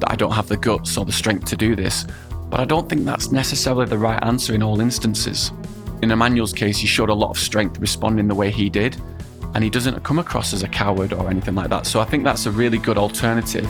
that 0.00 0.10
I 0.10 0.16
don't 0.16 0.32
have 0.32 0.46
the 0.46 0.58
guts 0.58 0.98
or 0.98 1.06
the 1.06 1.12
strength 1.12 1.46
to 1.46 1.56
do 1.56 1.74
this, 1.74 2.04
but 2.50 2.60
I 2.60 2.66
don't 2.66 2.86
think 2.86 3.06
that's 3.06 3.32
necessarily 3.32 3.86
the 3.86 3.96
right 3.96 4.22
answer 4.24 4.54
in 4.54 4.62
all 4.62 4.80
instances. 4.80 5.52
In 6.02 6.10
Emmanuel's 6.10 6.52
case, 6.52 6.76
he 6.76 6.86
showed 6.86 7.08
a 7.08 7.14
lot 7.14 7.30
of 7.30 7.38
strength 7.38 7.78
responding 7.78 8.28
the 8.28 8.34
way 8.34 8.50
he 8.50 8.68
did, 8.68 9.00
and 9.54 9.64
he 9.64 9.70
doesn't 9.70 10.04
come 10.04 10.18
across 10.18 10.52
as 10.52 10.62
a 10.62 10.68
coward 10.68 11.14
or 11.14 11.30
anything 11.30 11.54
like 11.54 11.70
that, 11.70 11.86
so 11.86 11.98
I 11.98 12.04
think 12.04 12.24
that's 12.24 12.44
a 12.44 12.50
really 12.50 12.78
good 12.78 12.98
alternative. 12.98 13.68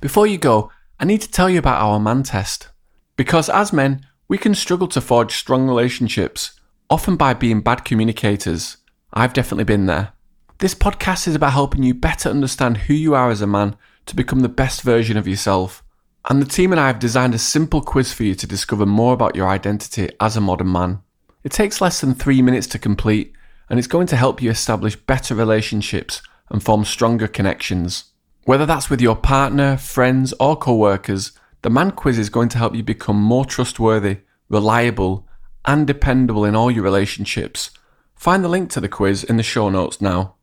Before 0.00 0.26
you 0.26 0.36
go, 0.36 0.70
I 1.00 1.06
need 1.06 1.22
to 1.22 1.30
tell 1.30 1.48
you 1.48 1.58
about 1.58 1.80
our 1.80 1.98
man 1.98 2.22
test. 2.22 2.68
Because 3.16 3.48
as 3.48 3.72
men, 3.72 4.06
we 4.28 4.38
can 4.38 4.54
struggle 4.54 4.88
to 4.88 5.00
forge 5.00 5.36
strong 5.36 5.66
relationships, 5.66 6.58
often 6.88 7.16
by 7.16 7.34
being 7.34 7.60
bad 7.60 7.84
communicators. 7.84 8.78
I've 9.12 9.34
definitely 9.34 9.64
been 9.64 9.86
there. 9.86 10.12
This 10.58 10.74
podcast 10.74 11.28
is 11.28 11.34
about 11.34 11.52
helping 11.52 11.82
you 11.82 11.94
better 11.94 12.30
understand 12.30 12.78
who 12.78 12.94
you 12.94 13.14
are 13.14 13.30
as 13.30 13.42
a 13.42 13.46
man 13.46 13.76
to 14.06 14.16
become 14.16 14.40
the 14.40 14.48
best 14.48 14.82
version 14.82 15.16
of 15.16 15.28
yourself. 15.28 15.82
And 16.28 16.40
the 16.40 16.46
team 16.46 16.72
and 16.72 16.80
I 16.80 16.86
have 16.86 16.98
designed 16.98 17.34
a 17.34 17.38
simple 17.38 17.82
quiz 17.82 18.12
for 18.12 18.24
you 18.24 18.34
to 18.34 18.46
discover 18.46 18.86
more 18.86 19.12
about 19.12 19.36
your 19.36 19.48
identity 19.48 20.10
as 20.20 20.36
a 20.36 20.40
modern 20.40 20.72
man. 20.72 21.02
It 21.42 21.52
takes 21.52 21.82
less 21.82 22.00
than 22.00 22.14
three 22.14 22.40
minutes 22.40 22.66
to 22.68 22.78
complete, 22.78 23.34
and 23.68 23.78
it's 23.78 23.88
going 23.88 24.06
to 24.06 24.16
help 24.16 24.40
you 24.40 24.50
establish 24.50 24.96
better 24.96 25.34
relationships 25.34 26.22
and 26.48 26.62
form 26.62 26.84
stronger 26.84 27.28
connections. 27.28 28.04
Whether 28.44 28.64
that's 28.64 28.88
with 28.88 29.00
your 29.00 29.16
partner, 29.16 29.76
friends, 29.76 30.32
or 30.40 30.56
co 30.56 30.74
workers, 30.74 31.32
the 31.64 31.70
Man 31.70 31.92
Quiz 31.92 32.18
is 32.18 32.28
going 32.28 32.50
to 32.50 32.58
help 32.58 32.74
you 32.74 32.82
become 32.82 33.16
more 33.16 33.46
trustworthy, 33.46 34.18
reliable, 34.50 35.26
and 35.64 35.86
dependable 35.86 36.44
in 36.44 36.54
all 36.54 36.70
your 36.70 36.84
relationships. 36.84 37.70
Find 38.14 38.44
the 38.44 38.50
link 38.50 38.68
to 38.72 38.80
the 38.80 38.88
quiz 38.88 39.24
in 39.24 39.38
the 39.38 39.42
show 39.42 39.70
notes 39.70 39.98
now. 39.98 40.34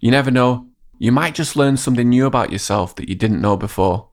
You 0.00 0.10
never 0.10 0.32
know, 0.32 0.66
you 0.98 1.12
might 1.12 1.36
just 1.36 1.54
learn 1.54 1.76
something 1.76 2.08
new 2.08 2.26
about 2.26 2.50
yourself 2.50 2.96
that 2.96 3.08
you 3.08 3.14
didn't 3.14 3.40
know 3.40 3.56
before. 3.56 4.08